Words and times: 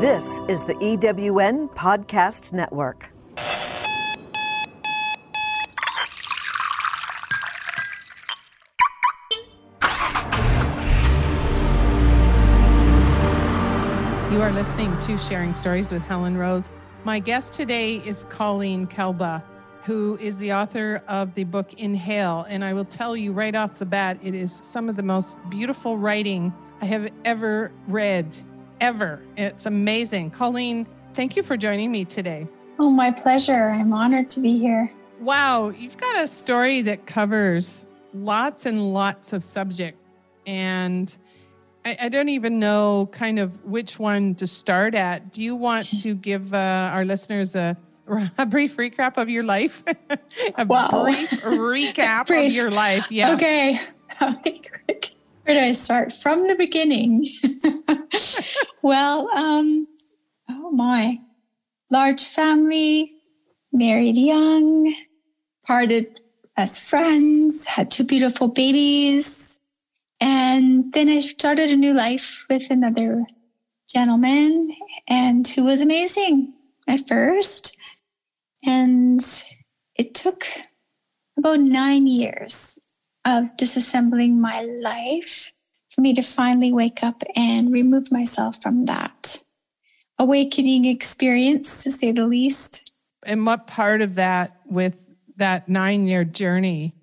This 0.00 0.40
is 0.46 0.62
the 0.62 0.74
EWN 0.74 1.74
Podcast 1.74 2.52
Network. 2.52 3.10
You 14.30 14.40
are 14.40 14.52
listening 14.52 14.96
to 15.00 15.18
Sharing 15.18 15.52
Stories 15.52 15.90
with 15.90 16.02
Helen 16.02 16.36
Rose. 16.36 16.70
My 17.02 17.18
guest 17.18 17.54
today 17.54 17.96
is 17.96 18.24
Colleen 18.30 18.86
Kelba, 18.86 19.42
who 19.82 20.16
is 20.20 20.38
the 20.38 20.52
author 20.52 21.02
of 21.08 21.34
the 21.34 21.42
book 21.42 21.72
Inhale. 21.72 22.46
And 22.48 22.64
I 22.64 22.72
will 22.72 22.84
tell 22.84 23.16
you 23.16 23.32
right 23.32 23.56
off 23.56 23.80
the 23.80 23.86
bat, 23.86 24.20
it 24.22 24.36
is 24.36 24.60
some 24.62 24.88
of 24.88 24.94
the 24.94 25.02
most 25.02 25.36
beautiful 25.50 25.98
writing 25.98 26.54
I 26.80 26.84
have 26.84 27.10
ever 27.24 27.72
read, 27.88 28.36
ever. 28.80 29.20
It's 29.36 29.66
amazing. 29.66 30.30
Colleen, 30.30 30.86
thank 31.14 31.36
you 31.36 31.42
for 31.42 31.56
joining 31.56 31.90
me 31.90 32.04
today. 32.04 32.48
Oh, 32.78 32.90
my 32.90 33.10
pleasure. 33.10 33.64
I'm 33.64 33.92
honored 33.92 34.28
to 34.30 34.40
be 34.40 34.58
here. 34.58 34.90
Wow, 35.20 35.70
you've 35.70 35.96
got 35.96 36.22
a 36.22 36.28
story 36.28 36.82
that 36.82 37.06
covers 37.06 37.92
lots 38.14 38.66
and 38.66 38.92
lots 38.94 39.32
of 39.32 39.42
subjects. 39.42 40.00
And 40.46 41.14
I, 41.84 41.96
I, 42.02 42.08
don't 42.08 42.28
even 42.28 42.58
know 42.58 43.08
kind 43.12 43.38
of 43.38 43.64
which 43.64 43.98
one 43.98 44.34
to 44.36 44.46
start 44.46 44.94
at. 44.94 45.32
Do 45.32 45.42
you 45.42 45.56
want 45.56 45.86
to 46.02 46.14
give 46.14 46.54
uh, 46.54 46.90
our 46.92 47.04
listeners 47.04 47.56
a, 47.56 47.76
a, 48.38 48.46
brief 48.46 48.76
recap 48.76 49.16
of 49.16 49.28
your 49.28 49.42
life? 49.42 49.82
a 50.56 50.64
wow. 50.64 51.02
brief 51.02 51.30
recap 51.42 52.28
brief. 52.28 52.52
of 52.52 52.56
your 52.56 52.70
life. 52.70 53.06
Yeah. 53.10 53.34
Okay. 53.34 53.78
Where 55.48 55.58
do 55.58 55.64
I 55.64 55.72
start? 55.72 56.12
From 56.12 56.46
the 56.46 56.56
beginning. 56.56 57.26
well, 58.82 59.34
um, 59.34 59.88
oh 60.50 60.70
my. 60.72 61.18
Large 61.90 62.22
family, 62.22 63.14
married 63.72 64.18
young, 64.18 64.94
parted 65.66 66.20
as 66.58 66.78
friends, 66.78 67.66
had 67.66 67.90
two 67.90 68.04
beautiful 68.04 68.48
babies 68.48 69.48
and 70.20 70.92
then 70.92 71.08
I 71.08 71.20
started 71.20 71.70
a 71.70 71.76
new 71.76 71.94
life 71.94 72.44
with 72.50 72.70
another 72.70 73.24
gentleman 73.88 74.76
and 75.08 75.46
who 75.46 75.64
was 75.64 75.80
amazing 75.80 76.52
at 76.88 77.08
first. 77.08 77.76
And 78.64 79.20
it 79.96 80.14
took 80.14 80.44
about 81.38 81.60
nine 81.60 82.06
years 82.06 82.78
of 83.28 83.54
disassembling 83.56 84.38
my 84.38 84.62
life 84.62 85.52
for 85.90 86.00
me 86.00 86.14
to 86.14 86.22
finally 86.22 86.72
wake 86.72 87.02
up 87.02 87.22
and 87.36 87.70
remove 87.70 88.10
myself 88.10 88.62
from 88.62 88.86
that 88.86 89.42
awakening 90.18 90.86
experience, 90.86 91.82
to 91.82 91.90
say 91.90 92.10
the 92.10 92.26
least. 92.26 92.90
And 93.24 93.44
what 93.44 93.66
part 93.66 94.00
of 94.00 94.14
that, 94.14 94.60
with 94.64 94.96
that 95.36 95.68
nine 95.68 96.06
year 96.06 96.24
journey, 96.24 96.94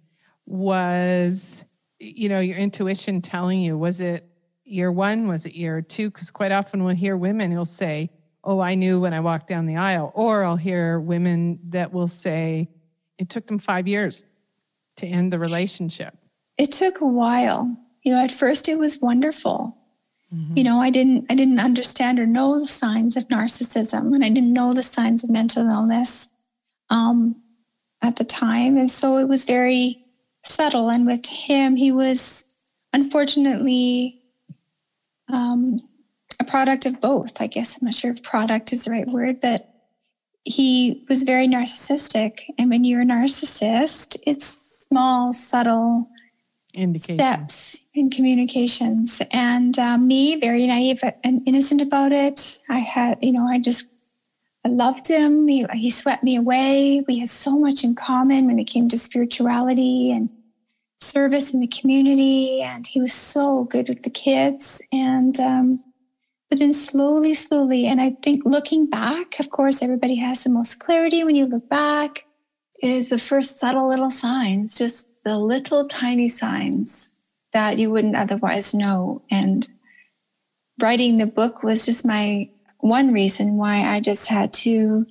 was 0.48 1.64
you 2.00 2.30
know, 2.30 2.40
your 2.40 2.58
intuition 2.58 3.22
telling 3.22 3.60
you? 3.60 3.78
Was 3.78 4.02
it 4.02 4.28
year 4.64 4.92
one? 4.92 5.28
Was 5.28 5.46
it 5.46 5.54
year 5.54 5.82
two? 5.82 6.10
Because 6.10 6.32
quite 6.32 6.52
often 6.52 6.84
we'll 6.84 6.96
hear 6.96 7.18
women 7.18 7.52
who'll 7.52 7.66
say, 7.66 8.10
Oh, 8.44 8.60
I 8.60 8.76
knew 8.76 9.00
when 9.00 9.14
I 9.14 9.22
walked 9.22 9.48
down 9.48 9.66
the 9.66 9.78
aisle. 9.78 10.12
Or 10.14 10.44
I'll 10.44 10.56
hear 10.56 11.00
women 11.00 11.60
that 11.70 11.92
will 11.92 12.08
say, 12.08 12.70
It 13.18 13.30
took 13.30 13.48
them 13.48 13.58
five 13.60 13.88
years 13.88 14.26
to 14.98 15.08
end 15.08 15.34
the 15.34 15.38
relationship. 15.38 16.16
It 16.58 16.72
took 16.72 17.02
a 17.02 17.08
while. 17.08 17.78
You 18.04 18.14
know, 18.14 18.24
at 18.24 18.32
first 18.32 18.70
it 18.70 18.78
was 18.78 19.02
wonderful. 19.02 19.78
Mm-hmm. 20.34 20.58
You 20.58 20.64
know, 20.64 20.82
I 20.82 20.90
didn't 20.90 21.26
I 21.30 21.36
didn't 21.36 21.60
understand 21.60 22.20
or 22.20 22.26
know 22.26 22.60
the 22.60 22.68
signs 22.68 23.18
of 23.18 23.28
narcissism 23.28 24.14
and 24.14 24.24
I 24.24 24.30
didn't 24.30 24.54
know 24.54 24.74
the 24.74 24.84
signs 24.84 25.24
of 25.24 25.30
mental 25.30 25.68
illness 25.72 26.30
um, 26.90 27.36
at 28.02 28.16
the 28.16 28.24
time. 28.24 28.78
And 28.78 28.90
so 28.90 29.18
it 29.18 29.28
was 29.28 29.46
very 29.46 30.04
subtle. 30.44 30.90
And 30.90 31.06
with 31.06 31.26
him, 31.26 31.76
he 31.76 31.92
was 31.92 32.46
unfortunately 32.94 34.22
um, 35.32 35.82
a 36.40 36.44
product 36.44 36.86
of 36.86 37.02
both. 37.02 37.42
I 37.42 37.48
guess 37.48 37.78
I'm 37.78 37.86
not 37.86 37.94
sure 37.94 38.12
if 38.12 38.24
product 38.24 38.74
is 38.74 38.86
the 38.86 38.92
right 38.92 39.08
word, 39.08 39.42
but 39.42 39.70
he 40.44 41.06
was 41.10 41.24
very 41.24 41.48
narcissistic. 41.48 42.42
And 42.58 42.70
when 42.70 42.84
you're 42.84 43.02
a 43.02 43.06
narcissist, 43.06 44.18
it's 44.26 44.65
small, 44.96 45.34
subtle 45.34 46.08
steps 47.00 47.84
in 47.94 48.10
communications. 48.10 49.22
And 49.32 49.78
uh, 49.78 49.98
me, 49.98 50.40
very 50.40 50.66
naive 50.68 51.02
and 51.22 51.42
innocent 51.46 51.82
about 51.82 52.14
it. 52.14 52.60
I 52.70 52.80
had, 52.80 53.18
you 53.22 53.34
know, 53.34 53.46
I 53.46 53.60
just 53.60 53.90
I 54.66 54.70
loved 54.70 55.10
him. 55.10 55.50
He, 55.50 55.66
he 55.74 55.90
swept 55.90 56.24
me 56.24 56.38
away. 56.38 57.04
We 57.10 57.20
had 57.20 57.28
so 57.28 57.60
much 57.60 57.84
in 57.84 57.94
common 57.94 58.48
when 58.48 58.58
it 58.58 58.66
came 58.66 58.88
to 58.88 58.98
spirituality 58.98 60.12
and 60.12 60.30
service 61.02 61.54
in 61.54 61.60
the 61.60 61.68
community. 61.68 62.62
And 62.62 62.88
he 62.88 63.02
was 63.02 63.14
so 63.14 63.66
good 63.66 63.90
with 63.90 64.04
the 64.04 64.10
kids. 64.10 64.82
And, 64.94 65.38
um, 65.42 65.80
but 66.50 66.60
then 66.60 66.72
slowly, 66.72 67.34
slowly, 67.34 67.86
and 67.86 68.00
I 68.00 68.12
think 68.22 68.44
looking 68.46 68.90
back, 68.90 69.40
of 69.42 69.50
course, 69.50 69.82
everybody 69.82 70.16
has 70.16 70.46
the 70.46 70.50
most 70.50 70.80
clarity 70.80 71.24
when 71.24 71.36
you 71.36 71.48
look 71.48 71.68
back, 71.70 72.25
is 72.86 73.10
the 73.10 73.18
first 73.18 73.60
subtle 73.60 73.88
little 73.88 74.12
signs, 74.12 74.78
just 74.78 75.08
the 75.24 75.38
little 75.38 75.88
tiny 75.88 76.30
signs 76.30 77.12
that 77.54 77.80
you 77.80 77.90
wouldn't 77.90 78.16
otherwise 78.16 78.74
know. 78.74 79.22
And 79.32 79.68
writing 80.82 81.18
the 81.18 81.28
book 81.28 81.64
was 81.64 81.86
just 81.86 82.06
my 82.06 82.50
one 82.80 83.12
reason 83.12 83.58
why 83.58 83.84
I 83.84 84.00
just 84.00 84.30
had 84.30 84.54
to 84.54 85.08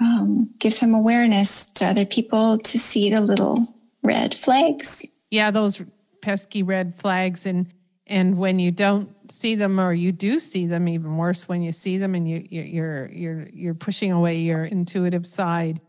um, 0.00 0.50
give 0.58 0.72
some 0.72 0.94
awareness 0.94 1.66
to 1.66 1.86
other 1.86 2.04
people 2.04 2.58
to 2.58 2.78
see 2.78 3.10
the 3.10 3.20
little 3.20 3.66
red 4.02 4.34
flags. 4.34 5.06
Yeah, 5.30 5.50
those 5.50 5.82
pesky 6.22 6.62
red 6.62 6.94
flags 6.96 7.46
and 7.46 7.66
and 8.06 8.38
when 8.38 8.58
you 8.58 8.70
don't 8.70 9.10
see 9.30 9.54
them 9.54 9.78
or 9.78 9.92
you 9.92 10.12
do 10.12 10.40
see 10.40 10.66
them 10.66 10.88
even 10.88 11.16
worse 11.16 11.46
when 11.48 11.62
you 11.62 11.70
see 11.70 11.98
them 11.98 12.14
and 12.14 12.28
you 12.28 12.46
you're 12.50 13.10
you're 13.12 13.48
you're 13.52 13.74
pushing 13.74 14.12
away 14.12 14.38
your 14.38 14.64
intuitive 14.64 15.26
side 15.26 15.80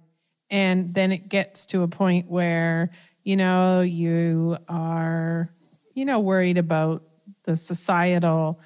and 0.52 0.94
then 0.94 1.12
it 1.12 1.30
gets 1.30 1.66
to 1.68 1.84
a 1.84 1.88
point 1.88 2.28
where 2.28 2.92
you 3.24 3.36
know 3.36 3.82
you 3.82 4.58
are 4.68 5.50
you 5.94 6.06
know 6.06 6.20
worried 6.20 6.58
about 6.58 7.04
the 7.44 7.56
societal 7.56 8.60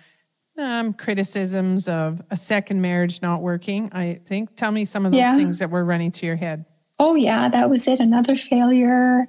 um, 0.58 0.94
criticisms 0.94 1.88
of 1.88 2.22
a 2.30 2.36
second 2.36 2.82
marriage 2.82 3.22
not 3.22 3.42
working. 3.42 3.90
I 3.92 4.20
think. 4.26 4.56
Tell 4.56 4.72
me 4.72 4.86
some 4.86 5.06
of 5.06 5.12
those 5.12 5.20
yeah. 5.20 5.36
things 5.36 5.60
that 5.60 5.70
were 5.70 5.84
running 5.84 6.12
to 6.12 6.26
your 6.26 6.36
head. 6.36 6.66
Oh 7.00 7.16
yeah, 7.16 7.50
that 7.50 7.70
was 7.70 7.88
it. 7.88 8.00
Another 8.00 8.38
failure, 8.38 9.24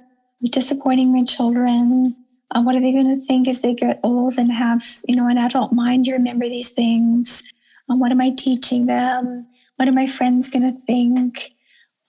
disappointing 0.51 1.11
my 1.11 1.23
children. 1.23 2.15
Uh, 2.51 2.61
what 2.61 2.75
are 2.75 2.79
they 2.79 2.91
going 2.91 3.19
to 3.19 3.25
think 3.25 3.47
as 3.47 3.61
they 3.61 3.73
get 3.73 3.99
old 4.03 4.37
and 4.37 4.51
have 4.51 4.85
you 5.07 5.15
know 5.15 5.27
an 5.27 5.37
adult 5.37 5.73
mind? 5.73 6.05
You 6.05 6.13
remember 6.13 6.47
these 6.47 6.69
things. 6.69 7.43
Um, 7.89 7.99
what 7.99 8.11
am 8.11 8.21
I 8.21 8.31
teaching 8.31 8.85
them? 8.85 9.47
What 9.77 9.87
are 9.87 9.93
my 9.93 10.07
friends 10.07 10.49
going 10.49 10.63
to 10.63 10.79
think? 10.85 11.54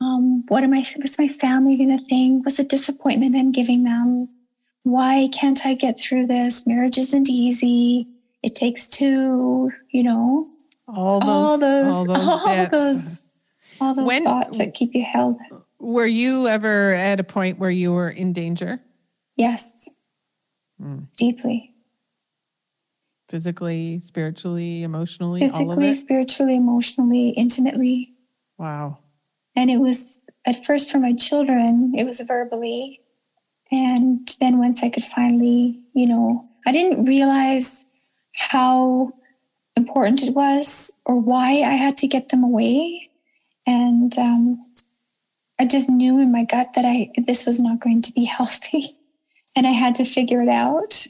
Um, 0.00 0.44
what 0.48 0.62
am 0.62 0.74
I? 0.74 0.84
What's 0.96 1.18
my 1.18 1.28
family 1.28 1.76
going 1.76 1.96
to 1.96 2.04
think? 2.04 2.44
What's 2.44 2.58
the 2.58 2.64
disappointment 2.64 3.34
I'm 3.34 3.52
giving 3.52 3.84
them? 3.84 4.22
Why 4.82 5.28
can't 5.32 5.64
I 5.64 5.74
get 5.74 6.00
through 6.00 6.26
this? 6.26 6.66
Marriage 6.66 6.98
isn't 6.98 7.28
easy 7.28 8.06
it 8.46 8.54
takes 8.54 8.88
two, 8.88 9.72
you 9.90 10.04
know, 10.04 10.48
all 10.86 11.18
those, 11.18 11.28
all 11.28 11.58
those, 11.58 11.94
all 11.94 12.06
those, 12.06 12.16
all 12.46 12.66
those, 12.70 13.22
all 13.80 13.94
those 13.94 14.04
when, 14.04 14.22
thoughts 14.22 14.58
that 14.58 14.72
keep 14.72 14.94
you 14.94 15.04
held. 15.04 15.36
Were 15.80 16.06
you 16.06 16.46
ever 16.46 16.94
at 16.94 17.18
a 17.18 17.24
point 17.24 17.58
where 17.58 17.70
you 17.70 17.92
were 17.92 18.08
in 18.08 18.32
danger? 18.32 18.80
Yes, 19.34 19.88
mm. 20.80 21.06
deeply. 21.16 21.74
Physically, 23.28 23.98
spiritually, 23.98 24.84
emotionally, 24.84 25.40
physically, 25.40 25.92
spiritually, 25.94 26.54
emotionally, 26.54 27.30
intimately. 27.30 28.12
Wow. 28.58 28.98
And 29.56 29.70
it 29.70 29.78
was 29.78 30.20
at 30.46 30.64
first 30.64 30.90
for 30.90 30.98
my 30.98 31.12
children, 31.12 31.94
it 31.96 32.04
was 32.04 32.20
verbally. 32.20 33.00
And 33.72 34.28
then 34.38 34.58
once 34.58 34.84
I 34.84 34.90
could 34.90 35.02
finally, 35.02 35.80
you 35.94 36.06
know, 36.06 36.48
I 36.66 36.72
didn't 36.72 37.04
realize 37.04 37.84
how 38.34 39.12
important 39.76 40.22
it 40.22 40.34
was 40.34 40.92
or 41.04 41.18
why 41.18 41.62
I 41.66 41.72
had 41.72 41.96
to 41.98 42.06
get 42.06 42.28
them 42.28 42.44
away. 42.44 43.10
And 43.66 44.16
um, 44.18 44.58
I 45.58 45.64
just 45.64 45.88
knew 45.88 46.20
in 46.20 46.30
my 46.30 46.44
gut 46.44 46.68
that 46.74 46.84
I 46.84 47.10
this 47.26 47.46
was 47.46 47.60
not 47.60 47.80
going 47.80 48.02
to 48.02 48.12
be 48.12 48.24
healthy, 48.36 48.92
and 49.56 49.66
I 49.66 49.72
had 49.72 49.94
to 49.96 50.04
figure 50.04 50.42
it 50.42 50.48
out. 50.48 51.06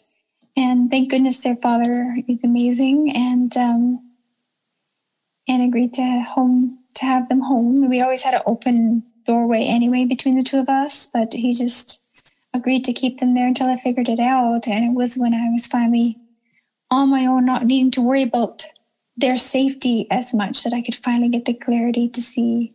And 0.57 0.91
thank 0.91 1.11
goodness 1.11 1.43
their 1.43 1.57
father 1.57 2.17
is 2.29 2.43
amazing, 2.45 3.13
and 3.15 3.55
um, 3.57 4.13
and 5.49 5.63
agreed 5.63 5.95
to 5.95 6.25
home 6.29 6.79
to 6.97 7.05
have 7.05 7.29
them 7.29 7.41
home. 7.41 7.89
We 7.89 8.01
always 8.01 8.23
had 8.23 8.35
an 8.35 8.43
open 8.47 9.03
doorway 9.25 9.63
anyway 9.63 10.05
between 10.05 10.37
the 10.37 10.43
two 10.43 10.59
of 10.59 10.69
us, 10.69 11.09
but 11.13 11.33
he 11.33 11.53
just 11.53 12.01
agreed 12.55 12.85
to 12.85 12.93
keep 12.93 13.19
them 13.19 13.35
there 13.35 13.47
until 13.47 13.69
I 13.69 13.77
figured 13.77 14.09
it 14.09 14.19
out. 14.19 14.67
And 14.67 14.85
it 14.85 14.95
was 14.95 15.17
when 15.17 15.35
I 15.35 15.49
was 15.51 15.67
finally 15.67 16.19
on 16.91 17.11
my 17.11 17.27
own, 17.27 17.45
not 17.45 17.67
needing 17.67 17.91
to 17.93 18.01
worry 18.01 18.23
about 18.23 18.65
their 19.17 19.37
safety 19.39 20.07
as 20.11 20.35
much 20.35 20.63
that 20.63 20.73
I 20.73 20.83
could 20.83 20.95
finally 20.95 21.29
get 21.29 21.45
the 21.45 21.55
clarity 21.55 22.09
to 22.11 22.23
see 22.23 22.71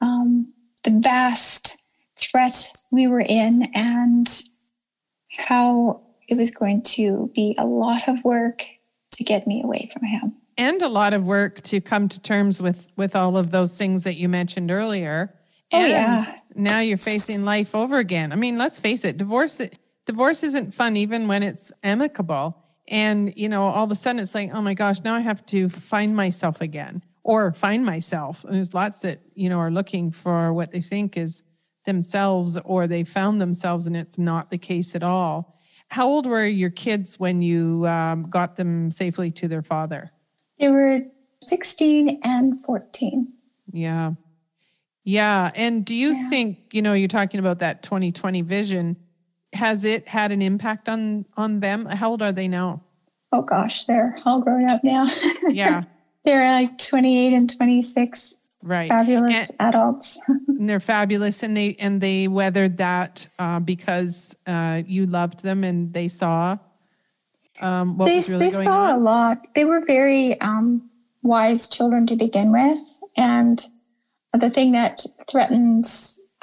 um, 0.00 0.52
the 0.84 0.90
vast 0.90 1.76
threat 2.16 2.72
we 2.90 3.06
were 3.06 3.20
in 3.20 3.70
and 3.74 4.42
how 5.36 6.00
it 6.28 6.36
was 6.36 6.50
going 6.50 6.82
to 6.82 7.30
be 7.34 7.54
a 7.58 7.64
lot 7.64 8.08
of 8.08 8.24
work 8.24 8.66
to 9.12 9.24
get 9.24 9.46
me 9.46 9.62
away 9.62 9.90
from 9.92 10.04
him 10.04 10.36
and 10.58 10.82
a 10.82 10.88
lot 10.88 11.14
of 11.14 11.24
work 11.24 11.60
to 11.62 11.80
come 11.80 12.08
to 12.08 12.20
terms 12.20 12.60
with 12.60 12.88
with 12.96 13.16
all 13.16 13.38
of 13.38 13.50
those 13.50 13.78
things 13.78 14.04
that 14.04 14.16
you 14.16 14.28
mentioned 14.28 14.70
earlier. 14.70 15.32
Oh, 15.72 15.78
and 15.78 16.20
yeah. 16.20 16.36
now 16.54 16.80
you're 16.80 16.98
facing 16.98 17.44
life 17.44 17.74
over 17.74 17.98
again. 17.98 18.32
I 18.32 18.36
mean 18.36 18.58
let's 18.58 18.78
face 18.78 19.04
it 19.04 19.16
divorce 19.16 19.60
divorce 20.04 20.42
isn't 20.42 20.74
fun 20.74 20.96
even 20.96 21.28
when 21.28 21.42
it's 21.42 21.72
amicable. 21.82 22.62
And 22.88 23.32
you 23.36 23.48
know 23.48 23.62
all 23.64 23.84
of 23.84 23.90
a 23.90 23.94
sudden 23.94 24.20
it's 24.20 24.34
like 24.34 24.50
oh 24.52 24.60
my 24.60 24.74
gosh 24.74 25.00
now 25.04 25.14
i 25.14 25.20
have 25.20 25.46
to 25.46 25.68
find 25.68 26.14
myself 26.16 26.60
again 26.60 27.02
or 27.22 27.52
find 27.52 27.86
myself. 27.86 28.44
And 28.44 28.54
there's 28.54 28.74
lots 28.74 29.00
that 29.00 29.20
you 29.34 29.48
know 29.48 29.58
are 29.58 29.70
looking 29.70 30.10
for 30.10 30.52
what 30.52 30.72
they 30.72 30.80
think 30.80 31.16
is 31.16 31.42
themselves 31.84 32.58
or 32.64 32.86
they 32.86 33.04
found 33.04 33.40
themselves 33.40 33.86
and 33.86 33.96
it's 33.96 34.18
not 34.18 34.50
the 34.50 34.58
case 34.58 34.94
at 34.94 35.02
all. 35.02 35.54
How 35.90 36.06
old 36.06 36.26
were 36.26 36.44
your 36.44 36.68
kids 36.68 37.18
when 37.18 37.40
you 37.40 37.86
um, 37.86 38.24
got 38.24 38.56
them 38.56 38.90
safely 38.90 39.30
to 39.30 39.48
their 39.48 39.62
father 39.62 40.10
they 40.60 40.68
were 40.68 41.00
16 41.42 42.20
and 42.22 42.60
14 42.64 43.32
yeah. 43.72 44.12
Yeah 45.04 45.50
and 45.54 45.84
do 45.84 45.94
you 45.94 46.14
Yeah. 46.14 46.28
think 46.30 46.58
you 46.72 46.82
know 46.82 46.92
you're 46.94 47.08
talking 47.08 47.38
about 47.40 47.58
that 47.60 47.82
2020 47.82 48.42
vision 48.42 48.96
has 49.54 49.84
it 49.84 50.06
had 50.08 50.30
an 50.32 50.42
impact 50.42 50.88
on 50.88 51.24
on 51.36 51.60
them? 51.60 51.86
How 51.86 52.10
old 52.10 52.22
are 52.22 52.32
they 52.32 52.48
now? 52.48 52.82
Oh 53.32 53.42
gosh 53.42 53.84
they're 53.86 54.16
all 54.24 54.40
grown 54.40 54.68
up 54.68 54.82
now. 54.84 55.06
Yeah. 55.50 55.84
They're 56.24 56.44
like 56.50 56.76
28 56.78 57.32
and 57.32 57.56
26 57.56 58.34
right. 58.62 58.88
Fabulous 58.88 59.50
And- 59.50 59.56
adults. 59.60 60.18
and 60.48 60.68
they're 60.68 60.80
fabulous 60.80 61.42
and 61.42 61.56
they 61.56 61.76
and 61.78 62.00
they 62.00 62.26
weathered 62.28 62.76
that 62.78 63.28
uh, 63.38 63.60
because 63.60 64.34
uh, 64.46 64.82
you 64.86 65.06
loved 65.06 65.42
them 65.42 65.62
and 65.64 65.92
they 65.94 66.08
saw 66.08 66.58
um, 67.60 67.96
what 67.96 68.06
they, 68.06 68.16
was 68.16 68.30
really 68.30 68.46
they 68.46 68.50
going 68.50 68.64
saw 68.64 68.96
a 68.96 68.98
lot. 68.98 69.46
They 69.54 69.64
were 69.64 69.84
very 69.84 70.40
um, 70.40 70.88
wise 71.22 71.68
children 71.68 72.06
to 72.06 72.16
begin 72.16 72.52
with. 72.52 72.78
And 73.16 73.64
the 74.32 74.50
thing 74.50 74.72
that 74.72 75.04
threatened 75.30 75.84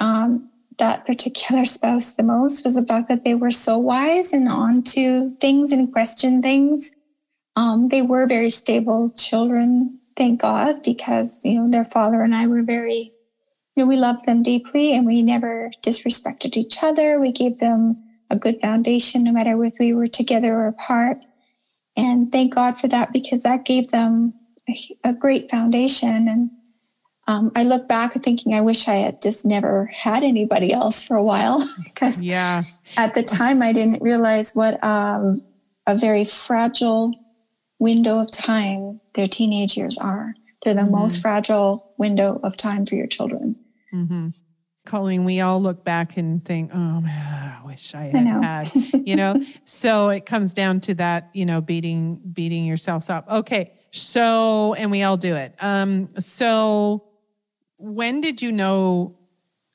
um, 0.00 0.50
that 0.78 1.06
particular 1.06 1.64
spouse 1.76 2.14
the 2.14 2.22
most 2.22 2.64
was 2.64 2.74
the 2.74 2.84
fact 2.84 3.08
that 3.08 3.24
they 3.24 3.34
were 3.34 3.50
so 3.50 3.78
wise 3.78 4.32
and 4.32 4.48
on 4.48 4.82
to 4.82 5.30
things 5.40 5.72
and 5.72 5.92
question 5.92 6.42
things. 6.42 6.92
Um, 7.56 7.88
they 7.88 8.02
were 8.02 8.26
very 8.26 8.50
stable 8.50 9.10
children 9.10 9.98
thank 10.14 10.40
god 10.40 10.82
because 10.82 11.40
you 11.44 11.54
know 11.54 11.70
their 11.70 11.84
father 11.84 12.22
and 12.22 12.34
i 12.34 12.46
were 12.46 12.62
very 12.62 13.12
you 13.76 13.84
know 13.84 13.86
we 13.86 13.96
loved 13.96 14.24
them 14.24 14.42
deeply 14.42 14.94
and 14.94 15.06
we 15.06 15.22
never 15.22 15.70
disrespected 15.82 16.56
each 16.56 16.82
other. 16.82 17.20
We 17.20 17.30
gave 17.30 17.58
them 17.58 18.02
a 18.30 18.38
good 18.38 18.60
foundation 18.60 19.24
no 19.24 19.32
matter 19.32 19.62
if 19.64 19.74
we 19.78 19.92
were 19.92 20.08
together 20.08 20.54
or 20.54 20.68
apart. 20.68 21.18
And 21.96 22.30
thank 22.30 22.54
god 22.54 22.78
for 22.78 22.88
that 22.88 23.12
because 23.12 23.42
that 23.42 23.64
gave 23.64 23.90
them 23.90 24.34
a, 24.68 24.74
a 25.04 25.12
great 25.12 25.50
foundation. 25.50 26.28
And 26.28 26.50
um, 27.28 27.50
i 27.56 27.64
look 27.64 27.88
back 27.88 28.12
thinking 28.22 28.54
i 28.54 28.60
wish 28.60 28.86
i 28.86 28.94
had 28.94 29.20
just 29.20 29.44
never 29.44 29.86
had 29.86 30.22
anybody 30.22 30.72
else 30.72 31.04
for 31.06 31.16
a 31.16 31.22
while. 31.22 31.66
Because 31.84 32.22
yeah. 32.22 32.60
at 32.96 33.14
the 33.14 33.22
time 33.22 33.62
i 33.62 33.72
didn't 33.72 34.02
realize 34.02 34.54
what 34.54 34.82
um, 34.84 35.42
a 35.86 35.96
very 35.96 36.24
fragile 36.24 37.12
window 37.78 38.20
of 38.20 38.30
time 38.30 39.00
their 39.14 39.26
teenage 39.26 39.76
years 39.76 39.98
are. 39.98 40.34
They're 40.62 40.74
the 40.74 40.86
most 40.86 41.20
fragile 41.20 41.94
window 41.96 42.40
of 42.42 42.56
time 42.56 42.86
for 42.86 42.94
your 42.94 43.06
children. 43.06 43.56
Hmm 43.90 44.28
Colleen, 44.86 45.24
we 45.24 45.40
all 45.40 45.60
look 45.60 45.84
back 45.84 46.16
and 46.16 46.42
think, 46.44 46.70
oh 46.74 47.00
man, 47.00 47.58
I 47.62 47.66
wish 47.66 47.94
I 47.94 48.04
had 48.04 48.16
I 48.16 48.20
know. 48.20 48.40
had, 48.40 48.72
you 49.06 49.16
know. 49.16 49.34
so 49.64 50.08
it 50.08 50.26
comes 50.26 50.52
down 50.52 50.80
to 50.82 50.94
that, 50.94 51.30
you 51.34 51.44
know, 51.44 51.60
beating 51.60 52.20
beating 52.32 52.64
yourselves 52.64 53.10
up. 53.10 53.28
Okay, 53.28 53.72
so 53.90 54.74
and 54.74 54.90
we 54.90 55.02
all 55.02 55.16
do 55.16 55.34
it. 55.36 55.54
Um, 55.60 56.08
so 56.18 57.04
when 57.78 58.20
did 58.20 58.40
you 58.40 58.52
know 58.52 59.16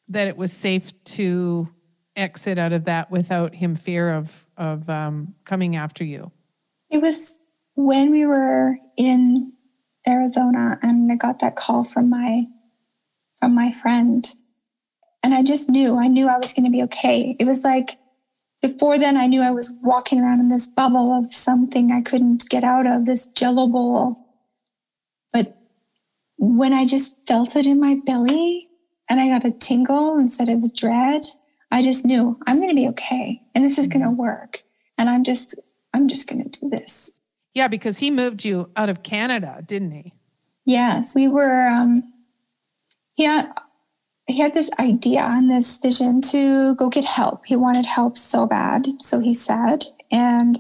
that 0.08 0.28
it 0.28 0.38
was 0.38 0.52
safe 0.52 0.92
to 1.04 1.69
exit 2.16 2.57
out 2.57 2.74
of 2.74 2.86
that 2.86 3.10
without 3.12 3.54
him 3.54 3.75
fear 3.75 4.14
of 4.14 4.46
of 4.57 4.90
um, 4.90 5.36
coming 5.46 5.75
after 5.75 6.04
you? 6.04 6.31
It 6.90 7.02
was 7.02 7.40
when 7.75 8.12
we 8.12 8.25
were 8.25 8.78
in 8.98 9.54
Arizona 10.07 10.80
and 10.81 11.12
I 11.12 11.16
got 11.16 11.40
that 11.40 11.56
call 11.56 11.84
from 11.84 12.10
my 12.10 12.46
from 13.40 13.56
my 13.56 13.72
friend. 13.72 14.34
And 15.23 15.33
I 15.33 15.44
just 15.44 15.69
knew, 15.69 15.97
I 15.97 16.07
knew 16.07 16.27
I 16.27 16.38
was 16.38 16.53
going 16.53 16.65
to 16.65 16.71
be 16.71 16.83
okay. 16.83 17.35
It 17.39 17.45
was 17.45 17.63
like 17.63 17.97
before 18.62 18.97
then 19.00 19.18
I 19.18 19.27
knew 19.27 19.41
I 19.41 19.51
was 19.51 19.73
walking 19.81 20.19
around 20.19 20.39
in 20.39 20.50
this 20.50 20.68
bubble 20.68 21.13
of 21.13 21.27
something 21.27 21.91
I 21.91 22.01
couldn't 22.01 22.50
get 22.50 22.63
out 22.63 22.85
of, 22.85 23.06
this 23.06 23.27
jello 23.27 23.68
bowl. 23.68 24.18
But 25.33 25.57
when 26.38 26.73
I 26.73 26.85
just 26.85 27.15
felt 27.27 27.56
it 27.56 27.65
in 27.65 27.79
my 27.79 28.00
belly 28.06 28.68
and 29.09 29.19
I 29.19 29.29
got 29.29 29.45
a 29.45 29.51
tingle 29.51 30.18
instead 30.18 30.50
of 30.50 30.63
a 30.63 30.69
dread, 30.69 31.23
I 31.71 31.81
just 31.81 32.06
knew 32.06 32.38
I'm 32.45 32.57
going 32.57 32.69
to 32.69 32.75
be 32.75 32.88
okay 32.89 33.41
and 33.56 33.63
this 33.63 33.77
is 33.77 33.88
going 33.88 34.07
to 34.07 34.15
work. 34.15 34.63
And 34.97 35.09
I'm 35.09 35.23
just 35.23 35.59
I'm 35.94 36.07
just 36.07 36.29
going 36.29 36.47
to 36.50 36.59
do 36.59 36.69
this. 36.69 37.12
Yeah, 37.53 37.68
because 37.68 37.97
he 37.97 38.12
moved 38.12 38.45
you 38.45 38.69
out 38.77 38.89
of 38.89 39.03
Canada, 39.03 39.62
didn't 39.65 39.91
he? 39.91 40.13
Yes, 40.65 41.15
we 41.15 41.27
were. 41.27 41.68
Um, 41.68 42.13
he 43.15 43.25
he 44.31 44.42
had 44.42 44.54
this 44.54 44.69
idea 44.80 45.22
and 45.22 45.50
this 45.50 45.78
vision 45.78 46.22
to 46.22 46.75
go 46.75 46.89
get 46.89 47.06
help. 47.06 47.45
He 47.45 47.56
wanted 47.56 47.86
help 47.86 48.18
so 48.18 48.45
bad, 48.45 48.88
so 49.00 49.19
he 49.19 49.33
said, 49.33 49.86
and 50.12 50.60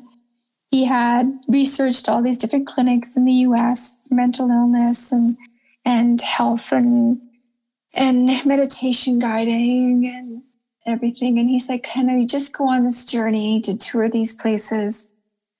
he 0.69 0.85
had 0.85 1.31
researched 1.47 2.07
all 2.07 2.21
these 2.21 2.37
different 2.37 2.67
clinics 2.67 3.17
in 3.17 3.25
the 3.25 3.33
U.S. 3.49 3.97
for 4.07 4.15
mental 4.15 4.49
illness 4.49 5.11
and 5.11 5.35
and 5.83 6.21
health 6.21 6.71
and 6.71 7.19
and 7.93 8.29
meditation 8.45 9.19
guiding 9.19 10.05
and 10.07 10.43
everything. 10.85 11.39
And 11.39 11.49
he's 11.49 11.67
like, 11.67 11.83
"Can 11.83 12.09
I 12.09 12.25
just 12.25 12.55
go 12.55 12.69
on 12.69 12.85
this 12.85 13.05
journey 13.05 13.59
to 13.61 13.77
tour 13.77 14.09
these 14.09 14.35
places?" 14.35 15.07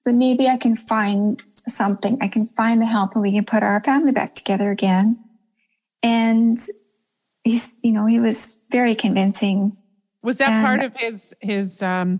but 0.03 0.15
maybe 0.15 0.47
I 0.47 0.57
can 0.57 0.75
find 0.75 1.41
something. 1.67 2.17
I 2.21 2.27
can 2.27 2.47
find 2.47 2.81
the 2.81 2.85
help 2.85 3.13
and 3.13 3.21
we 3.21 3.31
can 3.31 3.45
put 3.45 3.63
our 3.63 3.83
family 3.83 4.11
back 4.11 4.35
together 4.35 4.71
again. 4.71 5.23
And 6.01 6.57
he's, 7.43 7.79
you 7.83 7.91
know, 7.91 8.05
he 8.05 8.19
was 8.19 8.59
very 8.71 8.95
convincing. 8.95 9.73
Was 10.23 10.37
that 10.37 10.49
And- 10.51 10.65
part 10.65 10.83
of 10.83 10.95
his 10.95 11.33
his 11.39 11.81
um 11.81 12.19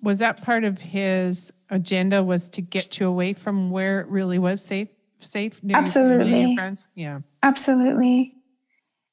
was 0.00 0.18
that 0.18 0.42
part 0.42 0.64
of 0.64 0.80
his 0.80 1.52
agenda 1.70 2.22
was 2.22 2.48
to 2.50 2.60
get 2.60 3.00
you 3.00 3.06
away 3.06 3.32
from 3.32 3.70
where 3.70 4.00
it 4.00 4.08
really 4.08 4.38
was 4.38 4.62
safe 4.62 4.88
safe 5.20 5.62
near 5.62 5.76
your 5.76 5.80
your 5.80 5.84
Absolutely. 5.84 6.54
friends? 6.54 6.88
Yeah. 6.94 7.20
Absolutely. 7.42 8.34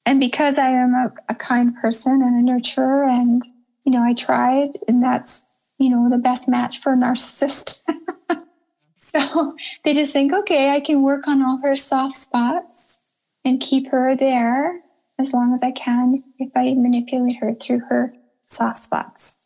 And 0.06 0.20
because 0.20 0.58
I 0.58 0.70
am 0.70 0.94
a, 0.94 1.14
a 1.30 1.36
kind 1.36 1.76
person 1.78 2.22
and 2.22 2.50
a 2.50 2.52
nurturer 2.52 3.10
and, 3.10 3.42
you 3.86 3.92
know, 3.92 4.04
I 4.04 4.14
tried 4.14 4.72
and 4.88 5.02
that's, 5.02 5.46
you 5.78 5.90
know, 5.90 6.10
the 6.10 6.18
best 6.18 6.50
match 6.50 6.80
for 6.80 6.94
a 6.94 6.98
narcissist. 6.98 7.84
so 8.98 9.56
they 9.86 9.94
just 9.94 10.12
think, 10.12 10.34
okay, 10.34 10.72
I 10.72 10.80
can 10.80 11.02
work 11.04 11.28
on 11.28 11.42
all 11.42 11.60
her 11.64 11.76
soft 11.76 12.16
spots 12.16 13.00
and 13.46 13.62
keep 13.62 13.90
her 13.90 14.16
there 14.16 14.80
as 15.22 15.34
long 15.34 15.54
as 15.54 15.64
I 15.64 15.72
can 15.72 16.24
if 16.40 16.52
I 16.56 16.74
manipulate 16.74 17.38
her 17.38 17.54
through 17.54 17.82
her 17.90 18.14
soft 18.46 18.80
spots. 18.80 19.38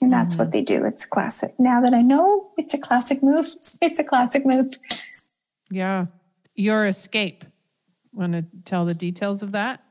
And 0.00 0.12
that's 0.12 0.36
what 0.36 0.50
they 0.50 0.62
do. 0.62 0.84
It's 0.84 1.06
classic. 1.06 1.54
Now 1.58 1.80
that 1.80 1.94
I 1.94 2.02
know 2.02 2.50
it's 2.56 2.74
a 2.74 2.78
classic 2.78 3.22
move, 3.22 3.46
it's 3.82 3.98
a 3.98 4.04
classic 4.04 4.46
move. 4.46 4.74
Yeah. 5.70 6.06
Your 6.54 6.86
escape. 6.86 7.44
Want 8.12 8.32
to 8.32 8.44
tell 8.64 8.86
the 8.86 8.94
details 8.94 9.42
of 9.42 9.52
that? 9.52 9.82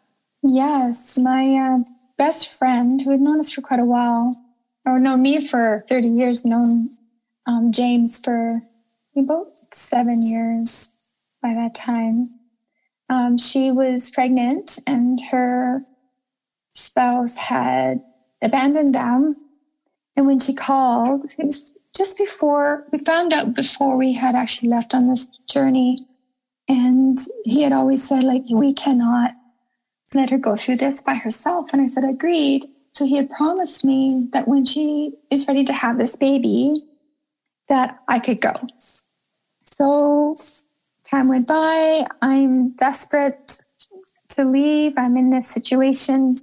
Yes, 0.41 1.17
my 1.17 1.55
uh, 1.55 1.79
best 2.17 2.57
friend, 2.57 3.01
who 3.01 3.11
had 3.11 3.19
known 3.19 3.39
us 3.39 3.51
for 3.51 3.61
quite 3.61 3.79
a 3.79 3.85
while, 3.85 4.35
or 4.85 4.99
known 4.99 5.21
me 5.21 5.47
for 5.47 5.85
30 5.89 6.07
years, 6.07 6.45
known 6.45 6.89
um, 7.47 7.71
James 7.71 8.19
for 8.19 8.61
about 9.15 9.73
seven 9.73 10.21
years 10.21 10.95
by 11.41 11.53
that 11.53 11.73
time. 11.75 12.34
Um, 13.09 13.37
she 13.37 13.71
was 13.71 14.09
pregnant 14.09 14.79
and 14.87 15.19
her 15.31 15.83
spouse 16.73 17.37
had 17.37 18.01
abandoned 18.41 18.95
them. 18.95 19.35
And 20.15 20.25
when 20.25 20.39
she 20.39 20.53
called, 20.53 21.25
it 21.37 21.43
was 21.43 21.73
just 21.95 22.17
before 22.17 22.83
we 22.91 22.99
found 22.99 23.33
out 23.33 23.53
before 23.53 23.97
we 23.97 24.13
had 24.13 24.35
actually 24.35 24.69
left 24.69 24.93
on 24.93 25.07
this 25.07 25.29
journey. 25.49 25.97
And 26.67 27.17
he 27.43 27.61
had 27.61 27.71
always 27.71 28.07
said, 28.07 28.23
like, 28.23 28.43
we 28.49 28.73
cannot 28.73 29.33
let 30.13 30.29
her 30.29 30.37
go 30.37 30.55
through 30.55 30.77
this 30.77 31.01
by 31.01 31.15
herself. 31.15 31.71
And 31.73 31.81
I 31.81 31.85
said, 31.85 32.03
agreed. 32.03 32.65
So 32.91 33.05
he 33.05 33.17
had 33.17 33.29
promised 33.29 33.85
me 33.85 34.27
that 34.31 34.47
when 34.47 34.65
she 34.65 35.13
is 35.29 35.47
ready 35.47 35.63
to 35.65 35.73
have 35.73 35.97
this 35.97 36.15
baby, 36.15 36.75
that 37.67 37.99
I 38.07 38.19
could 38.19 38.41
go. 38.41 38.53
So 39.61 40.35
time 41.09 41.27
went 41.27 41.47
by. 41.47 42.05
I'm 42.21 42.71
desperate 42.71 43.61
to 44.29 44.45
leave. 44.45 44.93
I'm 44.97 45.17
in 45.17 45.29
this 45.29 45.47
situation. 45.47 46.35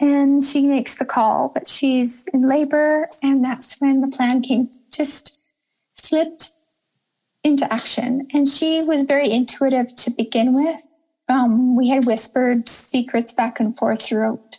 And 0.00 0.42
she 0.42 0.66
makes 0.66 0.98
the 0.98 1.04
call, 1.04 1.52
but 1.54 1.66
she's 1.66 2.26
in 2.34 2.42
labor. 2.42 3.06
And 3.22 3.44
that's 3.44 3.80
when 3.80 4.00
the 4.00 4.08
plan 4.08 4.42
came, 4.42 4.70
just 4.92 5.38
slipped 5.94 6.50
into 7.44 7.72
action. 7.72 8.26
And 8.32 8.48
she 8.48 8.82
was 8.82 9.04
very 9.04 9.30
intuitive 9.30 9.94
to 9.96 10.10
begin 10.10 10.52
with. 10.52 10.86
Um, 11.28 11.76
we 11.76 11.88
had 11.88 12.04
whispered 12.04 12.68
secrets 12.68 13.32
back 13.32 13.60
and 13.60 13.76
forth 13.76 14.02
throughout 14.02 14.58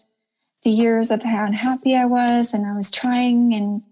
the 0.64 0.72
years 0.72 1.12
of 1.12 1.24
how 1.24 1.46
unhappy 1.46 1.96
I 1.96 2.06
was, 2.06 2.54
and 2.54 2.66
I 2.66 2.74
was 2.74 2.90
trying 2.90 3.54
and 3.54 3.84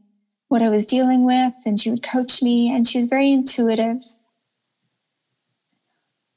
what 0.47 0.61
I 0.61 0.69
was 0.69 0.85
dealing 0.85 1.25
with. 1.25 1.53
And 1.65 1.79
she 1.79 1.89
would 1.91 2.01
coach 2.01 2.41
me, 2.41 2.73
and 2.73 2.87
she 2.87 2.97
was 2.97 3.07
very 3.07 3.29
intuitive. 3.29 4.03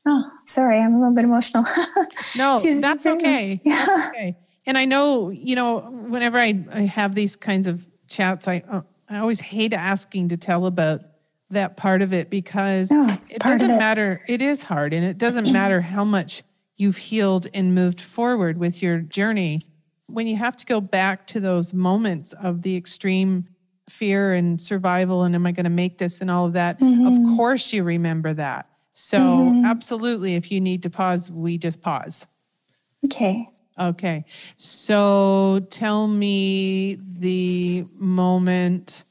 Oh, 0.06 0.22
sorry, 0.46 0.78
I'm 0.78 0.94
a 0.94 0.98
little 0.98 1.14
bit 1.14 1.24
emotional. 1.24 1.64
no, 2.36 2.58
that's 2.80 3.06
okay. 3.06 3.58
Yeah. 3.64 3.86
That's 3.86 4.08
okay. 4.08 4.36
And 4.66 4.78
I 4.78 4.84
know, 4.84 5.30
you 5.30 5.56
know, 5.56 5.80
whenever 5.80 6.38
I, 6.38 6.64
I 6.72 6.80
have 6.82 7.14
these 7.14 7.36
kinds 7.36 7.66
of 7.66 7.86
chats, 8.08 8.48
I 8.48 8.62
uh, 8.70 8.82
I 9.08 9.18
always 9.18 9.40
hate 9.40 9.72
asking 9.72 10.30
to 10.30 10.36
tell 10.36 10.66
about 10.66 11.02
that 11.50 11.76
part 11.76 12.02
of 12.02 12.12
it 12.12 12.30
because 12.30 12.90
no, 12.90 13.08
it 13.08 13.38
doesn't 13.38 13.70
it. 13.70 13.78
matter. 13.78 14.22
It 14.26 14.42
is 14.42 14.62
hard, 14.62 14.92
and 14.92 15.04
it 15.04 15.18
doesn't 15.18 15.52
matter 15.52 15.80
how 15.80 16.04
much 16.18 16.42
you've 16.76 16.96
healed 16.96 17.46
and 17.54 17.74
moved 17.74 18.00
forward 18.00 18.58
with 18.58 18.82
your 18.82 18.98
journey. 18.98 19.60
When 20.08 20.26
you 20.26 20.36
have 20.36 20.56
to 20.58 20.66
go 20.66 20.80
back 20.80 21.26
to 21.28 21.40
those 21.40 21.72
moments 21.72 22.32
of 22.34 22.62
the 22.62 22.76
extreme 22.76 23.48
fear 23.88 24.34
and 24.34 24.60
survival, 24.60 25.24
and 25.24 25.34
am 25.34 25.46
I 25.46 25.52
going 25.52 25.64
to 25.64 25.70
make 25.70 25.98
this 25.98 26.20
and 26.20 26.30
all 26.30 26.46
of 26.46 26.54
that, 26.54 26.80
mm-hmm. 26.80 27.06
of 27.06 27.36
course 27.36 27.72
you 27.72 27.84
remember 27.84 28.34
that. 28.34 28.68
So, 28.96 29.18
mm-hmm. 29.18 29.64
absolutely, 29.64 30.36
if 30.36 30.52
you 30.52 30.60
need 30.60 30.84
to 30.84 30.90
pause, 30.90 31.30
we 31.30 31.58
just 31.58 31.82
pause. 31.82 32.28
Okay. 33.04 33.48
Okay. 33.78 34.24
So, 34.56 35.66
tell 35.68 36.06
me 36.06 36.96
the 37.18 37.82
moment 37.98 39.02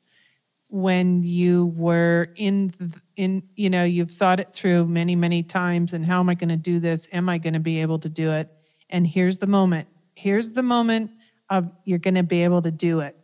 when 0.70 1.22
you 1.22 1.68
were 1.78 2.30
in 2.38 2.74
in 3.16 3.44
you 3.56 3.70
know 3.70 3.84
you've 3.84 4.10
thought 4.10 4.40
it 4.40 4.52
through 4.52 4.86
many 4.86 5.16
many 5.16 5.44
times 5.44 5.94
and 5.94 6.04
how 6.04 6.20
am 6.20 6.28
i 6.30 6.34
going 6.34 6.50
to 6.50 6.58
do 6.58 6.80
this 6.80 7.08
am 7.12 7.30
i 7.30 7.38
going 7.38 7.54
to 7.54 7.60
be 7.60 7.80
able 7.80 8.00
to 8.00 8.10
do 8.10 8.32
it 8.32 8.50
and 8.90 9.06
here's 9.06 9.38
the 9.38 9.46
moment 9.46 9.88
here's 10.16 10.54
the 10.54 10.64
moment 10.64 11.12
of 11.52 11.70
you're 11.86 12.00
going 12.00 12.16
to 12.16 12.24
be 12.24 12.44
able 12.44 12.60
to 12.60 12.72
do 12.72 13.02
it 13.02 13.16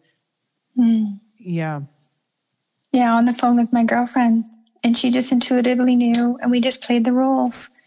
mm. 0.78 1.20
yeah 1.39 1.82
yeah 2.92 3.12
on 3.12 3.25
the 3.25 3.34
phone 3.34 3.58
with 3.58 3.74
my 3.74 3.84
girlfriend 3.84 4.44
and 4.84 4.98
she 4.98 5.12
just 5.12 5.32
intuitively 5.32 5.96
knew 5.96 6.38
and 6.42 6.52
we 6.52 6.60
just 6.60 6.84
played 6.84 7.06
the 7.06 7.12
roles 7.12 7.80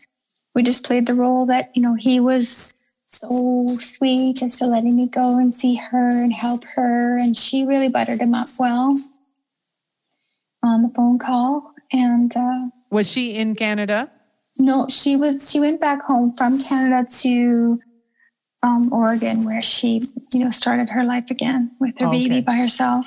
we 0.55 0.63
just 0.63 0.85
played 0.85 1.07
the 1.07 1.15
role 1.15 1.47
that 1.47 1.71
you 1.75 1.83
know 1.83 1.95
he 1.95 2.21
was 2.21 2.75
so 3.07 3.67
sweet 3.67 4.39
just 4.39 4.59
to 4.59 4.67
letting 4.67 4.97
me 4.97 5.07
go 5.07 5.39
and 5.39 5.53
see 5.53 5.75
her 5.75 6.09
and 6.09 6.33
help 6.33 6.63
her. 6.75 7.19
And 7.19 7.37
she 7.37 7.65
really 7.65 7.89
buttered 7.89 8.21
him 8.21 8.35
up 8.35 8.49
well 8.59 8.97
on 10.63 10.83
the 10.83 10.89
phone 10.89 11.19
call. 11.19 11.75
And 11.93 12.35
uh, 12.37 12.69
was 12.91 13.11
she 13.11 13.35
in 13.35 13.55
canada? 13.55 14.11
no 14.59 14.87
she 14.91 15.17
was 15.17 15.51
she 15.51 15.59
went 15.59 15.81
back 15.81 16.03
home 16.03 16.35
from 16.37 16.53
canada 16.69 17.09
to 17.11 17.81
um, 18.63 18.93
oregon 18.93 19.47
where 19.47 19.63
she 19.63 19.99
you 20.31 20.45
know 20.45 20.51
started 20.51 20.91
her 20.91 21.05
life 21.05 21.31
again 21.31 21.71
with 21.81 21.99
her 21.99 22.07
okay. 22.07 22.29
baby 22.29 22.41
by 22.43 22.55
herself. 22.55 23.07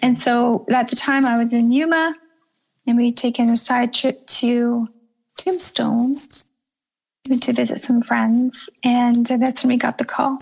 And 0.00 0.20
so 0.20 0.66
at 0.70 0.90
the 0.90 0.96
time 0.96 1.24
i 1.24 1.38
was 1.38 1.54
in 1.54 1.72
yuma 1.72 2.12
and 2.86 2.96
we'd 2.96 3.16
taken 3.16 3.50
a 3.50 3.56
side 3.56 3.92
trip 3.92 4.26
to 4.26 4.88
Tombstone 5.38 6.16
to 7.40 7.52
visit 7.52 7.80
some 7.80 8.02
friends. 8.02 8.70
And 8.84 9.26
that's 9.26 9.64
when 9.64 9.74
we 9.74 9.76
got 9.76 9.98
the 9.98 10.04
call. 10.04 10.38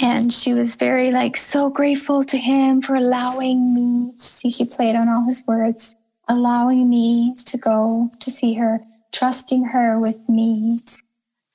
And 0.00 0.32
she 0.32 0.54
was 0.54 0.76
very, 0.76 1.12
like, 1.12 1.36
so 1.36 1.70
grateful 1.70 2.22
to 2.22 2.36
him 2.36 2.80
for 2.80 2.94
allowing 2.94 3.74
me. 3.74 4.12
See, 4.16 4.50
she 4.50 4.64
played 4.64 4.94
on 4.94 5.08
all 5.08 5.24
his 5.24 5.42
words, 5.46 5.96
allowing 6.28 6.88
me 6.88 7.34
to 7.46 7.58
go 7.58 8.08
to 8.20 8.30
see 8.30 8.54
her, 8.54 8.80
trusting 9.12 9.64
her 9.64 9.98
with 9.98 10.28
me, 10.28 10.78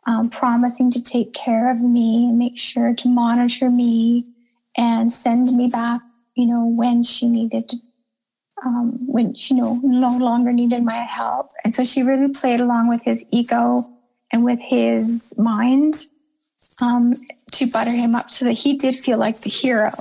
um, 0.05 0.29
promising 0.29 0.91
to 0.91 1.01
take 1.01 1.33
care 1.33 1.71
of 1.71 1.79
me 1.79 2.31
make 2.31 2.57
sure 2.57 2.93
to 2.93 3.07
monitor 3.07 3.69
me 3.69 4.25
and 4.75 5.09
send 5.09 5.45
me 5.55 5.69
back, 5.69 6.01
you 6.35 6.47
know, 6.47 6.73
when 6.75 7.03
she 7.03 7.27
needed 7.27 7.71
um, 8.65 8.97
when 9.07 9.33
she 9.33 9.55
you 9.55 9.61
know 9.61 9.79
no 9.83 10.17
longer 10.19 10.51
needed 10.51 10.83
my 10.83 11.05
help. 11.09 11.47
And 11.63 11.73
so 11.73 11.83
she 11.83 12.03
really 12.03 12.31
played 12.33 12.59
along 12.59 12.89
with 12.89 13.01
his 13.03 13.23
ego 13.31 13.81
and 14.31 14.43
with 14.43 14.59
his 14.61 15.33
mind 15.37 15.95
um, 16.81 17.13
to 17.51 17.67
butter 17.71 17.91
him 17.91 18.15
up 18.15 18.31
so 18.31 18.45
that 18.45 18.53
he 18.53 18.77
did 18.77 18.95
feel 18.95 19.19
like 19.19 19.39
the 19.41 19.49
hero 19.49 19.91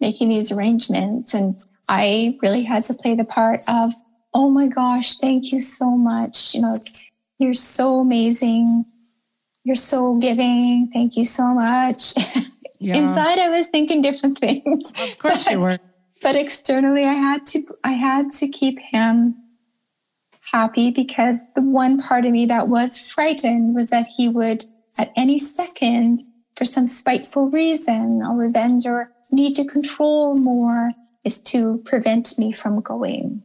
making 0.00 0.28
these 0.28 0.50
arrangements. 0.50 1.34
And 1.34 1.54
I 1.88 2.38
really 2.42 2.62
had 2.62 2.82
to 2.84 2.94
play 2.94 3.14
the 3.14 3.24
part 3.24 3.62
of, 3.68 3.92
oh 4.34 4.50
my 4.50 4.66
gosh, 4.66 5.18
thank 5.18 5.52
you 5.52 5.60
so 5.60 5.90
much. 5.90 6.54
You 6.54 6.62
know, 6.62 6.76
you're 7.38 7.54
so 7.54 8.00
amazing. 8.00 8.86
You're 9.62 9.76
so 9.76 10.18
giving. 10.18 10.90
Thank 10.92 11.16
you 11.16 11.24
so 11.24 11.54
much. 11.54 12.14
Yeah. 12.82 12.96
Inside, 12.96 13.38
I 13.38 13.58
was 13.58 13.66
thinking 13.66 14.00
different 14.00 14.38
things. 14.38 14.90
Of 15.02 15.18
course, 15.18 15.44
but, 15.44 15.52
you 15.52 15.60
were 15.60 15.78
but 16.22 16.36
externally 16.36 17.04
i 17.04 17.12
had 17.12 17.44
to 17.44 17.64
i 17.84 17.92
had 17.92 18.30
to 18.30 18.48
keep 18.48 18.78
him 18.78 19.34
happy 20.52 20.90
because 20.90 21.38
the 21.54 21.62
one 21.62 22.00
part 22.00 22.24
of 22.24 22.32
me 22.32 22.46
that 22.46 22.68
was 22.68 22.98
frightened 22.98 23.74
was 23.74 23.90
that 23.90 24.06
he 24.16 24.28
would 24.28 24.64
at 24.98 25.10
any 25.16 25.38
second 25.38 26.18
for 26.56 26.64
some 26.64 26.86
spiteful 26.86 27.48
reason 27.50 28.22
or 28.22 28.38
revenge 28.38 28.84
or 28.86 29.12
need 29.32 29.54
to 29.54 29.64
control 29.64 30.34
more 30.34 30.90
is 31.24 31.40
to 31.40 31.78
prevent 31.84 32.36
me 32.38 32.50
from 32.50 32.80
going 32.80 33.42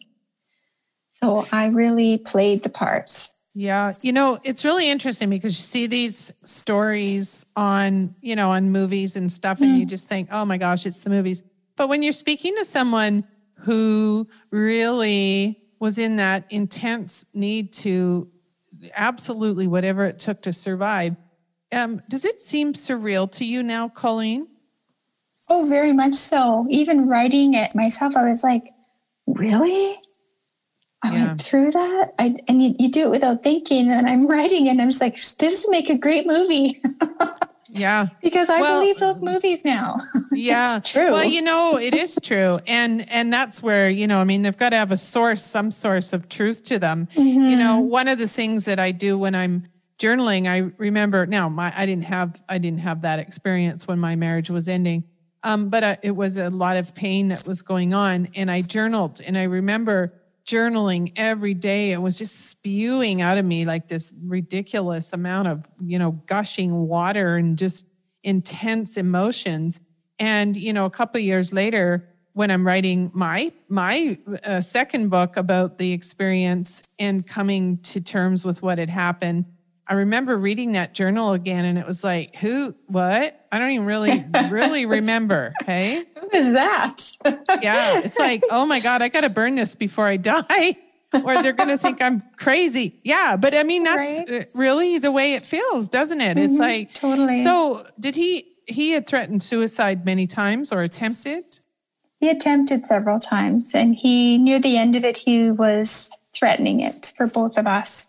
so 1.10 1.46
i 1.52 1.66
really 1.66 2.18
played 2.18 2.60
the 2.62 2.70
part 2.70 3.30
yeah, 3.58 3.94
you 4.02 4.12
know, 4.12 4.38
it's 4.44 4.66
really 4.66 4.90
interesting 4.90 5.30
because 5.30 5.58
you 5.58 5.64
see 5.64 5.88
these 5.88 6.34
stories 6.42 7.46
on, 7.56 8.14
you 8.20 8.36
know, 8.36 8.52
on 8.52 8.70
movies 8.70 9.16
and 9.16 9.32
stuff, 9.32 9.62
and 9.62 9.72
mm. 9.72 9.80
you 9.80 9.86
just 9.86 10.10
think, 10.10 10.28
oh 10.30 10.44
my 10.44 10.58
gosh, 10.58 10.86
it's 10.86 11.00
the 11.00 11.10
movies. 11.10 11.42
But 11.76 11.90
when 11.90 12.04
you're 12.04 12.14
speaking 12.14 12.56
to 12.58 12.66
someone 12.66 13.26
who 13.60 14.28
really 14.52 15.62
was 15.80 15.98
in 15.98 16.16
that 16.18 16.46
intense 16.50 17.26
need 17.34 17.74
to 17.74 18.30
absolutely 18.94 19.68
whatever 19.68 20.06
it 20.06 20.20
took 20.20 20.42
to 20.44 20.54
survive, 20.54 21.16
um, 21.72 22.02
does 22.10 22.26
it 22.26 22.42
seem 22.42 22.74
surreal 22.74 23.30
to 23.34 23.46
you 23.46 23.64
now, 23.64 23.90
Colleen? 23.90 24.48
Oh, 25.50 25.68
very 25.70 25.92
much 25.92 26.14
so. 26.14 26.66
Even 26.70 27.08
writing 27.08 27.54
it 27.54 27.76
myself, 27.76 28.16
I 28.16 28.30
was 28.30 28.44
like, 28.44 28.72
really? 29.28 29.96
I 31.04 31.12
yeah. 31.12 31.26
went 31.26 31.42
through 31.42 31.72
that. 31.72 32.14
I, 32.18 32.36
and 32.48 32.62
you, 32.62 32.76
you 32.80 32.90
do 32.90 33.06
it 33.06 33.12
without 33.12 33.44
thinking. 33.44 33.92
And 33.92 34.08
I'm 34.08 34.28
writing 34.28 34.68
and 34.68 34.82
I'm 34.82 34.88
just 34.88 35.02
like, 35.02 35.22
this 35.38 35.66
would 35.66 35.72
make 35.72 35.90
a 35.90 35.98
great 35.98 36.26
movie. 36.26 36.82
Yeah. 37.76 38.08
because 38.22 38.50
I 38.50 38.62
well, 38.62 38.82
believe 38.82 38.98
those 39.00 39.22
movies 39.22 39.66
now. 39.66 40.00
Yeah. 40.32 40.80
true. 40.84 41.12
Well, 41.12 41.24
you 41.26 41.42
know, 41.42 41.78
it 41.78 41.94
is 41.94 42.20
true. 42.22 42.60
And 42.68 43.10
and 43.10 43.32
that's 43.32 43.64
where, 43.64 43.90
you 43.90 44.06
know, 44.08 44.20
I 44.20 44.24
mean, 44.24 44.42
they've 44.42 44.58
got 44.58 44.70
to 44.70 44.76
have 44.76 44.92
a 44.92 44.98
source, 44.98 45.44
some 45.44 45.72
source 45.72 46.14
of 46.14 46.28
truth 46.30 46.64
to 46.66 46.80
them. 46.80 47.08
Mm-hmm. 47.16 47.42
You 47.42 47.56
know, 47.58 47.80
one 47.80 48.08
of 48.08 48.20
the 48.20 48.28
things 48.28 48.66
that 48.66 48.80
I 48.80 48.92
do 48.92 49.18
when 49.18 49.34
I'm 49.34 49.68
journaling, 49.98 50.48
I 50.48 50.72
remember 50.78 51.26
now 51.26 51.48
my 51.48 51.74
I 51.76 51.86
didn't 51.86 52.06
have 52.06 52.42
I 52.50 52.58
didn't 52.58 52.80
have 52.80 53.02
that 53.04 53.20
experience 53.20 53.88
when 53.88 54.00
my 54.00 54.16
marriage 54.16 54.50
was 54.50 54.68
ending. 54.68 55.04
Um, 55.44 55.70
but 55.70 55.84
I, 55.84 55.98
it 56.02 56.12
was 56.12 56.38
a 56.38 56.50
lot 56.50 56.76
of 56.76 56.96
pain 56.96 57.28
that 57.28 57.44
was 57.48 57.62
going 57.62 57.94
on 57.94 58.30
and 58.36 58.50
I 58.50 58.62
journaled 58.62 59.22
and 59.22 59.38
I 59.38 59.44
remember 59.44 60.14
journaling 60.46 61.12
every 61.16 61.54
day. 61.54 61.92
It 61.92 62.02
was 62.02 62.18
just 62.18 62.50
spewing 62.50 63.22
out 63.22 63.38
of 63.38 63.46
me 63.46 63.66
like 63.66 63.88
this 63.88 64.14
ridiculous 64.24 65.14
amount 65.14 65.48
of, 65.48 65.66
you 65.84 66.00
know, 66.00 66.12
gushing 66.28 66.88
water 66.88 67.36
and 67.36 67.58
just 67.58 67.86
intense 68.24 68.98
emotions. 68.98 69.80
And, 70.20 70.56
you 70.56 70.74
know, 70.74 70.86
a 70.86 70.90
couple 70.90 71.20
years 71.20 71.52
later, 71.52 72.08
when 72.34 72.52
I'm 72.52 72.68
writing 72.68 73.12
my 73.14 73.52
my 73.70 74.18
uh, 74.44 74.60
second 74.60 75.10
book 75.10 75.38
about 75.38 75.78
the 75.78 75.94
experience 75.94 76.92
and 77.00 77.26
coming 77.28 77.78
to 77.80 78.02
terms 78.02 78.44
with 78.44 78.62
what 78.62 78.78
had 78.78 78.90
happened, 78.90 79.46
I 79.88 79.94
remember 79.94 80.36
reading 80.38 80.72
that 80.72 80.94
journal 80.94 81.34
again, 81.34 81.64
and 81.64 81.78
it 81.78 81.86
was 81.86 82.04
like, 82.04 82.36
who, 82.36 82.74
what? 82.88 83.46
I 83.52 83.60
don't 83.60 83.72
even 83.72 83.86
really, 83.86 84.14
really 84.50 84.86
remember. 84.86 85.54
Hey, 85.66 86.04
who 86.22 86.30
is 86.32 86.54
that? 86.54 87.02
yeah, 87.62 88.00
it's 88.00 88.20
like, 88.20 88.44
oh 88.52 88.66
my 88.66 88.80
god, 88.80 89.02
I 89.02 89.10
got 89.10 89.22
to 89.22 89.30
burn 89.30 89.56
this 89.56 89.76
before 89.76 90.08
I 90.08 90.18
die, 90.18 90.78
or 91.14 91.42
they're 91.42 91.54
going 91.54 91.70
to 91.70 91.78
think 91.78 92.02
I'm 92.02 92.22
crazy. 92.38 93.00
Yeah, 93.04 93.36
but 93.36 93.56
I 93.56 93.64
mean, 93.64 93.84
that's 93.84 94.20
right? 94.30 94.42
Uh, 94.42 94.60
really 94.60 95.00
the 95.00 95.12
way 95.12 95.34
it 95.34 95.44
feels, 95.44 95.90
doesn't 95.90 96.22
it? 96.22 96.38
Mm-hmm, 96.38 96.46
it's 96.46 96.60
like 96.60 96.94
totally. 96.94 97.44
So, 97.44 97.86
did 98.00 98.16
he? 98.16 98.46
He 98.68 98.92
had 98.92 99.08
threatened 99.08 99.44
suicide 99.44 100.06
many 100.06 100.28
times, 100.28 100.72
or 100.72 100.80
attempted. 100.80 101.44
He 102.20 102.30
attempted 102.30 102.82
several 102.84 103.20
times, 103.20 103.72
and 103.74 103.96
he 103.96 104.38
near 104.38 104.60
the 104.60 104.78
end 104.78 104.96
of 104.96 105.04
it, 105.04 105.18
he 105.18 105.52
was 105.52 106.10
threatening 106.34 106.82
it 106.82 107.14
for 107.18 107.28
both 107.34 107.58
of 107.58 107.66
us. 107.66 108.08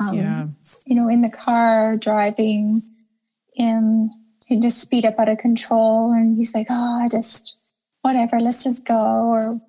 Um, 0.00 0.14
yeah. 0.14 0.46
You 0.86 0.96
know, 0.96 1.08
in 1.08 1.20
the 1.20 1.36
car 1.44 1.96
driving, 1.96 2.80
and 3.58 4.10
he 4.46 4.58
just 4.58 4.80
speed 4.80 5.04
up 5.04 5.18
out 5.18 5.28
of 5.28 5.38
control, 5.38 6.12
and 6.12 6.36
he's 6.36 6.54
like, 6.54 6.66
"Oh, 6.70 7.00
I 7.02 7.08
just 7.08 7.56
whatever, 8.02 8.40
let's 8.40 8.64
just 8.64 8.86
go," 8.86 8.94
or 8.94 9.60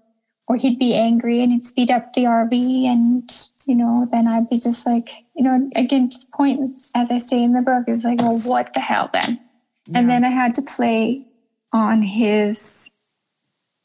or 0.48 0.55
he'd 0.58 0.77
be 0.77 0.94
angry 0.94 1.41
and 1.41 1.51
he'd 1.51 1.65
speed 1.65 1.89
up 1.89 2.13
the 2.13 2.24
RV, 2.24 2.86
and 2.86 3.29
you 3.67 3.75
know, 3.75 4.08
then 4.12 4.27
I'd 4.27 4.50
be 4.50 4.60
just 4.60 4.86
like, 4.86 5.10
you 5.36 5.44
know, 5.44 5.70
again, 5.75 6.10
just 6.10 6.32
point 6.32 6.62
as 6.96 7.12
I 7.12 7.17
say 7.17 7.44
in 7.44 7.53
the 7.53 7.62
book 7.62 7.88
is 7.88 8.03
like, 8.03 8.20
well, 8.20 8.39
what 8.46 8.74
the 8.74 8.79
hell 8.79 9.10
then? 9.12 9.39
Yeah. 9.88 10.00
And 10.00 10.10
then 10.10 10.24
I 10.24 10.29
had 10.29 10.55
to 10.55 10.62
play 10.62 11.25
on 11.74 12.01
his 12.01 12.89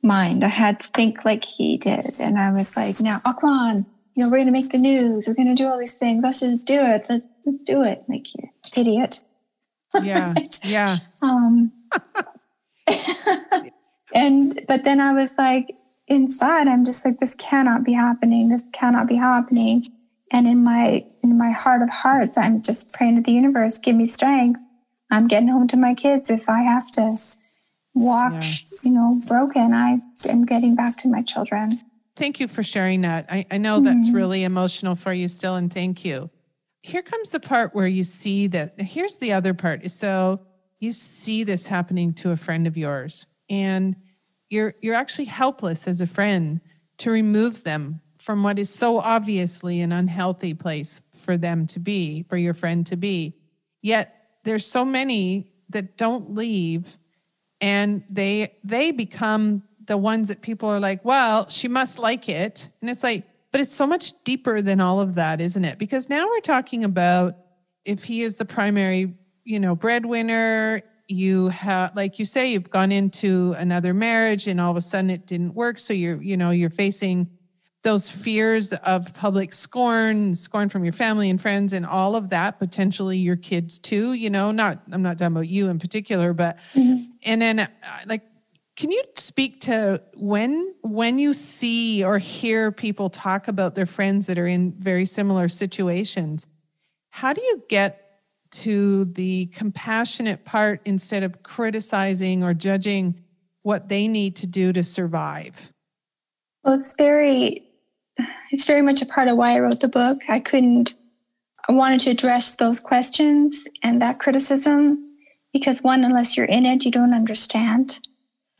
mind. 0.02 0.44
I 0.44 0.48
had 0.48 0.80
to 0.80 0.88
think 0.94 1.24
like 1.24 1.44
he 1.44 1.76
did. 1.76 2.04
And 2.20 2.38
I 2.38 2.52
was 2.52 2.76
like, 2.76 3.00
now, 3.00 3.18
oh, 3.26 3.34
come 3.38 3.50
on, 3.50 3.86
you 4.20 4.26
know, 4.26 4.32
we're 4.32 4.36
going 4.36 4.46
to 4.48 4.52
make 4.52 4.68
the 4.68 4.76
news. 4.76 5.26
We're 5.26 5.34
going 5.34 5.48
to 5.48 5.54
do 5.54 5.66
all 5.66 5.78
these 5.78 5.94
things. 5.94 6.22
Let's 6.22 6.40
just 6.40 6.66
do 6.66 6.78
it. 6.78 7.06
Let's, 7.08 7.26
let's 7.46 7.64
do 7.64 7.82
it. 7.82 8.04
Like, 8.06 8.26
you 8.34 8.50
idiot. 8.76 9.20
Yeah. 10.02 10.34
yeah. 10.62 10.98
um, 11.22 11.72
and, 14.14 14.42
but 14.68 14.84
then 14.84 15.00
I 15.00 15.14
was 15.14 15.38
like, 15.38 15.70
inside, 16.06 16.68
I'm 16.68 16.84
just 16.84 17.02
like, 17.02 17.18
this 17.18 17.34
cannot 17.36 17.82
be 17.82 17.94
happening. 17.94 18.50
This 18.50 18.68
cannot 18.74 19.06
be 19.08 19.16
happening. 19.16 19.80
And 20.30 20.46
in 20.46 20.62
my, 20.62 21.02
in 21.24 21.38
my 21.38 21.50
heart 21.50 21.80
of 21.80 21.88
hearts, 21.88 22.36
I'm 22.36 22.62
just 22.62 22.92
praying 22.92 23.16
to 23.16 23.22
the 23.22 23.32
universe, 23.32 23.78
give 23.78 23.96
me 23.96 24.04
strength. 24.04 24.60
I'm 25.10 25.28
getting 25.28 25.48
home 25.48 25.66
to 25.68 25.78
my 25.78 25.94
kids 25.94 26.28
if 26.28 26.46
I 26.46 26.60
have 26.60 26.90
to 26.92 27.10
walk, 27.94 28.34
yeah. 28.34 28.52
you 28.84 28.92
know, 28.92 29.14
broken. 29.28 29.72
I 29.72 30.00
am 30.28 30.44
getting 30.44 30.76
back 30.76 30.98
to 30.98 31.08
my 31.08 31.22
children. 31.22 31.80
Thank 32.20 32.38
you 32.38 32.48
for 32.48 32.62
sharing 32.62 33.00
that. 33.00 33.24
I, 33.30 33.46
I 33.50 33.56
know 33.56 33.80
mm-hmm. 33.80 33.86
that's 33.86 34.10
really 34.10 34.44
emotional 34.44 34.94
for 34.94 35.10
you 35.10 35.26
still, 35.26 35.54
and 35.54 35.72
thank 35.72 36.04
you. 36.04 36.28
Here 36.82 37.00
comes 37.00 37.30
the 37.30 37.40
part 37.40 37.74
where 37.74 37.86
you 37.86 38.04
see 38.04 38.46
that. 38.48 38.78
Here's 38.78 39.16
the 39.16 39.32
other 39.32 39.54
part. 39.54 39.90
So 39.90 40.38
you 40.80 40.92
see 40.92 41.44
this 41.44 41.66
happening 41.66 42.12
to 42.16 42.32
a 42.32 42.36
friend 42.36 42.66
of 42.66 42.76
yours, 42.76 43.24
and 43.48 43.96
you're 44.50 44.70
you're 44.82 44.96
actually 44.96 45.24
helpless 45.24 45.88
as 45.88 46.02
a 46.02 46.06
friend 46.06 46.60
to 46.98 47.10
remove 47.10 47.64
them 47.64 48.02
from 48.18 48.42
what 48.42 48.58
is 48.58 48.68
so 48.68 49.00
obviously 49.00 49.80
an 49.80 49.90
unhealthy 49.90 50.52
place 50.52 51.00
for 51.14 51.38
them 51.38 51.66
to 51.68 51.80
be, 51.80 52.26
for 52.28 52.36
your 52.36 52.52
friend 52.52 52.84
to 52.88 52.96
be. 52.96 53.34
Yet 53.80 54.14
there's 54.44 54.66
so 54.66 54.84
many 54.84 55.54
that 55.70 55.96
don't 55.96 56.34
leave 56.34 56.98
and 57.62 58.04
they 58.10 58.58
they 58.62 58.90
become 58.90 59.62
the 59.90 59.96
ones 59.96 60.28
that 60.28 60.40
people 60.40 60.68
are 60.68 60.78
like 60.78 61.04
well 61.04 61.48
she 61.48 61.66
must 61.66 61.98
like 61.98 62.28
it 62.28 62.68
and 62.80 62.88
it's 62.88 63.02
like 63.02 63.24
but 63.50 63.60
it's 63.60 63.74
so 63.74 63.84
much 63.84 64.22
deeper 64.22 64.62
than 64.62 64.80
all 64.80 65.00
of 65.00 65.16
that 65.16 65.40
isn't 65.40 65.64
it 65.64 65.80
because 65.80 66.08
now 66.08 66.24
we're 66.28 66.38
talking 66.38 66.84
about 66.84 67.34
if 67.84 68.04
he 68.04 68.22
is 68.22 68.36
the 68.36 68.44
primary 68.44 69.12
you 69.42 69.58
know 69.58 69.74
breadwinner 69.74 70.80
you 71.08 71.48
have 71.48 71.96
like 71.96 72.20
you 72.20 72.24
say 72.24 72.52
you've 72.52 72.70
gone 72.70 72.92
into 72.92 73.52
another 73.58 73.92
marriage 73.92 74.46
and 74.46 74.60
all 74.60 74.70
of 74.70 74.76
a 74.76 74.80
sudden 74.80 75.10
it 75.10 75.26
didn't 75.26 75.56
work 75.56 75.76
so 75.76 75.92
you're 75.92 76.22
you 76.22 76.36
know 76.36 76.50
you're 76.50 76.70
facing 76.70 77.28
those 77.82 78.10
fears 78.10 78.72
of 78.74 79.12
public 79.14 79.54
scorn, 79.54 80.34
scorn 80.34 80.68
from 80.68 80.84
your 80.84 80.92
family 80.92 81.30
and 81.30 81.40
friends, 81.40 81.72
and 81.72 81.86
all 81.86 82.14
of 82.14 82.28
that, 82.28 82.58
potentially 82.58 83.16
your 83.16 83.36
kids 83.36 83.78
too. 83.78 84.12
You 84.12 84.28
know, 84.28 84.50
not 84.50 84.82
I'm 84.92 85.00
not 85.00 85.16
talking 85.16 85.34
about 85.34 85.48
you 85.48 85.68
in 85.68 85.78
particular, 85.78 86.34
but 86.34 86.58
mm-hmm. 86.74 87.04
and 87.22 87.40
then 87.40 87.60
uh, 87.60 87.68
like, 88.04 88.22
can 88.80 88.90
you 88.90 89.02
speak 89.14 89.60
to 89.60 90.00
when 90.14 90.74
when 90.80 91.18
you 91.18 91.34
see 91.34 92.02
or 92.02 92.16
hear 92.16 92.72
people 92.72 93.10
talk 93.10 93.46
about 93.46 93.74
their 93.74 93.84
friends 93.84 94.26
that 94.26 94.38
are 94.38 94.46
in 94.46 94.72
very 94.78 95.04
similar 95.04 95.50
situations? 95.50 96.46
How 97.10 97.34
do 97.34 97.42
you 97.42 97.62
get 97.68 98.22
to 98.52 99.04
the 99.04 99.46
compassionate 99.48 100.46
part 100.46 100.80
instead 100.86 101.22
of 101.24 101.42
criticizing 101.42 102.42
or 102.42 102.54
judging 102.54 103.20
what 103.64 103.90
they 103.90 104.08
need 104.08 104.34
to 104.36 104.46
do 104.46 104.72
to 104.72 104.82
survive? 104.82 105.70
Well, 106.64 106.72
it's 106.72 106.94
very 106.96 107.60
it's 108.50 108.66
very 108.66 108.80
much 108.80 109.02
a 109.02 109.06
part 109.06 109.28
of 109.28 109.36
why 109.36 109.56
I 109.56 109.60
wrote 109.60 109.80
the 109.80 109.88
book. 109.88 110.16
I 110.26 110.40
couldn't, 110.40 110.94
I 111.68 111.72
wanted 111.72 112.00
to 112.00 112.12
address 112.12 112.56
those 112.56 112.80
questions 112.80 113.62
and 113.82 114.00
that 114.00 114.18
criticism 114.20 115.06
because, 115.52 115.82
one, 115.82 116.02
unless 116.02 116.34
you're 116.38 116.46
in 116.46 116.64
it, 116.64 116.86
you 116.86 116.90
don't 116.90 117.12
understand. 117.12 117.98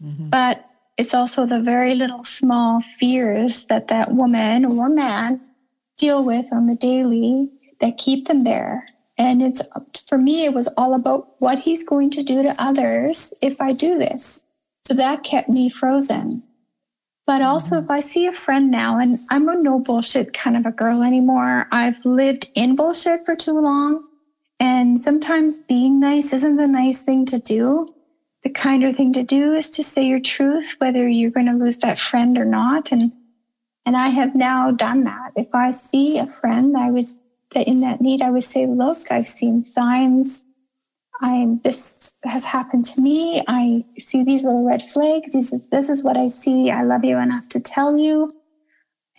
Mm-hmm. 0.02 0.30
But 0.30 0.66
it's 0.96 1.14
also 1.14 1.46
the 1.46 1.60
very 1.60 1.94
little 1.94 2.24
small 2.24 2.82
fears 2.98 3.64
that 3.66 3.88
that 3.88 4.12
woman 4.12 4.64
or 4.64 4.88
man 4.88 5.40
deal 5.96 6.26
with 6.26 6.52
on 6.52 6.66
the 6.66 6.76
daily 6.76 7.50
that 7.80 7.96
keep 7.96 8.26
them 8.26 8.44
there. 8.44 8.86
And 9.16 9.42
it's 9.42 9.62
for 10.08 10.18
me, 10.18 10.44
it 10.44 10.54
was 10.54 10.68
all 10.76 10.94
about 10.94 11.28
what 11.38 11.62
he's 11.62 11.86
going 11.86 12.10
to 12.10 12.22
do 12.22 12.42
to 12.42 12.54
others 12.58 13.34
if 13.42 13.60
I 13.60 13.72
do 13.72 13.98
this. 13.98 14.44
So 14.84 14.94
that 14.94 15.22
kept 15.22 15.48
me 15.48 15.68
frozen. 15.68 16.42
But 17.26 17.42
also, 17.42 17.80
if 17.80 17.90
I 17.90 18.00
see 18.00 18.26
a 18.26 18.32
friend 18.32 18.70
now, 18.70 18.98
and 18.98 19.16
I'm 19.30 19.48
a 19.48 19.54
no 19.54 19.78
bullshit 19.78 20.32
kind 20.32 20.56
of 20.56 20.66
a 20.66 20.72
girl 20.72 21.02
anymore, 21.02 21.68
I've 21.70 22.04
lived 22.04 22.50
in 22.56 22.74
bullshit 22.74 23.24
for 23.24 23.36
too 23.36 23.60
long. 23.60 24.04
And 24.58 24.98
sometimes 24.98 25.62
being 25.62 26.00
nice 26.00 26.32
isn't 26.32 26.56
the 26.56 26.66
nice 26.66 27.02
thing 27.02 27.24
to 27.26 27.38
do. 27.38 27.94
The 28.42 28.50
kinder 28.50 28.92
thing 28.92 29.12
to 29.14 29.22
do 29.22 29.52
is 29.54 29.70
to 29.72 29.82
say 29.82 30.04
your 30.04 30.20
truth, 30.20 30.76
whether 30.78 31.06
you're 31.08 31.30
going 31.30 31.46
to 31.46 31.52
lose 31.52 31.78
that 31.78 32.00
friend 32.00 32.38
or 32.38 32.44
not. 32.44 32.90
And 32.92 33.12
and 33.86 33.96
I 33.96 34.08
have 34.08 34.34
now 34.34 34.70
done 34.70 35.04
that. 35.04 35.32
If 35.36 35.54
I 35.54 35.70
see 35.70 36.18
a 36.18 36.26
friend, 36.26 36.76
I 36.76 36.90
would 36.90 37.04
in 37.54 37.80
that 37.80 38.00
need, 38.00 38.22
I 38.22 38.30
would 38.30 38.44
say, 38.44 38.66
look, 38.66 38.96
I've 39.10 39.26
seen 39.26 39.64
signs 39.64 40.44
I 41.20 41.58
this 41.64 42.14
has 42.24 42.44
happened 42.44 42.86
to 42.86 43.02
me. 43.02 43.42
I 43.46 43.84
see 43.98 44.24
these 44.24 44.44
little 44.44 44.66
red 44.66 44.90
flags. 44.90 45.32
This 45.32 45.52
is 45.52 45.68
this 45.68 45.90
is 45.90 46.02
what 46.02 46.16
I 46.16 46.28
see. 46.28 46.70
I 46.70 46.82
love 46.82 47.04
you 47.04 47.18
enough 47.18 47.48
to 47.50 47.60
tell 47.60 47.98
you, 47.98 48.34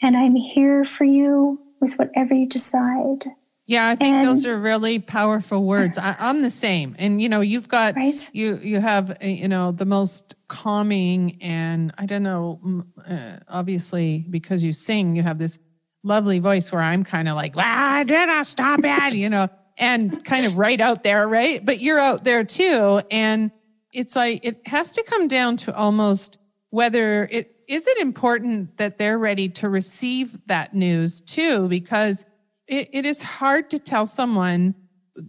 and 0.01 0.17
I'm 0.17 0.35
here 0.35 0.83
for 0.83 1.03
you 1.03 1.59
with 1.79 1.99
whatever 1.99 2.33
you 2.33 2.47
decide. 2.47 3.25
Yeah, 3.71 3.87
I 3.87 3.95
think 3.95 4.17
and, 4.17 4.27
those 4.27 4.45
are 4.45 4.57
really 4.57 4.99
powerful 4.99 5.63
words. 5.63 5.97
I, 5.97 6.15
am 6.19 6.41
the 6.41 6.49
same, 6.49 6.95
and 6.99 7.21
you 7.21 7.29
know, 7.29 7.41
you've 7.41 7.69
got 7.69 7.95
right? 7.95 8.29
you 8.33 8.59
you 8.61 8.81
have 8.81 9.17
you 9.21 9.47
know 9.47 9.71
the 9.71 9.85
most 9.85 10.35
calming 10.47 11.37
and 11.41 11.93
I 11.97 12.05
don't 12.05 12.23
know, 12.23 12.83
uh, 13.09 13.37
obviously 13.47 14.25
because 14.29 14.63
you 14.63 14.73
sing, 14.73 15.15
you 15.15 15.23
have 15.23 15.39
this 15.39 15.57
lovely 16.03 16.39
voice 16.39 16.71
where 16.71 16.81
I'm 16.81 17.03
kind 17.03 17.29
of 17.29 17.35
like, 17.35 17.53
ah, 17.55 18.03
did 18.05 18.29
I 18.29 18.43
stop 18.43 18.81
it? 18.83 19.13
You 19.21 19.29
know 19.29 19.47
and 19.81 20.23
kind 20.23 20.45
of 20.45 20.57
right 20.57 20.79
out 20.79 21.03
there, 21.03 21.27
right? 21.27 21.59
But 21.65 21.81
you're 21.81 21.99
out 21.99 22.23
there 22.23 22.43
too. 22.43 23.01
And 23.09 23.51
it's 23.91 24.15
like, 24.15 24.45
it 24.45 24.61
has 24.67 24.93
to 24.93 25.03
come 25.03 25.27
down 25.27 25.57
to 25.57 25.75
almost 25.75 26.37
whether 26.69 27.27
it 27.31 27.55
is 27.67 27.87
it 27.87 27.97
important 27.99 28.77
that 28.77 28.97
they're 28.97 29.17
ready 29.17 29.47
to 29.47 29.69
receive 29.69 30.37
that 30.47 30.73
news 30.73 31.21
too, 31.21 31.67
because 31.69 32.25
it, 32.71 32.89
it 32.93 33.05
is 33.05 33.21
hard 33.21 33.69
to 33.71 33.79
tell 33.79 34.05
someone, 34.05 34.73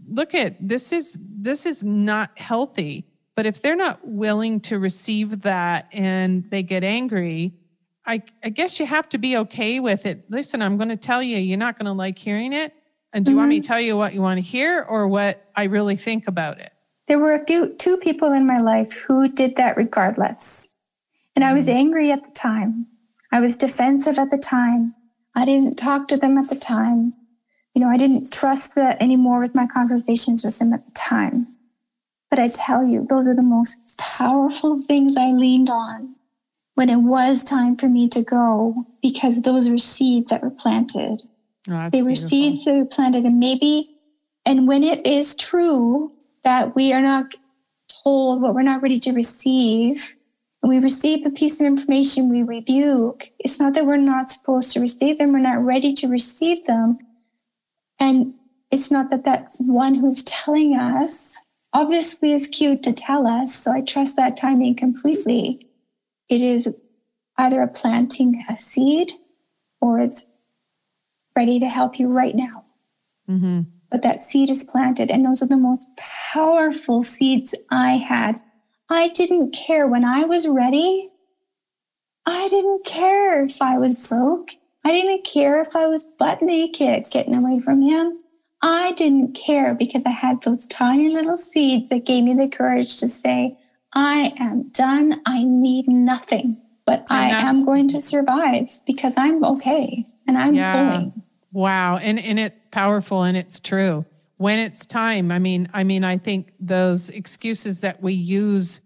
look 0.08 0.34
at 0.34 0.56
this 0.66 0.92
is 0.92 1.18
this 1.20 1.66
is 1.66 1.84
not 1.84 2.30
healthy. 2.38 3.04
But 3.34 3.46
if 3.46 3.60
they're 3.60 3.76
not 3.76 4.06
willing 4.06 4.60
to 4.60 4.78
receive 4.78 5.42
that 5.42 5.88
and 5.90 6.48
they 6.50 6.62
get 6.62 6.84
angry, 6.84 7.54
I, 8.06 8.22
I 8.44 8.50
guess 8.50 8.78
you 8.78 8.86
have 8.86 9.08
to 9.08 9.18
be 9.18 9.38
okay 9.38 9.80
with 9.80 10.06
it. 10.06 10.24
Listen, 10.30 10.60
I'm 10.60 10.76
going 10.76 10.90
to 10.90 10.98
tell 10.98 11.22
you, 11.22 11.38
you're 11.38 11.58
not 11.58 11.78
going 11.78 11.86
to 11.86 11.92
like 11.92 12.18
hearing 12.18 12.52
it, 12.52 12.74
and 13.12 13.24
do 13.24 13.32
you 13.32 13.34
mm-hmm. 13.34 13.40
want 13.40 13.48
me 13.48 13.56
to 13.56 13.60
mm-hmm. 13.62 13.72
tell 13.72 13.80
you 13.80 13.96
what 13.96 14.14
you 14.14 14.22
want 14.22 14.38
to 14.38 14.42
hear 14.42 14.82
or 14.82 15.08
what 15.08 15.50
I 15.56 15.64
really 15.64 15.96
think 15.96 16.28
about 16.28 16.60
it? 16.60 16.72
There 17.08 17.18
were 17.18 17.34
a 17.34 17.44
few, 17.44 17.74
two 17.74 17.96
people 17.96 18.32
in 18.32 18.46
my 18.46 18.58
life 18.58 18.92
who 18.92 19.28
did 19.28 19.56
that 19.56 19.76
regardless. 19.76 20.70
And 21.34 21.44
I 21.44 21.54
was 21.54 21.66
mm-hmm. 21.66 21.78
angry 21.78 22.12
at 22.12 22.24
the 22.24 22.32
time. 22.32 22.86
I 23.32 23.40
was 23.40 23.56
defensive 23.56 24.18
at 24.18 24.30
the 24.30 24.38
time. 24.38 24.94
I 25.34 25.44
didn't 25.44 25.76
talk 25.76 26.06
to 26.08 26.16
them 26.16 26.36
at 26.38 26.48
the 26.48 26.56
time. 26.56 27.14
You 27.74 27.82
know, 27.82 27.88
I 27.88 27.96
didn't 27.96 28.32
trust 28.32 28.74
that 28.74 29.00
anymore 29.00 29.40
with 29.40 29.54
my 29.54 29.66
conversations 29.66 30.42
with 30.44 30.58
them 30.58 30.72
at 30.72 30.84
the 30.84 30.92
time. 30.92 31.32
But 32.28 32.38
I 32.38 32.46
tell 32.46 32.86
you, 32.86 33.06
those 33.08 33.26
are 33.26 33.34
the 33.34 33.42
most 33.42 33.98
powerful 33.98 34.82
things 34.82 35.16
I 35.16 35.32
leaned 35.32 35.70
on 35.70 36.16
when 36.74 36.88
it 36.88 36.96
was 36.96 37.44
time 37.44 37.76
for 37.76 37.88
me 37.88 38.08
to 38.08 38.22
go 38.22 38.74
because 39.02 39.42
those 39.42 39.68
were 39.68 39.78
seeds 39.78 40.30
that 40.30 40.42
were 40.42 40.50
planted. 40.50 41.22
Oh, 41.68 41.88
they 41.90 42.02
were 42.02 42.08
beautiful. 42.08 42.28
seeds 42.28 42.64
that 42.64 42.74
were 42.74 42.84
planted, 42.84 43.24
and 43.24 43.38
maybe, 43.38 43.90
and 44.44 44.66
when 44.66 44.82
it 44.82 45.06
is 45.06 45.36
true 45.36 46.12
that 46.44 46.74
we 46.74 46.92
are 46.92 47.02
not 47.02 47.34
told 48.02 48.42
what 48.42 48.54
we're 48.54 48.62
not 48.62 48.82
ready 48.82 48.98
to 49.00 49.12
receive, 49.12 50.16
and 50.62 50.70
we 50.70 50.78
receive 50.78 51.24
a 51.26 51.30
piece 51.30 51.60
of 51.60 51.66
information 51.66 52.30
we 52.30 52.42
rebuke, 52.42 53.30
it's 53.38 53.60
not 53.60 53.74
that 53.74 53.86
we're 53.86 53.96
not 53.96 54.30
supposed 54.30 54.72
to 54.72 54.80
receive 54.80 55.18
them, 55.18 55.32
we're 55.32 55.38
not 55.38 55.62
ready 55.62 55.92
to 55.94 56.08
receive 56.08 56.64
them. 56.66 56.96
And 58.02 58.34
it's 58.72 58.90
not 58.90 59.10
that 59.10 59.24
that 59.26 59.48
one 59.60 59.94
who's 59.94 60.24
telling 60.24 60.74
us 60.74 61.36
obviously 61.72 62.32
is 62.32 62.48
cute 62.48 62.82
to 62.82 62.92
tell 62.92 63.28
us. 63.28 63.54
So 63.54 63.70
I 63.70 63.80
trust 63.80 64.16
that 64.16 64.36
timing 64.36 64.74
completely. 64.74 65.68
It 66.28 66.40
is 66.40 66.80
either 67.38 67.62
a 67.62 67.68
planting 67.68 68.42
a 68.50 68.58
seed 68.58 69.12
or 69.80 70.00
it's 70.00 70.26
ready 71.36 71.60
to 71.60 71.66
help 71.66 72.00
you 72.00 72.12
right 72.12 72.34
now. 72.34 72.64
Mm-hmm. 73.30 73.60
But 73.88 74.02
that 74.02 74.16
seed 74.16 74.50
is 74.50 74.64
planted, 74.64 75.08
and 75.08 75.24
those 75.24 75.40
are 75.42 75.46
the 75.46 75.56
most 75.56 75.86
powerful 76.32 77.04
seeds 77.04 77.54
I 77.70 77.98
had. 77.98 78.40
I 78.88 79.08
didn't 79.10 79.52
care 79.52 79.86
when 79.86 80.04
I 80.04 80.24
was 80.24 80.48
ready. 80.48 81.10
I 82.26 82.48
didn't 82.48 82.84
care 82.84 83.40
if 83.40 83.62
I 83.62 83.78
was 83.78 84.08
broke. 84.08 84.54
I 84.84 84.90
didn't 84.90 85.24
care 85.24 85.60
if 85.60 85.76
I 85.76 85.86
was 85.86 86.06
butt 86.18 86.42
naked 86.42 87.04
getting 87.12 87.34
away 87.34 87.60
from 87.60 87.82
him. 87.82 88.18
I 88.62 88.92
didn't 88.92 89.34
care 89.34 89.74
because 89.74 90.04
I 90.06 90.10
had 90.10 90.42
those 90.42 90.66
tiny 90.66 91.08
little 91.08 91.36
seeds 91.36 91.88
that 91.88 92.06
gave 92.06 92.24
me 92.24 92.34
the 92.34 92.48
courage 92.48 92.98
to 93.00 93.08
say, 93.08 93.58
I 93.92 94.32
am 94.38 94.68
done. 94.70 95.20
I 95.26 95.44
need 95.44 95.88
nothing, 95.88 96.52
but 96.86 97.06
I 97.10 97.28
am 97.28 97.64
going 97.64 97.88
to 97.88 98.00
survive 98.00 98.70
because 98.86 99.14
I'm 99.16 99.44
okay 99.44 100.04
and 100.26 100.38
I'm 100.38 100.54
yeah. 100.54 100.90
going. 100.90 101.22
Wow. 101.52 101.98
And, 101.98 102.18
and 102.18 102.38
it's 102.38 102.56
powerful 102.70 103.24
and 103.24 103.36
it's 103.36 103.60
true. 103.60 104.04
When 104.36 104.58
it's 104.58 104.86
time, 104.86 105.30
I 105.30 105.38
mean, 105.38 105.68
I 105.74 105.84
mean, 105.84 106.04
I 106.04 106.18
think 106.18 106.52
those 106.58 107.10
excuses 107.10 107.80
that 107.82 108.02
we 108.02 108.14
use 108.14 108.80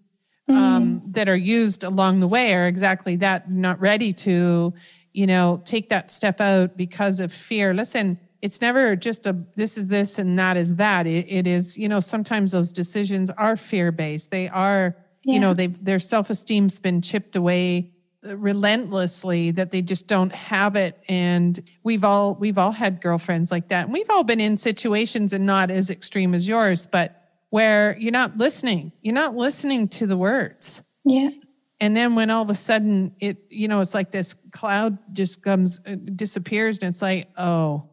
um, 0.48 0.96
mm. 0.96 1.12
that 1.12 1.28
are 1.28 1.36
used 1.36 1.84
along 1.84 2.20
the 2.20 2.28
way 2.28 2.54
are 2.54 2.66
exactly 2.66 3.16
that. 3.16 3.50
Not 3.50 3.80
ready 3.80 4.12
to, 4.12 4.74
you 5.16 5.26
know, 5.26 5.62
take 5.64 5.88
that 5.88 6.10
step 6.10 6.40
out 6.40 6.76
because 6.76 7.20
of 7.20 7.32
fear. 7.32 7.72
Listen, 7.72 8.18
it's 8.42 8.60
never 8.60 8.94
just 8.94 9.26
a 9.26 9.34
this 9.56 9.78
is 9.78 9.88
this 9.88 10.18
and 10.18 10.38
that 10.38 10.56
is 10.58 10.74
that. 10.76 11.06
it, 11.06 11.26
it 11.28 11.46
is, 11.46 11.78
you 11.78 11.88
know, 11.88 12.00
sometimes 12.00 12.52
those 12.52 12.70
decisions 12.70 13.30
are 13.30 13.56
fear 13.56 13.90
based. 13.90 14.30
They 14.30 14.48
are, 14.48 14.94
yeah. 15.24 15.34
you 15.34 15.40
know, 15.40 15.54
they 15.54 15.68
their 15.68 15.98
self 15.98 16.28
esteem's 16.28 16.78
been 16.78 17.00
chipped 17.00 17.34
away 17.34 17.92
uh, 18.26 18.36
relentlessly 18.36 19.52
that 19.52 19.70
they 19.70 19.80
just 19.80 20.06
don't 20.06 20.32
have 20.32 20.76
it 20.76 21.02
and 21.08 21.62
we've 21.82 22.04
all 22.04 22.34
we've 22.34 22.58
all 22.58 22.72
had 22.72 23.00
girlfriends 23.00 23.50
like 23.50 23.68
that 23.68 23.84
and 23.84 23.92
we've 23.92 24.10
all 24.10 24.24
been 24.24 24.40
in 24.40 24.56
situations 24.56 25.32
and 25.32 25.46
not 25.46 25.70
as 25.70 25.90
extreme 25.90 26.34
as 26.34 26.46
yours 26.46 26.86
but 26.86 27.26
where 27.50 27.96
you're 27.98 28.12
not 28.12 28.36
listening. 28.36 28.92
You're 29.02 29.14
not 29.14 29.34
listening 29.34 29.88
to 29.88 30.06
the 30.06 30.16
words. 30.16 30.84
Yeah. 31.04 31.30
And 31.80 31.96
then 31.96 32.14
when 32.14 32.30
all 32.30 32.42
of 32.42 32.50
a 32.50 32.54
sudden 32.54 33.14
it, 33.20 33.38
you 33.50 33.68
know, 33.68 33.80
it's 33.80 33.94
like 33.94 34.10
this 34.10 34.34
cloud 34.50 34.98
just 35.12 35.42
comes, 35.42 35.80
uh, 35.86 35.96
disappears, 36.14 36.78
and 36.78 36.88
it's 36.88 37.02
like, 37.02 37.28
oh, 37.36 37.90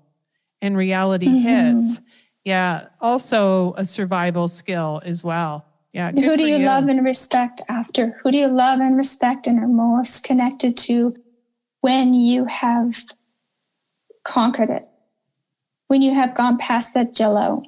and 0.62 0.78
reality 0.78 1.28
mm-hmm. 1.28 1.80
hits. 1.80 2.02
Yeah. 2.46 2.88
Also 3.02 3.74
a 3.74 3.86
survival 3.86 4.48
skill 4.48 5.02
as 5.04 5.24
well. 5.24 5.66
Yeah. 5.92 6.12
Who 6.12 6.38
do 6.38 6.44
you, 6.44 6.58
you 6.58 6.66
love 6.66 6.88
and 6.88 7.04
respect 7.06 7.62
after? 7.70 8.18
Who 8.24 8.32
do 8.32 8.38
you 8.38 8.48
love 8.48 8.80
and 8.80 8.98
respect 8.98 9.46
and 9.46 9.60
are 9.60 9.68
most 9.68 10.24
connected 10.24 10.76
to 10.78 11.16
when 11.82 12.14
you 12.14 12.46
have 12.46 12.96
conquered 14.24 14.70
it? 14.70 14.88
When 15.88 16.02
you 16.02 16.16
have 16.16 16.34
gone 16.34 16.58
past 16.58 16.94
that 16.96 17.14
jello, 17.14 17.62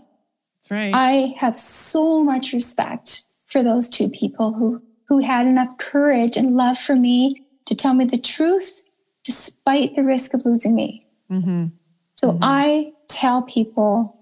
that's 0.55 0.71
right. 0.71 0.91
I 0.93 1.35
have 1.39 1.59
so 1.59 2.23
much 2.23 2.53
respect 2.53 3.25
for 3.45 3.61
those 3.61 3.87
two 3.89 4.09
people 4.09 4.53
who 4.53 4.81
who 5.07 5.19
had 5.19 5.45
enough 5.45 5.77
courage 5.77 6.37
and 6.37 6.55
love 6.55 6.77
for 6.77 6.95
me 6.95 7.45
to 7.65 7.75
tell 7.75 7.93
me 7.93 8.05
the 8.05 8.17
truth 8.17 8.89
despite 9.23 9.95
the 9.95 10.03
risk 10.03 10.33
of 10.33 10.45
losing 10.45 10.75
me. 10.75 11.05
Mm-hmm. 11.31 11.67
So 12.15 12.31
mm-hmm. 12.31 12.43
I 12.43 12.93
tell 13.07 13.41
people, 13.41 14.17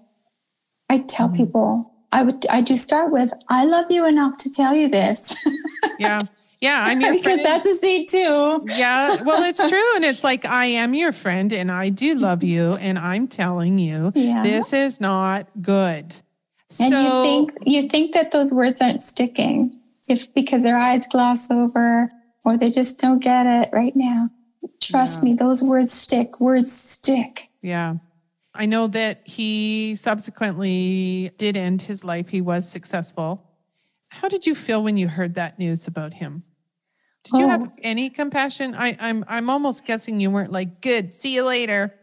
I 0.88 0.98
tell 0.98 1.28
mm-hmm. 1.28 1.36
people, 1.36 1.92
I 2.12 2.22
would, 2.22 2.46
I 2.46 2.60
do 2.62 2.74
start 2.74 3.10
with, 3.10 3.32
I 3.48 3.64
love 3.64 3.86
you 3.90 4.06
enough 4.06 4.36
to 4.38 4.52
tell 4.52 4.74
you 4.74 4.88
this. 4.88 5.36
yeah. 5.98 6.22
Yeah, 6.60 6.82
I'm 6.82 6.98
your 6.98 7.12
because 7.12 7.24
friend. 7.24 7.44
that's 7.44 7.66
a 7.66 7.74
seed 7.74 8.08
too. 8.08 8.60
yeah, 8.68 9.20
well, 9.22 9.42
it's 9.42 9.68
true, 9.68 9.96
and 9.96 10.02
it's 10.02 10.24
like 10.24 10.46
I 10.46 10.64
am 10.64 10.94
your 10.94 11.12
friend, 11.12 11.52
and 11.52 11.70
I 11.70 11.90
do 11.90 12.14
love 12.14 12.42
you, 12.42 12.76
and 12.76 12.98
I'm 12.98 13.28
telling 13.28 13.78
you, 13.78 14.10
yeah. 14.14 14.42
this 14.42 14.72
is 14.72 14.98
not 14.98 15.46
good. 15.60 16.14
And 16.80 16.90
so, 16.90 17.02
you 17.02 17.22
think 17.22 17.52
you 17.66 17.88
think 17.90 18.14
that 18.14 18.32
those 18.32 18.50
words 18.50 18.80
aren't 18.80 19.02
sticking 19.02 19.78
if 20.08 20.32
because 20.34 20.62
their 20.62 20.76
eyes 20.76 21.04
gloss 21.10 21.50
over 21.50 22.10
or 22.44 22.58
they 22.58 22.70
just 22.70 23.00
don't 23.00 23.22
get 23.22 23.46
it 23.46 23.70
right 23.72 23.94
now. 23.94 24.28
Trust 24.80 25.22
yeah. 25.22 25.30
me, 25.30 25.34
those 25.34 25.62
words 25.62 25.92
stick. 25.92 26.40
Words 26.40 26.70
stick. 26.72 27.48
Yeah. 27.62 27.96
I 28.54 28.66
know 28.66 28.86
that 28.88 29.22
he 29.24 29.94
subsequently 29.96 31.32
did 31.38 31.56
end 31.56 31.82
his 31.82 32.04
life. 32.04 32.28
He 32.28 32.40
was 32.40 32.68
successful. 32.68 33.50
How 34.10 34.28
did 34.28 34.46
you 34.46 34.54
feel 34.54 34.82
when 34.82 34.96
you 34.96 35.08
heard 35.08 35.34
that 35.34 35.58
news 35.58 35.86
about 35.86 36.14
him? 36.14 36.44
Did 37.24 37.38
you 37.38 37.46
oh. 37.46 37.48
have 37.48 37.72
any 37.82 38.10
compassion? 38.10 38.74
I, 38.74 38.96
I'm 39.00 39.24
I'm 39.26 39.50
almost 39.50 39.86
guessing 39.86 40.20
you 40.20 40.30
weren't 40.30 40.52
like, 40.52 40.82
good, 40.82 41.14
see 41.14 41.34
you 41.34 41.44
later 41.44 41.94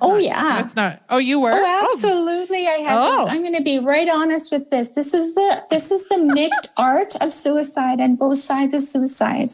oh 0.00 0.14
not, 0.14 0.22
yeah, 0.22 0.42
that's 0.60 0.76
not. 0.76 1.02
Oh, 1.10 1.18
you 1.18 1.40
were. 1.40 1.50
Oh, 1.52 1.62
oh. 1.64 1.90
absolutely. 1.92 2.66
I 2.66 2.78
have. 2.88 2.98
Oh. 2.98 3.26
I'm 3.28 3.42
going 3.42 3.56
to 3.56 3.62
be 3.62 3.78
right 3.78 4.08
honest 4.08 4.52
with 4.52 4.70
this. 4.70 4.90
This 4.90 5.12
is 5.12 5.34
the 5.34 5.64
this 5.70 5.90
is 5.90 6.08
the 6.08 6.18
mixed 6.18 6.72
art 6.78 7.14
of 7.20 7.32
suicide 7.32 8.00
and 8.00 8.18
both 8.18 8.38
sides 8.38 8.74
of 8.74 8.82
suicide. 8.82 9.48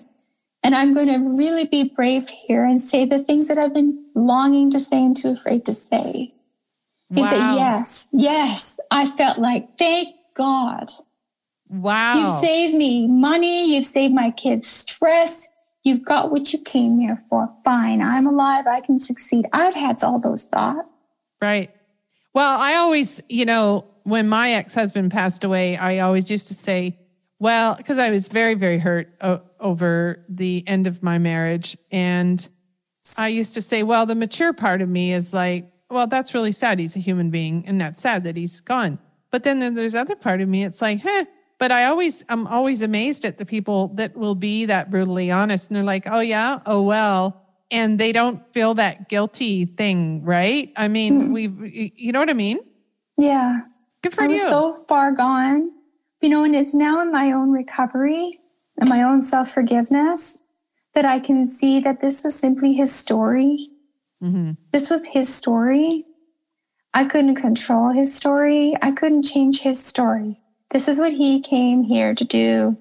And 0.63 0.75
I'm 0.75 0.93
going 0.93 1.09
to 1.09 1.19
really 1.19 1.67
be 1.67 1.89
brave 1.89 2.29
here 2.29 2.65
and 2.65 2.81
say 2.81 3.05
the 3.05 3.21
things 3.21 3.49
that 3.49 3.59
I've 3.59 3.73
been 3.73 4.05
longing 4.15 4.71
to 4.73 4.81
say 4.81 4.99
and 4.99 5.17
too 5.17 5.35
afraid 5.39 5.65
to 5.67 5.73
say. 5.73 6.33
Wow. 7.11 7.25
Is 7.25 7.31
that 7.31 7.55
yes, 7.57 8.09
yes, 8.13 8.81
I 8.91 9.11
felt 9.17 9.39
like 9.39 9.79
thank 9.79 10.15
God. 10.35 10.91
Wow. 11.69 12.17
You've 12.17 12.39
saved 12.39 12.75
me 12.75 13.07
money. 13.07 13.75
You've 13.75 13.85
saved 13.85 14.15
my 14.15 14.31
kids 14.31 14.69
stress. 14.69 15.48
You've 15.89 16.05
got 16.05 16.31
what 16.31 16.53
you 16.53 16.61
came 16.61 17.01
here 17.01 17.19
for. 17.31 17.49
Fine. 17.65 18.03
I'm 18.03 18.27
alive. 18.27 18.67
I 18.67 18.83
can 18.83 19.01
succeed. 19.01 19.47
I've 19.55 19.75
had 19.75 20.03
all 20.05 20.21
those 20.21 20.45
thoughts. 20.45 20.87
Right. 21.41 21.73
Well, 22.35 22.61
I 22.61 22.75
always, 22.75 23.23
you 23.29 23.47
know, 23.47 23.87
when 24.03 24.29
my 24.29 24.51
ex 24.53 24.75
husband 24.75 25.11
passed 25.11 25.45
away, 25.45 25.77
I 25.79 26.01
always 26.01 26.31
used 26.31 26.49
to 26.49 26.55
say, 26.55 26.99
well, 27.39 27.75
because 27.75 27.99
I 27.99 28.11
was 28.11 28.29
very, 28.29 28.55
very 28.55 28.79
hurt 28.79 29.09
o- 29.23 29.41
over 29.61 30.25
the 30.29 30.63
end 30.67 30.87
of 30.87 31.03
my 31.03 31.17
marriage. 31.19 31.77
And 31.91 32.47
I 33.17 33.29
used 33.29 33.55
to 33.55 33.63
say, 33.63 33.83
well, 33.83 34.05
the 34.05 34.15
mature 34.15 34.53
part 34.53 34.83
of 34.83 34.89
me 34.91 35.15
is 35.15 35.33
like, 35.33 35.73
well, 35.89 36.07
that's 36.07 36.35
really 36.35 36.53
sad. 36.53 36.79
He's 36.79 36.97
a 36.97 37.01
human 37.01 37.31
being, 37.31 37.65
and 37.67 37.81
that's 37.81 38.01
sad 38.01 38.25
that 38.25 38.37
he's 38.37 38.61
gone. 38.61 38.99
But 39.31 39.43
then 39.43 39.75
there's 39.75 39.95
other 39.95 40.17
part 40.17 40.43
of 40.43 40.49
me. 40.49 40.65
It's 40.65 40.83
like, 40.83 41.01
huh, 41.03 41.25
but 41.59 41.73
I 41.73 41.87
always, 41.87 42.25
I'm 42.29 42.47
always 42.47 42.83
amazed 42.83 43.25
at 43.25 43.37
the 43.37 43.45
people 43.45 43.89
that 43.95 44.17
will 44.17 44.37
be 44.37 44.67
that 44.67 44.91
brutally 44.91 45.31
honest 45.31 45.69
and 45.69 45.77
they're 45.77 45.85
like, 45.85 46.05
oh, 46.07 46.21
yeah, 46.21 46.61
oh, 46.67 46.83
well. 46.83 47.43
And 47.71 47.99
they 47.99 48.13
don't 48.13 48.43
feel 48.55 48.75
that 48.75 49.09
guilty 49.09 49.67
thing, 49.67 50.25
right? 50.25 50.73
I 50.77 50.89
mean, 50.89 51.21
mm. 51.21 51.35
we've, 51.35 51.93
you 51.97 52.13
know 52.13 52.21
what 52.21 52.31
I 52.31 52.35
mean? 52.35 52.61
Yeah. 53.19 53.63
Good 54.03 54.15
for 54.15 54.23
I 54.23 54.29
you. 54.29 54.39
so 54.39 54.85
far 54.89 55.13
gone, 55.13 55.73
you 56.23 56.29
know, 56.29 56.45
and 56.45 56.55
it's 56.55 56.75
now 56.75 57.03
in 57.03 57.11
my 57.11 57.33
own 57.33 57.51
recovery 57.51 58.39
and 58.79 58.89
my 58.89 59.03
own 59.03 59.21
self 59.21 59.51
forgiveness 59.51 60.39
that 60.95 61.05
I 61.05 61.19
can 61.19 61.47
see 61.47 61.81
that 61.81 62.01
this 62.01 62.23
was 62.23 62.37
simply 62.37 62.75
his 62.75 62.95
story. 62.95 63.59
Mm-hmm. 64.23 64.53
This 64.73 64.89
was 64.89 65.07
his 65.07 65.33
story. 65.33 66.05
I 66.95 67.05
couldn't 67.05 67.35
control 67.35 67.93
his 67.93 68.15
story. 68.15 68.75
I 68.81 68.93
couldn't 68.93 69.23
change 69.25 69.63
his 69.63 69.85
story 69.85 70.41
this 70.71 70.89
is 70.89 70.99
what 70.99 71.13
he 71.13 71.41
came 71.41 71.83
here 71.83 72.13
to 72.13 72.25
do. 72.25 72.77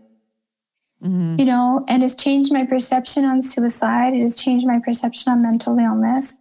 Mm-hmm. 1.02 1.36
You 1.40 1.46
know, 1.46 1.86
and 1.88 2.04
it's 2.04 2.16
changed 2.16 2.52
my 2.52 2.66
perception 2.66 3.24
on 3.24 3.42
suicide. 3.42 4.14
It 4.14 4.22
has 4.22 4.42
changed 4.42 4.66
my 4.66 4.80
perception 4.80 5.32
on 5.32 5.42
mental 5.42 5.78
illness. 5.78 6.38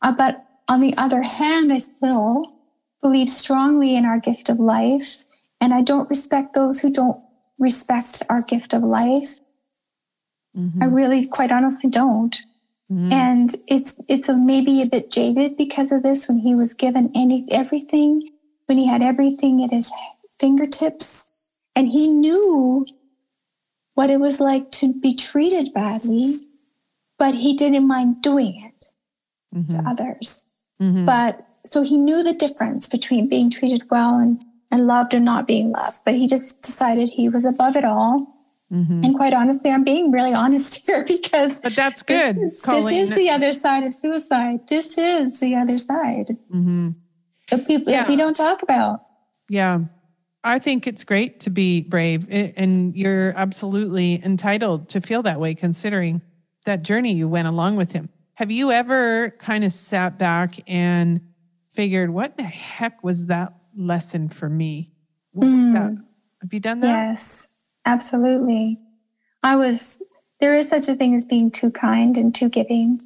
Uh, 0.00 0.12
but 0.12 0.44
on 0.66 0.80
the 0.80 0.94
other 0.96 1.22
hand, 1.22 1.72
I 1.72 1.80
still 1.80 2.54
believe 3.02 3.28
strongly 3.28 3.96
in 3.96 4.06
our 4.06 4.18
gift 4.18 4.48
of 4.48 4.58
life. 4.58 5.24
And 5.60 5.74
I 5.74 5.82
don't 5.82 6.08
respect 6.08 6.54
those 6.54 6.80
who 6.80 6.92
don't 6.92 7.20
respect 7.58 8.22
our 8.30 8.42
gift 8.42 8.72
of 8.72 8.82
life. 8.82 9.40
Mm-hmm. 10.56 10.82
I 10.82 10.86
really, 10.86 11.26
quite 11.26 11.52
honestly, 11.52 11.90
don't. 11.90 12.40
Mm-hmm. 12.90 13.12
And 13.12 13.54
it's 13.66 14.00
it's 14.08 14.30
a, 14.30 14.40
maybe 14.40 14.80
a 14.80 14.86
bit 14.86 15.10
jaded 15.10 15.56
because 15.58 15.92
of 15.92 16.02
this. 16.02 16.28
When 16.28 16.38
he 16.38 16.54
was 16.54 16.72
given 16.72 17.10
any 17.14 17.46
everything, 17.50 18.30
when 18.66 18.78
he 18.78 18.86
had 18.86 19.02
everything 19.02 19.62
at 19.62 19.70
his 19.70 19.92
fingertips. 20.38 21.30
And 21.74 21.88
he 21.88 22.08
knew 22.08 22.86
what 23.94 24.10
it 24.10 24.20
was 24.20 24.40
like 24.40 24.70
to 24.72 24.92
be 25.00 25.14
treated 25.14 25.72
badly, 25.74 26.34
but 27.18 27.34
he 27.34 27.54
didn't 27.54 27.86
mind 27.86 28.22
doing 28.22 28.64
it 28.64 28.84
mm-hmm. 29.54 29.76
to 29.76 29.88
others. 29.88 30.44
Mm-hmm. 30.80 31.04
But 31.04 31.46
so 31.64 31.82
he 31.82 31.96
knew 31.96 32.22
the 32.22 32.32
difference 32.32 32.88
between 32.88 33.28
being 33.28 33.50
treated 33.50 33.90
well 33.90 34.18
and, 34.18 34.42
and 34.70 34.86
loved 34.86 35.14
and 35.14 35.24
not 35.24 35.46
being 35.46 35.72
loved. 35.72 36.00
But 36.04 36.14
he 36.14 36.26
just 36.26 36.62
decided 36.62 37.08
he 37.08 37.28
was 37.28 37.44
above 37.44 37.76
it 37.76 37.84
all. 37.84 38.34
Mm-hmm. 38.72 39.04
And 39.04 39.16
quite 39.16 39.32
honestly, 39.32 39.70
I'm 39.70 39.84
being 39.84 40.12
really 40.12 40.34
honest 40.34 40.86
here 40.86 41.04
because. 41.04 41.62
But 41.62 41.74
that's 41.74 42.02
good. 42.02 42.36
This, 42.36 42.62
this 42.62 42.92
is 42.92 43.10
the 43.10 43.30
other 43.30 43.52
side 43.52 43.82
of 43.82 43.94
suicide. 43.94 44.68
This 44.68 44.98
is 44.98 45.40
the 45.40 45.56
other 45.56 45.76
side. 45.78 46.26
Mm-hmm. 46.52 46.88
The 47.50 47.64
people 47.66 47.92
yeah. 47.92 48.02
that 48.02 48.08
we 48.08 48.16
don't 48.16 48.36
talk 48.36 48.62
about. 48.62 49.00
Yeah. 49.48 49.80
I 50.48 50.58
think 50.58 50.86
it's 50.86 51.04
great 51.04 51.40
to 51.40 51.50
be 51.50 51.82
brave, 51.82 52.26
and 52.30 52.96
you're 52.96 53.32
absolutely 53.36 54.20
entitled 54.24 54.88
to 54.90 55.00
feel 55.00 55.22
that 55.24 55.38
way, 55.38 55.54
considering 55.54 56.22
that 56.64 56.82
journey 56.82 57.12
you 57.12 57.28
went 57.28 57.48
along 57.48 57.76
with 57.76 57.92
him. 57.92 58.08
have 58.34 58.50
you 58.52 58.70
ever 58.70 59.30
kind 59.40 59.64
of 59.64 59.72
sat 59.72 60.16
back 60.16 60.54
and 60.68 61.20
figured, 61.74 62.10
what 62.10 62.36
the 62.36 62.44
heck 62.44 63.02
was 63.02 63.26
that 63.26 63.52
lesson 63.76 64.28
for 64.28 64.48
me? 64.48 64.92
What 65.32 65.46
was 65.46 65.54
Mm. 65.58 65.72
that? 65.72 66.04
Have 66.42 66.52
you 66.54 66.60
done 66.60 66.78
that? 66.78 66.86
Yes, 67.08 67.48
absolutely. 67.84 68.78
I 69.42 69.56
was, 69.56 70.00
there 70.40 70.54
is 70.54 70.68
such 70.68 70.88
a 70.88 70.94
thing 70.94 71.16
as 71.16 71.26
being 71.26 71.50
too 71.50 71.72
kind 71.72 72.16
and 72.16 72.32
too 72.32 72.48
giving. 72.48 73.00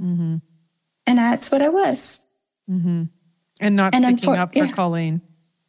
Mm-hmm. 0.00 0.36
And 1.06 1.18
that's 1.18 1.52
what 1.52 1.60
I 1.60 1.68
was. 1.68 2.26
Mm-hmm. 2.70 3.04
And 3.60 3.76
not 3.76 3.94
And 3.94 4.04
sticking 4.04 4.30
unfor- 4.30 4.38
up 4.38 4.52
for 4.54 4.64
yeah. 4.64 4.72
Colleen. 4.72 5.20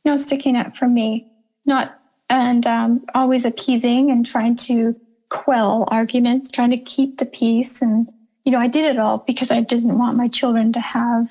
Not 0.05 0.21
sticking 0.21 0.55
up 0.55 0.75
for 0.77 0.87
me, 0.87 1.27
not, 1.65 1.99
and 2.29 2.65
um, 2.65 3.01
always 3.13 3.45
appeasing 3.45 4.09
and 4.11 4.25
trying 4.25 4.55
to 4.57 4.95
quell 5.29 5.85
arguments, 5.89 6.49
trying 6.49 6.71
to 6.71 6.77
keep 6.77 7.17
the 7.17 7.25
peace. 7.25 7.81
And, 7.81 8.07
you 8.45 8.51
know, 8.51 8.59
I 8.59 8.67
did 8.67 8.85
it 8.85 8.97
all 8.97 9.19
because 9.19 9.51
I 9.51 9.61
didn't 9.61 9.97
want 9.97 10.17
my 10.17 10.27
children 10.27 10.71
to 10.73 10.79
have 10.79 11.25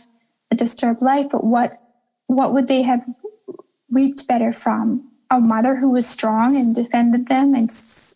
a 0.50 0.54
disturbed 0.54 1.02
life. 1.02 1.26
But 1.30 1.44
what, 1.44 1.80
what 2.26 2.52
would 2.52 2.68
they 2.68 2.82
have 2.82 3.04
reaped 3.90 4.28
better 4.28 4.52
from? 4.52 5.10
A 5.30 5.40
mother 5.40 5.74
who 5.76 5.90
was 5.90 6.06
strong 6.06 6.56
and 6.56 6.74
defended 6.74 7.28
them 7.28 7.54
and, 7.54 7.70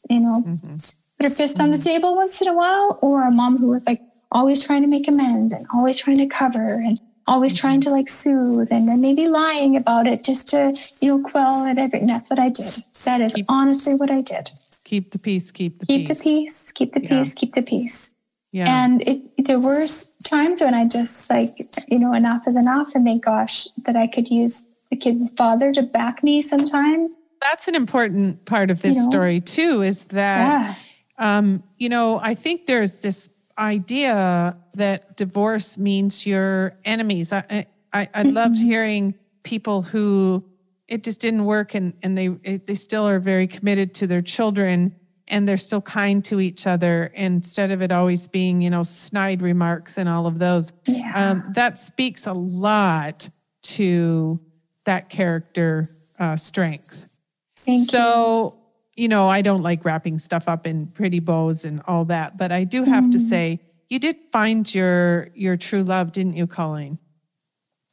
you 0.08 0.20
know, 0.20 0.42
Mhm. 0.46 0.94
put 1.18 1.24
her 1.24 1.30
fist 1.30 1.60
on 1.60 1.70
the 1.70 1.78
table 1.78 2.14
once 2.16 2.40
in 2.40 2.48
a 2.48 2.54
while, 2.54 2.98
or 3.02 3.24
a 3.24 3.30
mom 3.30 3.56
who 3.56 3.68
was 3.68 3.86
like 3.86 4.02
always 4.30 4.64
trying 4.64 4.82
to 4.82 4.88
make 4.88 5.08
amends 5.08 5.52
and 5.52 5.66
always 5.74 5.96
trying 5.98 6.16
to 6.16 6.26
cover 6.26 6.64
and 6.64 7.00
always 7.32 7.58
trying 7.58 7.80
to 7.80 7.90
like 7.90 8.08
soothe 8.08 8.68
and 8.70 8.86
then 8.88 9.00
maybe 9.00 9.26
lying 9.28 9.76
about 9.76 10.06
it 10.06 10.22
just 10.24 10.48
to, 10.50 10.72
you 11.00 11.08
know, 11.18 11.22
quell 11.30 11.66
it. 11.66 11.78
Every, 11.78 12.00
and 12.00 12.08
that's 12.08 12.28
what 12.30 12.38
I 12.38 12.48
did. 12.50 12.66
That 13.06 13.20
is 13.20 13.34
Keep- 13.34 13.46
honestly 13.48 13.94
what 13.94 14.10
I 14.10 14.20
did. 14.20 14.50
Keep 14.84 15.10
the 15.12 15.18
peace, 15.18 15.50
keep 15.50 15.78
the 15.78 15.86
Keep 15.86 16.08
peace. 16.08 16.18
the 16.18 16.24
peace, 16.24 16.72
keep 16.72 16.92
the 16.92 17.02
Yeah. 17.02 17.22
peace, 17.22 17.34
keep 17.34 17.54
the 17.54 17.62
peace. 17.62 18.14
Yeah. 18.52 18.84
And 18.84 19.00
it, 19.08 19.22
there 19.46 19.58
were 19.58 19.86
times 20.24 20.60
when 20.60 20.74
I 20.74 20.84
just 20.86 21.30
like, 21.30 21.48
you 21.88 21.98
know, 21.98 22.12
enough 22.12 22.46
is 22.46 22.54
enough. 22.56 22.88
And 22.94 23.04
thank 23.06 23.24
gosh 23.24 23.66
that 23.86 23.96
I 23.96 24.06
could 24.06 24.28
use 24.28 24.66
the 24.90 24.96
kid's 24.96 25.30
father 25.30 25.72
to 25.72 25.82
back 25.82 26.22
me 26.22 26.42
sometimes. 26.42 27.10
That's 27.40 27.66
an 27.66 27.74
important 27.74 28.44
part 28.44 28.70
of 28.70 28.82
this 28.82 28.96
You 28.96 29.02
know? 29.04 29.10
story 29.10 29.40
too, 29.40 29.80
is 29.82 30.04
that 30.20 30.76
Yeah. 31.18 31.38
um, 31.38 31.62
you 31.78 31.88
know, 31.88 32.20
I 32.22 32.34
think 32.34 32.66
there's 32.66 33.00
this 33.00 33.30
idea 33.62 34.58
that 34.74 35.16
divorce 35.16 35.78
means 35.78 36.26
you're 36.26 36.76
enemies. 36.84 37.32
I 37.32 37.66
I, 37.92 38.08
I 38.12 38.22
loved 38.22 38.58
hearing 38.58 39.14
people 39.42 39.82
who 39.82 40.44
it 40.88 41.04
just 41.04 41.20
didn't 41.20 41.44
work, 41.44 41.74
and 41.74 41.94
and 42.02 42.18
they 42.18 42.28
they 42.28 42.74
still 42.74 43.08
are 43.08 43.20
very 43.20 43.46
committed 43.46 43.94
to 43.94 44.06
their 44.06 44.20
children, 44.20 44.94
and 45.28 45.48
they're 45.48 45.56
still 45.56 45.80
kind 45.80 46.24
to 46.26 46.40
each 46.40 46.66
other 46.66 47.06
instead 47.14 47.70
of 47.70 47.80
it 47.82 47.92
always 47.92 48.28
being 48.28 48.60
you 48.60 48.70
know 48.70 48.82
snide 48.82 49.40
remarks 49.40 49.96
and 49.96 50.08
all 50.08 50.26
of 50.26 50.38
those. 50.38 50.72
Yeah. 50.86 51.30
Um, 51.30 51.52
that 51.54 51.78
speaks 51.78 52.26
a 52.26 52.32
lot 52.32 53.30
to 53.62 54.40
that 54.84 55.08
character 55.08 55.84
uh, 56.18 56.36
strength. 56.36 57.20
Thank 57.56 57.90
so, 57.90 58.52
you 58.54 58.61
know, 58.96 59.28
I 59.28 59.42
don't 59.42 59.62
like 59.62 59.84
wrapping 59.84 60.18
stuff 60.18 60.48
up 60.48 60.66
in 60.66 60.86
pretty 60.88 61.20
bows 61.20 61.64
and 61.64 61.82
all 61.86 62.04
that, 62.06 62.36
but 62.36 62.52
I 62.52 62.64
do 62.64 62.84
have 62.84 63.10
to 63.10 63.18
Mm. 63.18 63.20
say, 63.20 63.60
you 63.88 63.98
did 63.98 64.16
find 64.30 64.72
your 64.74 65.28
your 65.34 65.56
true 65.56 65.82
love, 65.82 66.12
didn't 66.12 66.36
you, 66.36 66.46
Colleen? 66.46 66.98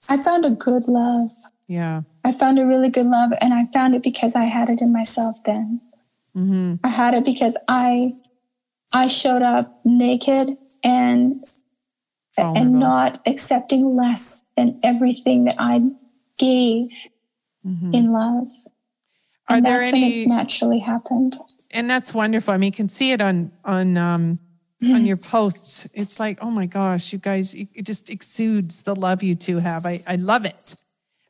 I 0.09 0.17
found 0.17 0.45
a 0.45 0.51
good 0.51 0.87
love. 0.87 1.29
Yeah. 1.67 2.01
I 2.23 2.31
found 2.33 2.59
a 2.59 2.65
really 2.65 2.89
good 2.89 3.05
love, 3.05 3.31
and 3.41 3.53
I 3.53 3.65
found 3.73 3.95
it 3.95 4.03
because 4.03 4.35
I 4.35 4.43
had 4.45 4.69
it 4.69 4.81
in 4.81 4.91
myself 4.93 5.35
then. 5.45 5.81
hmm 6.33 6.75
I 6.83 6.89
had 6.89 7.13
it 7.13 7.25
because 7.25 7.57
I 7.67 8.13
I 8.93 9.07
showed 9.07 9.41
up 9.41 9.79
naked 9.85 10.57
and 10.83 11.33
Vulnerable. 12.35 12.61
and 12.61 12.79
not 12.79 13.19
accepting 13.25 13.95
less 13.95 14.41
than 14.57 14.79
everything 14.83 15.45
that 15.45 15.55
I 15.59 15.81
gave 16.37 16.87
hmm 17.63 17.93
in 17.93 18.11
love. 18.13 18.47
Are 19.49 19.57
And 19.57 19.65
there 19.65 19.79
that's 19.81 19.91
when 19.91 20.03
any? 20.03 20.21
it 20.23 20.27
naturally 20.27 20.79
happened. 20.79 21.35
And 21.71 21.89
that's 21.89 22.13
wonderful. 22.13 22.53
I 22.53 22.57
mean, 22.57 22.67
you 22.67 22.71
can 22.77 22.89
see 22.89 23.11
it 23.11 23.21
on 23.21 23.51
on 23.65 23.97
um, 23.97 24.39
on 24.83 25.05
your 25.05 25.17
posts. 25.17 25.93
It's 25.95 26.19
like, 26.19 26.37
oh 26.41 26.51
my 26.51 26.65
gosh, 26.67 27.11
you 27.11 27.19
guys, 27.19 27.53
it 27.53 27.67
it 27.75 27.85
just 27.85 28.09
exudes 28.09 28.81
the 28.83 28.95
love 28.95 29.23
you 29.23 29.35
two 29.35 29.57
have. 29.57 29.85
I 29.85 29.97
I 30.07 30.15
love 30.15 30.45
it. 30.45 30.75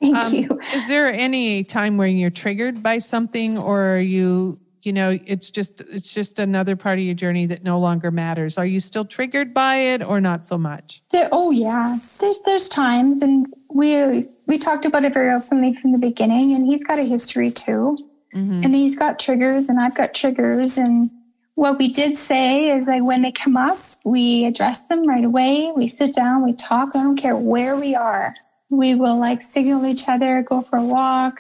Thank 0.01 0.15
Um, 0.15 0.33
you. 0.33 0.59
Is 0.61 0.87
there 0.87 1.11
any 1.11 1.63
time 1.63 1.97
where 1.97 2.07
you're 2.07 2.29
triggered 2.29 2.81
by 2.81 2.99
something, 2.99 3.57
or 3.57 3.95
are 3.95 3.99
you, 3.99 4.57
you 4.89 4.93
know, 4.93 5.19
it's 5.27 5.51
just 5.51 5.81
it's 5.81 6.11
just 6.15 6.39
another 6.39 6.75
part 6.75 6.97
of 6.97 7.05
your 7.05 7.13
journey 7.13 7.45
that 7.45 7.63
no 7.63 7.77
longer 7.77 8.09
matters? 8.09 8.57
Are 8.57 8.65
you 8.65 8.79
still 8.79 9.05
triggered 9.05 9.53
by 9.53 9.75
it, 9.75 10.01
or 10.01 10.19
not 10.19 10.47
so 10.47 10.57
much? 10.57 11.03
There, 11.11 11.29
oh 11.31 11.51
yeah, 11.51 11.95
there's 12.19 12.39
there's 12.43 12.67
times, 12.69 13.21
and 13.21 13.45
we 13.71 14.23
we 14.47 14.57
talked 14.57 14.85
about 14.85 15.05
it 15.05 15.13
very 15.13 15.29
openly 15.31 15.75
from 15.75 15.91
the 15.91 15.99
beginning. 15.99 16.55
And 16.55 16.65
he's 16.65 16.83
got 16.83 16.97
a 16.97 17.03
history 17.03 17.51
too, 17.51 17.99
Mhm. 18.33 18.65
and 18.65 18.73
he's 18.73 18.97
got 18.97 19.19
triggers, 19.19 19.69
and 19.69 19.79
I've 19.79 19.95
got 19.95 20.15
triggers. 20.15 20.79
And 20.79 21.11
what 21.53 21.77
we 21.77 21.87
did 21.89 22.17
say 22.17 22.71
is 22.75 22.87
like 22.87 23.05
when 23.05 23.21
they 23.21 23.31
come 23.31 23.55
up, 23.55 23.77
we 24.03 24.45
address 24.45 24.87
them 24.87 25.07
right 25.07 25.23
away. 25.23 25.71
We 25.77 25.87
sit 25.87 26.15
down, 26.15 26.43
we 26.43 26.53
talk. 26.53 26.87
I 26.95 27.03
don't 27.03 27.15
care 27.15 27.35
where 27.35 27.79
we 27.79 27.93
are. 27.93 28.33
We 28.71 28.95
will 28.95 29.19
like 29.19 29.43
signal 29.43 29.85
each 29.85 30.09
other, 30.09 30.41
go 30.41 30.61
for 30.61 30.79
a 30.79 30.87
walk, 30.87 31.35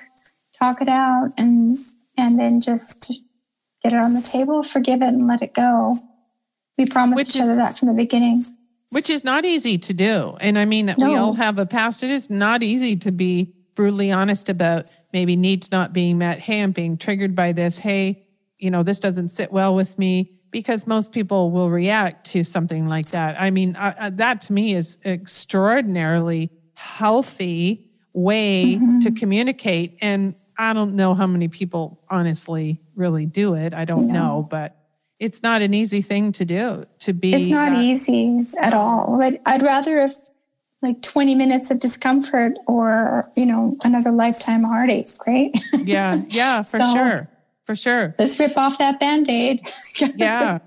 talk 0.59 0.83
it 0.83 0.87
out, 0.87 1.29
and 1.35 1.73
and 2.15 2.37
then 2.37 2.61
just 2.61 3.11
get 3.83 3.93
it 3.93 3.97
on 3.97 4.13
the 4.13 4.21
table, 4.31 4.63
forgive 4.63 5.01
it, 5.01 5.07
and 5.07 5.27
let 5.27 5.41
it 5.41 5.53
go. 5.53 5.95
We 6.77 6.85
promised 6.85 7.15
Which 7.17 7.29
each 7.29 7.35
is- 7.41 7.41
other 7.41 7.55
that 7.55 7.77
from 7.77 7.89
the 7.89 7.93
beginning. 7.93 8.39
Which 8.91 9.09
is 9.09 9.23
not 9.23 9.45
easy 9.45 9.77
to 9.77 9.93
do. 9.93 10.35
And 10.41 10.57
I 10.57 10.65
mean, 10.65 10.95
we 10.97 11.13
all 11.15 11.35
have 11.35 11.59
a 11.59 11.65
past. 11.67 12.01
It 12.01 12.09
is 12.09 12.27
not 12.31 12.63
easy 12.63 12.95
to 12.97 13.11
be 13.11 13.53
brutally 13.75 14.11
honest 14.11 14.49
about 14.49 14.83
maybe 15.13 15.35
needs 15.35 15.71
not 15.71 15.93
being 15.93 16.17
met. 16.17 16.39
Hey, 16.39 16.63
I'm 16.63 16.71
being 16.71 16.97
triggered 16.97 17.35
by 17.35 17.51
this. 17.51 17.77
Hey, 17.77 18.25
you 18.57 18.71
know, 18.71 18.81
this 18.81 18.99
doesn't 18.99 19.29
sit 19.29 19.51
well 19.51 19.75
with 19.75 19.99
me 19.99 20.39
because 20.49 20.87
most 20.87 21.11
people 21.13 21.51
will 21.51 21.69
react 21.69 22.25
to 22.31 22.43
something 22.43 22.87
like 22.87 23.05
that. 23.09 23.39
I 23.39 23.51
mean, 23.51 23.75
uh, 23.75 23.93
uh, 23.99 24.09
that 24.15 24.41
to 24.41 24.53
me 24.53 24.73
is 24.73 24.97
extraordinarily 25.05 26.49
healthy 26.73 27.85
way 28.13 28.79
to 29.01 29.11
communicate. 29.11 29.97
And 30.01 30.33
I 30.57 30.73
don't 30.73 30.95
know 30.95 31.13
how 31.13 31.27
many 31.27 31.47
people 31.47 32.01
honestly 32.09 32.81
really 32.99 33.25
do 33.25 33.55
it. 33.55 33.73
I 33.73 33.85
don't 33.85 34.07
No. 34.09 34.13
know, 34.13 34.47
but 34.49 34.75
it's 35.19 35.41
not 35.41 35.61
an 35.61 35.73
easy 35.73 36.01
thing 36.01 36.31
to 36.33 36.45
do 36.45 36.85
to 36.99 37.13
be. 37.13 37.33
It's 37.33 37.49
not 37.49 37.81
easy 37.81 38.37
at 38.61 38.73
all. 38.73 39.17
But 39.17 39.41
I'd 39.45 39.63
rather 39.63 39.99
have 40.01 40.13
like 40.81 41.01
20 41.01 41.35
minutes 41.35 41.71
of 41.71 41.79
discomfort 41.79 42.53
or, 42.67 43.29
you 43.35 43.45
know, 43.45 43.71
another 43.83 44.11
lifetime 44.11 44.63
heartache, 44.63 45.07
right? 45.27 45.51
yeah 45.79 46.17
yeah 46.29 46.63
for 46.63 46.79
So- 46.79 46.93
sure 46.93 47.29
for 47.65 47.75
sure 47.75 48.15
Let's 48.17 48.39
rip 48.39 48.57
off 48.57 48.77
that 48.79 48.99
band-aid. 48.99 49.61
yeah 50.15 50.57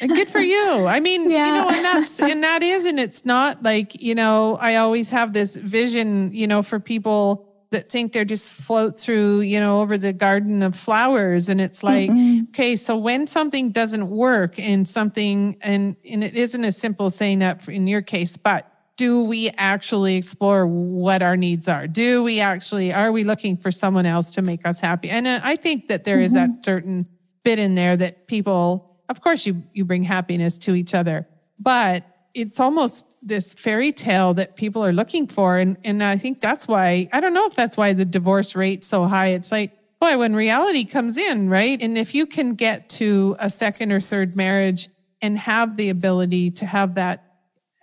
And 0.00 0.10
good 0.14 0.28
for 0.28 0.40
you 0.40 0.86
i 0.86 0.98
mean 1.00 1.30
you 1.30 1.36
Yeah. 1.36 1.52
know 1.52 1.68
and 1.68 1.84
that's 1.84 2.20
and 2.32 2.42
that 2.42 2.62
is 2.62 2.84
and 2.84 2.98
it's 2.98 3.24
not 3.24 3.62
like 3.62 4.00
you 4.02 4.14
know 4.14 4.56
i 4.60 4.76
always 4.76 5.10
have 5.10 5.32
this 5.32 5.54
vision 5.56 6.30
you 6.32 6.46
know 6.46 6.62
for 6.62 6.80
people 6.80 7.47
that 7.70 7.86
think 7.86 8.12
they're 8.12 8.24
just 8.24 8.52
float 8.52 8.98
through 8.98 9.40
you 9.40 9.60
know 9.60 9.80
over 9.80 9.98
the 9.98 10.12
garden 10.12 10.62
of 10.62 10.74
flowers. 10.74 11.48
And 11.48 11.60
it's 11.60 11.82
like 11.82 12.10
okay 12.50 12.76
so 12.76 12.96
when 12.96 13.26
something 13.26 13.70
doesn't 13.70 14.08
work 14.08 14.58
and 14.58 14.86
something 14.86 15.56
and 15.60 15.96
and 16.08 16.24
it 16.24 16.36
isn't 16.36 16.64
as 16.64 16.76
simple 16.76 17.06
as 17.06 17.14
saying 17.14 17.40
that 17.40 17.68
in 17.68 17.86
your 17.86 18.02
case 18.02 18.36
but 18.36 18.72
do 18.96 19.22
we 19.22 19.48
actually 19.58 20.16
explore 20.16 20.66
what 20.66 21.22
our 21.22 21.36
needs 21.36 21.68
are? 21.68 21.86
Do 21.86 22.24
we 22.24 22.40
actually 22.40 22.92
are 22.92 23.12
we 23.12 23.22
looking 23.22 23.56
for 23.56 23.70
someone 23.70 24.06
else 24.06 24.32
to 24.32 24.42
make 24.42 24.66
us 24.66 24.80
happy? 24.80 25.10
And 25.10 25.26
uh, 25.26 25.40
i 25.42 25.56
think 25.56 25.88
that 25.88 26.04
there 26.04 26.20
is 26.20 26.32
that 26.32 26.64
certain 26.64 27.06
bit 27.44 27.58
in 27.58 27.74
there 27.74 27.96
that 27.96 28.26
people 28.26 29.00
of 29.08 29.20
course 29.20 29.46
you 29.46 29.62
you 29.72 29.84
bring 29.84 30.02
happiness 30.02 30.58
to 30.58 30.74
each 30.74 30.94
other 30.94 31.26
but 31.58 32.04
it's 32.34 32.60
almost 32.60 33.06
this 33.22 33.54
fairy 33.54 33.92
tale 33.92 34.34
that 34.34 34.56
people 34.56 34.84
are 34.84 34.92
looking 34.92 35.26
for 35.26 35.58
and 35.58 35.76
and 35.84 36.02
i 36.02 36.16
think 36.16 36.38
that's 36.40 36.68
why 36.68 37.08
i 37.12 37.20
don't 37.20 37.34
know 37.34 37.46
if 37.46 37.54
that's 37.54 37.76
why 37.76 37.92
the 37.92 38.04
divorce 38.04 38.54
rate's 38.54 38.86
so 38.86 39.04
high. 39.04 39.28
It's 39.28 39.50
like 39.52 39.72
boy 40.00 40.16
when 40.18 40.34
reality 40.34 40.84
comes 40.84 41.16
in 41.16 41.48
right? 41.48 41.80
And 41.82 41.98
if 41.98 42.14
you 42.14 42.26
can 42.26 42.54
get 42.54 42.88
to 42.90 43.34
a 43.40 43.50
second 43.50 43.90
or 43.92 44.00
third 44.00 44.36
marriage 44.36 44.88
and 45.20 45.36
have 45.38 45.76
the 45.76 45.88
ability 45.88 46.50
to 46.52 46.66
have 46.66 46.94
that 46.94 47.24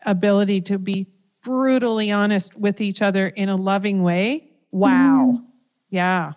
ability 0.05 0.61
to 0.61 0.79
be 0.79 1.07
brutally 1.43 2.11
honest 2.11 2.57
with 2.57 2.79
each 2.81 3.01
other 3.01 3.27
in 3.27 3.49
a 3.49 3.55
loving 3.55 4.01
way 4.01 4.49
wow. 4.71 5.33
Mm-hmm. 5.33 5.45
Yeah. 5.89 6.33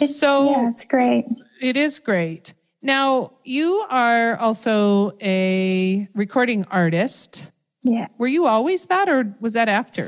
It's, 0.00 0.18
so 0.18 0.50
yeah, 0.50 0.70
it's 0.70 0.84
great. 0.84 1.26
it 1.60 1.76
is 1.76 1.98
great. 1.98 2.54
Now, 2.84 3.32
you 3.44 3.84
are 3.88 4.36
also 4.36 5.16
a 5.22 6.06
recording 6.14 6.64
artist. 6.70 7.50
Yeah. 7.82 8.08
Were 8.18 8.26
you 8.28 8.46
always 8.46 8.84
that, 8.86 9.08
or 9.08 9.34
was 9.40 9.54
that 9.54 9.68
after? 9.70 10.02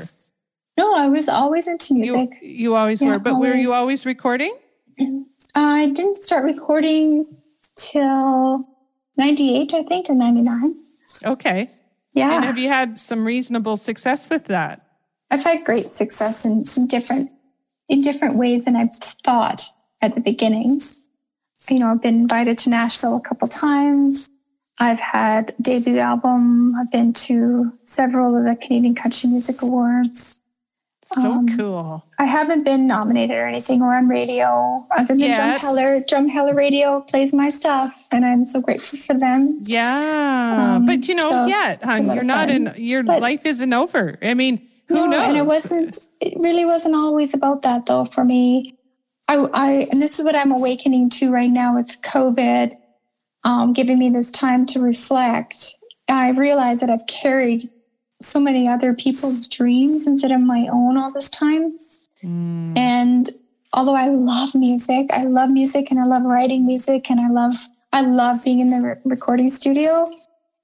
No, 0.77 0.93
I 0.95 1.07
was 1.07 1.27
always 1.27 1.67
into 1.67 1.95
music. 1.95 2.37
you 2.41 2.75
always 2.75 3.01
Yeah, 3.01 3.09
were, 3.13 3.19
but 3.19 3.39
were 3.39 3.55
you 3.55 3.73
always. 3.73 4.03
always 4.03 4.05
recording? 4.05 4.55
Uh, 4.99 5.05
I 5.55 5.87
didn't 5.89 6.17
start 6.17 6.43
recording 6.43 7.25
till 7.75 8.63
98, 9.17 9.73
I 9.73 9.81
think, 9.83 10.07
or 10.09 10.15
99. 10.15 10.73
Okay. 11.25 11.65
Yeah. 12.13 12.35
And 12.35 12.45
have 12.45 12.59
you 12.59 12.69
had 12.69 12.99
some 12.99 13.25
reasonable 13.25 13.77
success 13.77 14.29
with 14.29 14.45
that? 14.45 14.81
I've 15.31 15.43
had 15.43 15.65
great 15.65 15.83
success 15.83 16.45
in, 16.45 16.63
in 16.79 16.87
different 16.87 17.31
in 17.89 18.01
different 18.01 18.37
ways 18.37 18.65
than 18.65 18.75
I 18.75 18.87
thought 19.23 19.67
at 20.01 20.13
the 20.13 20.21
beginning. 20.21 20.79
You 21.69 21.79
know, 21.79 21.91
I've 21.91 22.01
been 22.01 22.21
invited 22.21 22.57
to 22.59 22.69
Nashville 22.69 23.17
a 23.17 23.27
couple 23.27 23.47
times. 23.47 24.29
I've 24.79 24.99
had 24.99 25.55
debut 25.59 25.97
album. 25.97 26.75
I've 26.75 26.91
been 26.91 27.13
to 27.13 27.73
several 27.83 28.37
of 28.37 28.43
the 28.43 28.55
Canadian 28.55 28.95
Country 28.95 29.29
Music 29.29 29.55
Awards. 29.63 30.39
So 31.13 31.31
um, 31.31 31.57
cool. 31.57 32.03
I 32.19 32.25
haven't 32.25 32.65
been 32.65 32.85
nominated 32.85 33.37
or 33.37 33.47
anything 33.47 33.81
or 33.81 33.95
on 33.95 34.09
radio 34.09 34.85
other 34.97 35.07
than 35.07 35.19
yes. 35.19 35.63
Drumheller. 35.63 36.05
Drum 36.05 36.27
Heller 36.27 36.53
Radio 36.53 36.99
plays 36.99 37.33
my 37.33 37.47
stuff, 37.47 38.07
and 38.11 38.25
I'm 38.25 38.43
so 38.43 38.61
grateful 38.61 38.99
for 38.99 39.17
them. 39.17 39.57
Yeah, 39.61 40.75
um, 40.75 40.85
but 40.85 41.07
you 41.07 41.15
know, 41.15 41.31
so 41.31 41.45
yet, 41.45 41.81
hon, 41.81 42.05
you're 42.13 42.25
not 42.25 42.49
fun. 42.49 42.67
in. 42.67 42.73
Your 42.75 43.03
but, 43.03 43.21
life 43.21 43.45
isn't 43.45 43.71
over. 43.71 44.19
I 44.21 44.33
mean, 44.33 44.67
who 44.89 44.95
no, 44.95 45.05
knows? 45.05 45.27
And 45.27 45.37
it 45.37 45.45
wasn't. 45.45 46.09
It 46.19 46.33
really 46.41 46.65
wasn't 46.65 46.95
always 46.95 47.33
about 47.33 47.61
that, 47.61 47.85
though. 47.85 48.03
For 48.03 48.25
me, 48.25 48.76
I, 49.27 49.47
I 49.53 49.71
and 49.91 50.01
this 50.01 50.19
is 50.19 50.25
what 50.25 50.35
I'm 50.35 50.51
awakening 50.51 51.09
to 51.11 51.31
right 51.31 51.49
now. 51.49 51.77
It's 51.77 51.99
COVID, 51.99 52.75
um, 53.43 53.73
giving 53.73 53.99
me 53.99 54.09
this 54.09 54.31
time 54.31 54.65
to 54.67 54.81
reflect. 54.81 55.75
I 56.09 56.29
realize 56.29 56.79
that 56.79 56.89
I've 56.89 57.05
carried 57.07 57.69
so 58.21 58.39
many 58.39 58.67
other 58.67 58.93
people's 58.93 59.47
dreams 59.47 60.07
instead 60.07 60.31
of 60.31 60.41
my 60.41 60.67
own 60.71 60.97
all 60.97 61.11
this 61.11 61.29
time. 61.29 61.75
Mm. 62.23 62.77
And 62.77 63.29
although 63.73 63.95
I 63.95 64.07
love 64.07 64.55
music, 64.55 65.07
I 65.11 65.23
love 65.23 65.49
music 65.49 65.91
and 65.91 65.99
I 65.99 66.05
love 66.05 66.23
writing 66.23 66.65
music 66.65 67.09
and 67.09 67.19
I 67.19 67.29
love 67.29 67.53
I 67.93 68.01
love 68.01 68.43
being 68.43 68.59
in 68.59 68.69
the 68.69 68.87
re- 68.87 69.01
recording 69.05 69.49
studio. 69.49 70.05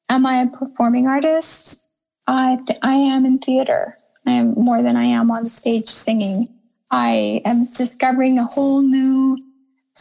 Am 0.10 0.26
I 0.26 0.44
a 0.44 0.48
performing 0.48 1.08
artist? 1.08 1.86
I 2.28 2.58
th- 2.66 2.80
I 2.82 2.94
am 2.94 3.26
in 3.26 3.40
theater. 3.40 3.98
I 4.26 4.32
am 4.32 4.54
more 4.54 4.82
than 4.82 4.96
I 4.96 5.06
am 5.06 5.32
on 5.32 5.44
stage 5.44 5.84
singing. 5.84 6.48
I 6.94 7.42
am 7.44 7.60
discovering 7.76 8.38
a 8.38 8.46
whole 8.46 8.84
new 8.84 9.40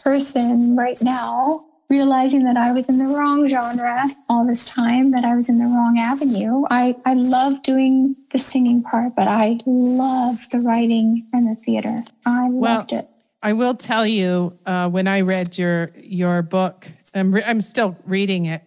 person 0.05 0.77
right 0.77 0.99
now 1.03 1.67
realizing 1.89 2.45
that 2.45 2.57
I 2.57 2.73
was 2.73 2.89
in 2.89 2.99
the 2.99 3.17
wrong 3.19 3.49
genre 3.49 4.05
all 4.29 4.47
this 4.47 4.75
time, 4.75 5.11
that 5.13 5.25
I 5.25 5.35
was 5.35 5.49
in 5.49 5.59
the 5.59 5.65
wrong 5.65 5.99
avenue. 5.99 6.65
I, 6.71 6.95
I 7.07 7.15
love 7.15 7.63
doing 7.63 8.17
the 8.31 8.39
singing 8.39 8.83
part, 8.83 9.13
but 9.17 9.27
I 9.27 9.59
love 9.67 10.37
the 10.51 10.63
writing 10.67 11.27
and 11.33 11.43
the 11.43 11.55
theater. 11.55 12.05
I 12.27 12.49
well, 12.51 12.77
loved 12.77 12.93
it. 12.93 13.05
I 13.43 13.55
will 13.55 13.75
tell 13.75 14.07
you, 14.07 14.59
uh, 14.67 14.89
when 14.89 15.09
I 15.09 15.23
read 15.23 15.57
your 15.57 15.93
your 15.97 16.43
book, 16.43 16.87
I'm, 17.15 17.35
re- 17.35 17.45
I'm 17.45 17.61
still 17.61 17.97
reading 18.05 18.47
it. 18.47 18.63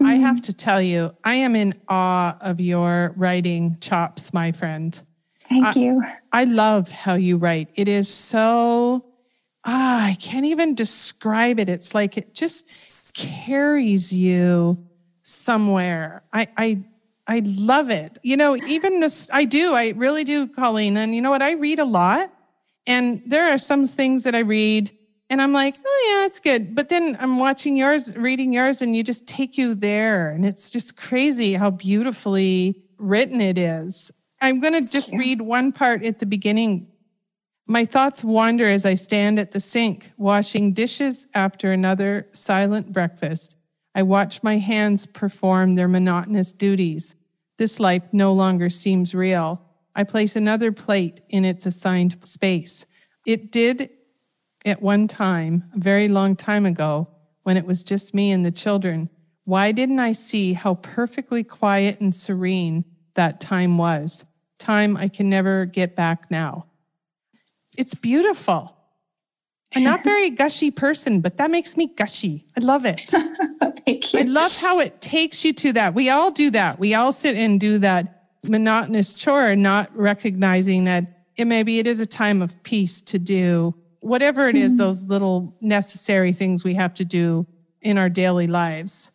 Mm-hmm. 0.00 0.06
I 0.06 0.14
have 0.14 0.42
to 0.44 0.54
tell 0.54 0.80
you, 0.80 1.14
I 1.24 1.34
am 1.34 1.54
in 1.56 1.74
awe 1.88 2.36
of 2.40 2.58
your 2.58 3.12
writing 3.16 3.76
chops, 3.80 4.32
my 4.32 4.52
friend. 4.52 4.98
Thank 5.40 5.76
I, 5.76 5.80
you. 5.80 6.02
I 6.36 6.44
love 6.44 6.90
how 6.90 7.14
you 7.14 7.38
write. 7.38 7.70
It 7.76 7.88
is 7.88 8.12
so 8.12 9.06
ah, 9.66 10.04
I 10.04 10.14
can't 10.14 10.44
even 10.44 10.74
describe 10.74 11.58
it. 11.58 11.70
It's 11.70 11.94
like 11.94 12.18
it 12.18 12.34
just 12.34 13.16
carries 13.16 14.12
you 14.12 14.78
somewhere. 15.22 16.22
I, 16.34 16.48
I, 16.58 16.84
I 17.26 17.42
love 17.44 17.88
it. 17.88 18.18
You 18.22 18.36
know, 18.36 18.54
even 18.68 19.00
this, 19.00 19.30
I 19.32 19.46
do, 19.46 19.74
I 19.74 19.94
really 19.96 20.24
do, 20.24 20.46
Colleen. 20.46 20.98
And 20.98 21.14
you 21.14 21.22
know 21.22 21.30
what? 21.30 21.40
I 21.42 21.52
read 21.52 21.78
a 21.78 21.86
lot. 21.86 22.30
And 22.86 23.22
there 23.26 23.52
are 23.52 23.58
some 23.58 23.86
things 23.86 24.24
that 24.24 24.34
I 24.34 24.40
read 24.40 24.90
and 25.30 25.40
I'm 25.40 25.54
like, 25.54 25.74
oh, 25.84 26.18
yeah, 26.20 26.26
it's 26.26 26.38
good. 26.38 26.76
But 26.76 26.90
then 26.90 27.16
I'm 27.18 27.38
watching 27.38 27.78
yours, 27.78 28.14
reading 28.14 28.52
yours, 28.52 28.82
and 28.82 28.94
you 28.94 29.02
just 29.02 29.26
take 29.26 29.58
you 29.58 29.74
there. 29.74 30.30
And 30.30 30.44
it's 30.44 30.70
just 30.70 30.98
crazy 30.98 31.54
how 31.54 31.70
beautifully 31.70 32.84
written 32.98 33.40
it 33.40 33.58
is. 33.58 34.12
I'm 34.46 34.60
going 34.60 34.74
to 34.74 34.90
just 34.90 35.12
read 35.12 35.40
one 35.40 35.72
part 35.72 36.04
at 36.04 36.18
the 36.18 36.26
beginning 36.26 36.88
my 37.68 37.84
thoughts 37.84 38.22
wander 38.22 38.68
as 38.68 38.84
I 38.84 38.94
stand 38.94 39.40
at 39.40 39.50
the 39.50 39.58
sink, 39.58 40.12
washing 40.16 40.72
dishes 40.72 41.26
after 41.34 41.72
another 41.72 42.28
silent 42.32 42.92
breakfast. 42.92 43.56
I 43.94 44.02
watch 44.02 44.42
my 44.44 44.58
hands 44.58 45.06
perform 45.06 45.72
their 45.72 45.88
monotonous 45.88 46.52
duties. 46.52 47.16
This 47.58 47.80
life 47.80 48.04
no 48.12 48.32
longer 48.32 48.68
seems 48.68 49.16
real. 49.16 49.60
I 49.96 50.04
place 50.04 50.36
another 50.36 50.70
plate 50.70 51.22
in 51.28 51.44
its 51.44 51.66
assigned 51.66 52.24
space. 52.24 52.86
It 53.26 53.50
did 53.50 53.90
at 54.64 54.80
one 54.80 55.08
time, 55.08 55.64
a 55.74 55.78
very 55.78 56.06
long 56.06 56.36
time 56.36 56.66
ago, 56.66 57.08
when 57.42 57.56
it 57.56 57.66
was 57.66 57.82
just 57.82 58.14
me 58.14 58.30
and 58.30 58.44
the 58.44 58.52
children. 58.52 59.08
Why 59.44 59.72
didn't 59.72 60.00
I 60.00 60.12
see 60.12 60.52
how 60.52 60.74
perfectly 60.74 61.42
quiet 61.42 62.00
and 62.00 62.14
serene 62.14 62.84
that 63.14 63.40
time 63.40 63.78
was? 63.78 64.24
Time 64.58 64.96
I 64.96 65.08
can 65.08 65.28
never 65.28 65.66
get 65.66 65.94
back 65.96 66.30
now. 66.30 66.66
It's 67.76 67.94
beautiful. 67.94 68.76
I'm 69.74 69.82
not 69.82 70.04
very 70.04 70.30
gushy 70.30 70.70
person, 70.70 71.20
but 71.20 71.36
that 71.36 71.50
makes 71.50 71.76
me 71.76 71.92
gushy. 71.94 72.46
I 72.56 72.64
love 72.64 72.86
it. 72.86 73.00
Thank 73.84 74.14
you. 74.14 74.20
I 74.20 74.22
love 74.22 74.56
how 74.60 74.80
it 74.80 75.00
takes 75.00 75.44
you 75.44 75.52
to 75.54 75.72
that. 75.74 75.92
We 75.92 76.08
all 76.08 76.30
do 76.30 76.50
that. 76.52 76.78
We 76.78 76.94
all 76.94 77.12
sit 77.12 77.36
and 77.36 77.60
do 77.60 77.78
that 77.78 78.28
monotonous 78.48 79.18
chore, 79.20 79.54
not 79.56 79.90
recognizing 79.94 80.84
that 80.84 81.04
it 81.36 81.44
maybe 81.44 81.78
it 81.78 81.86
is 81.86 82.00
a 82.00 82.06
time 82.06 82.40
of 82.40 82.62
peace 82.62 83.02
to 83.02 83.18
do 83.18 83.74
whatever 84.00 84.42
it 84.42 84.54
is, 84.54 84.72
mm-hmm. 84.72 84.78
those 84.78 85.06
little 85.06 85.54
necessary 85.60 86.32
things 86.32 86.64
we 86.64 86.74
have 86.74 86.94
to 86.94 87.04
do 87.04 87.46
in 87.82 87.98
our 87.98 88.08
daily 88.08 88.46
lives. 88.46 89.12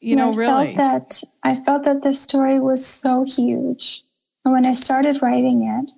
You 0.00 0.16
know, 0.16 0.32
I 0.32 0.36
really. 0.36 0.74
Felt 0.74 1.10
that 1.10 1.22
I 1.42 1.56
felt 1.64 1.84
that 1.84 2.02
this 2.02 2.20
story 2.20 2.60
was 2.60 2.84
so 2.84 3.24
huge. 3.24 4.03
And 4.44 4.52
when 4.52 4.66
I 4.66 4.72
started 4.72 5.22
writing 5.22 5.66
it, 5.66 5.90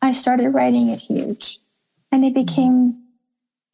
I 0.00 0.12
started 0.12 0.50
writing 0.50 0.88
it 0.88 1.00
huge. 1.00 1.58
And 2.10 2.24
it 2.24 2.34
became, 2.34 3.02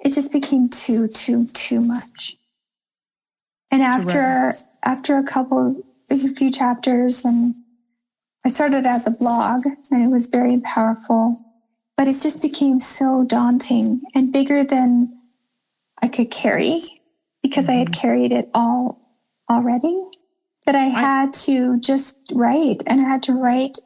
it 0.00 0.12
just 0.12 0.32
became 0.32 0.68
too, 0.68 1.06
too, 1.06 1.44
too 1.52 1.80
much. 1.80 2.36
And 3.70 3.82
after, 3.82 4.50
after 4.82 5.18
a 5.18 5.24
couple, 5.24 5.82
a 6.10 6.16
few 6.16 6.50
chapters, 6.50 7.24
and 7.24 7.54
I 8.44 8.48
started 8.48 8.86
as 8.86 9.06
a 9.06 9.18
blog, 9.18 9.60
and 9.90 10.04
it 10.04 10.08
was 10.08 10.26
very 10.26 10.60
powerful, 10.60 11.36
but 11.96 12.06
it 12.06 12.16
just 12.22 12.42
became 12.42 12.78
so 12.78 13.24
daunting 13.24 14.02
and 14.14 14.32
bigger 14.32 14.64
than 14.64 15.20
I 16.02 16.08
could 16.08 16.30
carry 16.30 16.80
because 17.42 17.66
mm-hmm. 17.66 17.72
I 17.72 17.78
had 17.78 17.88
mm-hmm. 17.88 18.00
carried 18.00 18.32
it 18.32 18.50
all 18.54 19.00
already. 19.48 20.08
That 20.66 20.74
I 20.74 20.84
had 20.84 21.32
to 21.44 21.78
just 21.78 22.20
write, 22.32 22.82
and 22.86 23.00
I 23.00 23.04
had 23.04 23.22
to 23.24 23.34
write 23.34 23.78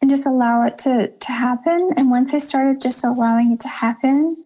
and 0.00 0.08
just 0.08 0.26
allow 0.26 0.64
it 0.66 0.78
to, 0.78 1.08
to 1.08 1.32
happen. 1.32 1.90
And 1.96 2.10
once 2.10 2.32
I 2.32 2.38
started 2.38 2.80
just 2.80 3.04
allowing 3.04 3.52
it 3.52 3.60
to 3.60 3.68
happen, 3.68 4.36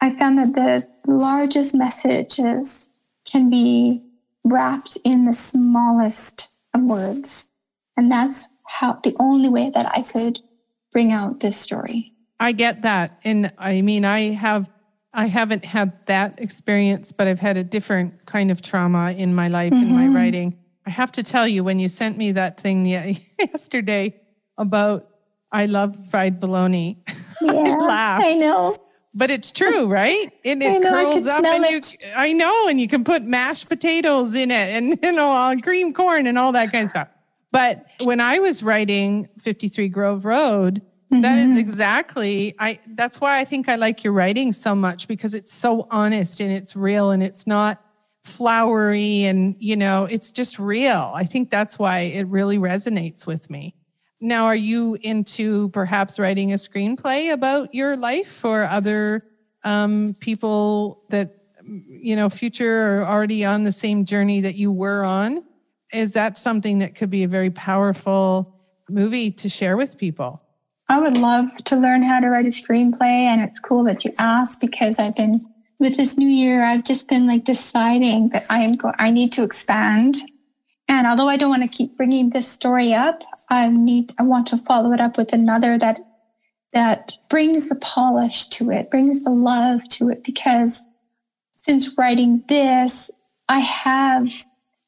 I 0.00 0.14
found 0.14 0.38
that 0.38 0.54
the 0.54 0.88
largest 1.06 1.74
messages 1.74 2.88
can 3.30 3.50
be 3.50 4.00
wrapped 4.44 4.96
in 5.04 5.26
the 5.26 5.32
smallest 5.32 6.48
of 6.74 6.82
words. 6.84 7.48
And 7.96 8.10
that's 8.10 8.48
how 8.66 9.00
the 9.04 9.14
only 9.20 9.48
way 9.48 9.70
that 9.70 9.86
I 9.94 10.02
could 10.02 10.40
bring 10.92 11.12
out 11.12 11.40
this 11.40 11.56
story. 11.56 12.14
I 12.40 12.52
get 12.52 12.82
that. 12.82 13.18
And 13.24 13.52
I 13.58 13.82
mean, 13.82 14.04
I 14.04 14.32
have, 14.32 14.70
I 15.12 15.26
haven't 15.26 15.64
had 15.64 15.92
that 16.06 16.38
experience, 16.38 17.12
but 17.12 17.26
I've 17.26 17.38
had 17.38 17.56
a 17.56 17.64
different 17.64 18.26
kind 18.26 18.50
of 18.50 18.60
trauma 18.62 19.12
in 19.12 19.34
my 19.34 19.48
life, 19.48 19.72
mm-hmm. 19.72 19.82
in 19.82 19.94
my 19.94 20.08
writing. 20.08 20.58
I 20.86 20.90
have 20.90 21.12
to 21.12 21.22
tell 21.22 21.48
you, 21.48 21.64
when 21.64 21.78
you 21.78 21.88
sent 21.88 22.16
me 22.16 22.32
that 22.32 22.60
thing 22.60 22.86
yesterday, 23.38 24.20
about 24.56 25.08
I 25.52 25.66
love 25.66 25.96
fried 26.10 26.40
bologna. 26.40 27.02
Yeah, 27.40 27.52
I 27.52 27.76
laughed. 27.76 28.24
I 28.26 28.34
know. 28.34 28.74
But 29.14 29.30
it's 29.30 29.52
true, 29.52 29.86
right? 29.86 30.32
And 30.44 30.60
it 30.60 30.80
know, 30.80 30.90
curls 30.90 31.24
up 31.28 31.44
and 31.44 31.64
it. 31.64 31.96
I 32.16 32.32
know, 32.32 32.66
and 32.66 32.80
you 32.80 32.88
can 32.88 33.04
put 33.04 33.22
mashed 33.22 33.68
potatoes 33.68 34.34
in 34.34 34.50
it 34.50 34.74
and 34.74 34.98
you 35.04 35.12
know, 35.12 35.54
cream 35.62 35.94
corn 35.94 36.26
and 36.26 36.36
all 36.36 36.50
that 36.50 36.72
kind 36.72 36.86
of 36.86 36.90
stuff. 36.90 37.08
But 37.52 37.86
when 38.02 38.20
I 38.20 38.40
was 38.40 38.64
writing 38.64 39.28
53 39.38 39.86
Grove 39.86 40.24
Road, 40.24 40.82
mm-hmm. 41.10 41.20
that 41.22 41.38
is 41.38 41.50
mm-hmm. 41.50 41.58
exactly 41.58 42.54
I 42.58 42.80
that's 42.94 43.20
why 43.20 43.38
I 43.38 43.44
think 43.44 43.68
I 43.68 43.76
like 43.76 44.04
your 44.04 44.12
writing 44.12 44.52
so 44.52 44.74
much 44.74 45.08
because 45.08 45.34
it's 45.34 45.52
so 45.52 45.86
honest 45.90 46.40
and 46.40 46.52
it's 46.52 46.74
real 46.76 47.10
and 47.10 47.22
it's 47.22 47.46
not 47.46 47.82
flowery 48.28 49.24
and 49.24 49.56
you 49.58 49.76
know, 49.76 50.04
it's 50.04 50.30
just 50.30 50.58
real. 50.58 51.12
I 51.14 51.24
think 51.24 51.50
that's 51.50 51.78
why 51.78 52.00
it 52.00 52.26
really 52.28 52.58
resonates 52.58 53.26
with 53.26 53.50
me. 53.50 53.74
Now, 54.20 54.46
are 54.46 54.56
you 54.56 54.98
into 55.02 55.68
perhaps 55.70 56.18
writing 56.18 56.52
a 56.52 56.56
screenplay 56.56 57.32
about 57.32 57.74
your 57.74 57.96
life 57.96 58.44
or 58.44 58.64
other 58.64 59.22
um, 59.64 60.10
people 60.20 61.04
that, 61.10 61.36
you 61.62 62.16
know, 62.16 62.28
future 62.28 62.98
are 62.98 63.06
already 63.06 63.44
on 63.44 63.62
the 63.62 63.72
same 63.72 64.04
journey 64.04 64.40
that 64.40 64.56
you 64.56 64.72
were 64.72 65.04
on? 65.04 65.44
Is 65.92 66.14
that 66.14 66.36
something 66.36 66.80
that 66.80 66.96
could 66.96 67.10
be 67.10 67.22
a 67.22 67.28
very 67.28 67.50
powerful 67.50 68.56
movie 68.90 69.30
to 69.32 69.48
share 69.48 69.76
with 69.76 69.96
people? 69.96 70.42
I 70.88 71.00
would 71.00 71.18
love 71.18 71.46
to 71.66 71.76
learn 71.76 72.02
how 72.02 72.20
to 72.20 72.28
write 72.28 72.46
a 72.46 72.50
screenplay. 72.50 73.02
And 73.26 73.42
it's 73.42 73.60
cool 73.60 73.84
that 73.84 74.04
you 74.04 74.12
asked 74.18 74.60
because 74.60 74.98
I've 74.98 75.16
been, 75.16 75.40
with 75.80 75.96
this 75.96 76.18
new 76.18 76.28
year, 76.28 76.64
I've 76.64 76.84
just 76.84 77.08
been 77.08 77.26
like 77.26 77.44
deciding 77.44 78.30
that 78.30 78.44
I 78.50 78.60
am, 78.60 78.76
go- 78.76 78.94
I 78.98 79.10
need 79.10 79.32
to 79.34 79.44
expand 79.44 80.16
And 80.88 81.08
although 81.08 81.28
I 81.28 81.36
don't 81.38 81.50
want 81.50 81.68
to 81.68 81.76
keep 81.76 81.96
bringing 81.96 82.30
this 82.30 82.48
story 82.48 82.94
up, 82.94 83.16
I 83.50 83.68
need 83.70 84.12
I 84.20 84.24
want 84.24 84.46
to 84.48 84.58
follow 84.58 84.92
it 84.92 85.00
up 85.00 85.18
with 85.18 85.34
another 85.34 85.78
that 85.78 86.00
that 86.72 87.12
brings 87.30 87.68
the 87.70 87.76
polish 87.76 88.48
to 88.48 88.70
it, 88.70 88.90
brings 88.90 89.24
the 89.24 89.32
love 89.32 89.88
to 89.90 90.10
it 90.10 90.24
because 90.24 90.82
since 91.56 91.96
writing 91.98 92.44
this, 92.48 93.10
I 93.48 93.60
have 93.60 94.32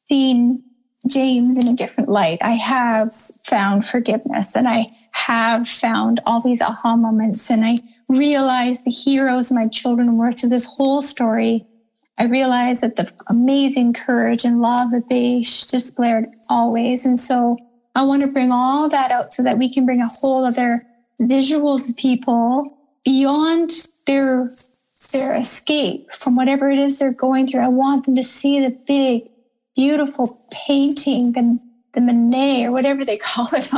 seen 0.09 0.63
James 1.09 1.57
in 1.57 1.67
a 1.67 1.75
different 1.75 2.09
light. 2.09 2.39
I 2.41 2.51
have 2.51 3.13
found 3.13 3.85
forgiveness 3.85 4.55
and 4.55 4.67
I 4.67 4.87
have 5.13 5.67
found 5.67 6.19
all 6.25 6.41
these 6.41 6.61
aha 6.61 6.95
moments 6.95 7.49
and 7.49 7.65
I 7.65 7.77
realized 8.11 8.83
the 8.85 8.91
heroes 8.91 9.51
my 9.51 9.67
children 9.67 10.17
were 10.17 10.31
through 10.31 10.49
this 10.49 10.65
whole 10.65 11.01
story. 11.01 11.65
I 12.17 12.25
realized 12.25 12.81
that 12.81 12.97
the 12.97 13.11
amazing 13.29 13.93
courage 13.93 14.43
and 14.43 14.61
love 14.61 14.91
that 14.91 15.09
they 15.09 15.39
displayed 15.39 16.25
always. 16.49 17.05
And 17.05 17.19
so 17.19 17.57
I 17.95 18.03
want 18.03 18.21
to 18.21 18.27
bring 18.27 18.51
all 18.51 18.89
that 18.89 19.11
out 19.11 19.33
so 19.33 19.43
that 19.43 19.57
we 19.57 19.73
can 19.73 19.85
bring 19.85 20.01
a 20.01 20.07
whole 20.07 20.45
other 20.45 20.83
visual 21.19 21.79
to 21.79 21.93
people 21.93 22.77
beyond 23.03 23.71
their 24.05 24.49
their 25.13 25.39
escape 25.39 26.13
from 26.13 26.35
whatever 26.35 26.69
it 26.69 26.77
is 26.77 26.99
they're 26.99 27.11
going 27.11 27.47
through. 27.47 27.61
I 27.61 27.69
want 27.69 28.05
them 28.05 28.15
to 28.15 28.23
see 28.23 28.59
the 28.59 28.69
big, 28.69 29.23
beautiful 29.75 30.29
painting, 30.51 31.31
the, 31.31 31.57
the 31.95 32.01
Monet 32.01 32.65
or 32.65 32.71
whatever 32.71 33.03
they 33.03 33.17
call 33.25 33.47
it 33.53 33.73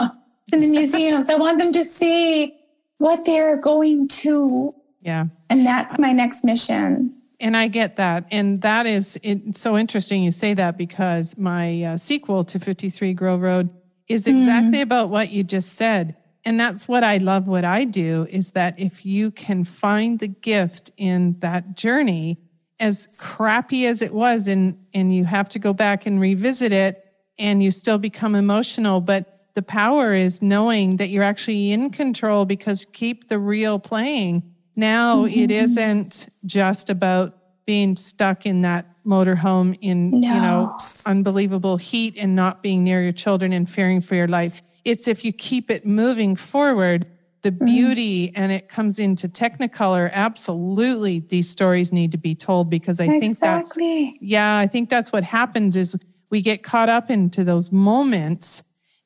in 0.53 0.61
the 0.61 0.69
museums. 0.69 1.29
I 1.29 1.37
want 1.37 1.57
them 1.57 1.73
to 1.73 1.85
see 1.85 2.55
what 2.97 3.25
they're 3.25 3.59
going 3.59 4.07
to. 4.07 4.73
Yeah. 5.01 5.25
And 5.49 5.65
that's 5.65 5.99
my 5.99 6.11
next 6.13 6.43
mission. 6.45 7.13
And 7.39 7.57
I 7.57 7.67
get 7.67 7.97
that. 7.97 8.25
And 8.31 8.61
that 8.61 8.85
is 8.85 9.19
it's 9.21 9.59
so 9.59 9.77
interesting 9.77 10.23
you 10.23 10.31
say 10.31 10.53
that 10.53 10.77
because 10.77 11.37
my 11.37 11.83
uh, 11.83 11.97
sequel 11.97 12.43
to 12.45 12.59
53 12.59 13.13
Grove 13.13 13.41
Road 13.41 13.69
is 14.07 14.27
exactly 14.27 14.79
mm. 14.79 14.83
about 14.83 15.09
what 15.09 15.31
you 15.31 15.43
just 15.43 15.73
said. 15.73 16.15
And 16.45 16.59
that's 16.59 16.87
what 16.87 17.03
I 17.03 17.17
love 17.17 17.47
what 17.47 17.65
I 17.65 17.85
do 17.85 18.27
is 18.29 18.51
that 18.51 18.79
if 18.79 19.05
you 19.05 19.31
can 19.31 19.63
find 19.63 20.19
the 20.19 20.27
gift 20.27 20.91
in 20.97 21.37
that 21.39 21.75
journey, 21.75 22.37
as 22.79 23.21
crappy 23.21 23.85
as 23.85 24.01
it 24.01 24.13
was, 24.13 24.47
and, 24.47 24.77
and 24.93 25.15
you 25.15 25.23
have 25.23 25.47
to 25.49 25.59
go 25.59 25.73
back 25.73 26.05
and 26.05 26.19
revisit 26.19 26.73
it 26.73 27.05
and 27.39 27.63
you 27.63 27.71
still 27.71 27.97
become 27.97 28.35
emotional, 28.35 28.99
but 28.99 29.32
the 29.53 29.61
power 29.61 30.13
is 30.13 30.41
knowing 30.41 30.97
that 30.97 31.09
you're 31.09 31.23
actually 31.23 31.71
in 31.71 31.89
control 31.89 32.45
because 32.45 32.85
keep 32.85 33.27
the 33.27 33.39
reel 33.39 33.79
playing. 33.79 34.43
Now 34.75 35.25
mm-hmm. 35.25 35.39
it 35.39 35.51
isn't 35.51 36.29
just 36.45 36.89
about 36.89 37.37
being 37.65 37.95
stuck 37.95 38.45
in 38.45 38.61
that 38.61 38.87
motorhome 39.05 39.77
in 39.81 40.11
no. 40.11 40.17
you 40.17 40.41
know 40.41 40.77
unbelievable 41.05 41.75
heat 41.75 42.15
and 42.17 42.35
not 42.37 42.63
being 42.63 42.85
near 42.85 43.03
your 43.03 43.11
children 43.11 43.51
and 43.51 43.69
fearing 43.69 43.99
for 43.99 44.15
your 44.15 44.27
life 44.27 44.61
it's 44.85 45.07
if 45.07 45.23
you 45.23 45.31
keep 45.31 45.69
it 45.69 45.85
moving 45.85 46.35
forward, 46.35 47.07
the 47.41 47.51
mm. 47.51 47.65
beauty 47.65 48.27
mm. 48.27 48.33
and 48.35 48.51
it 48.51 48.69
comes 48.69 48.99
into 48.99 49.27
technicolor. 49.29 50.11
Absolutely, 50.11 51.19
these 51.19 51.49
stories 51.49 51.93
need 51.93 52.11
to 52.11 52.17
be 52.17 52.35
told 52.35 52.69
because 52.69 52.99
I 52.99 53.07
think 53.07 53.39
that's 53.39 53.77
yeah, 53.77 54.57
I 54.57 54.67
think 54.67 54.89
that's 54.89 55.11
what 55.11 55.23
happens 55.23 55.75
is 55.75 55.95
we 56.29 56.41
get 56.41 56.63
caught 56.63 56.89
up 56.89 57.09
into 57.09 57.43
those 57.43 57.71
moments 57.71 58.63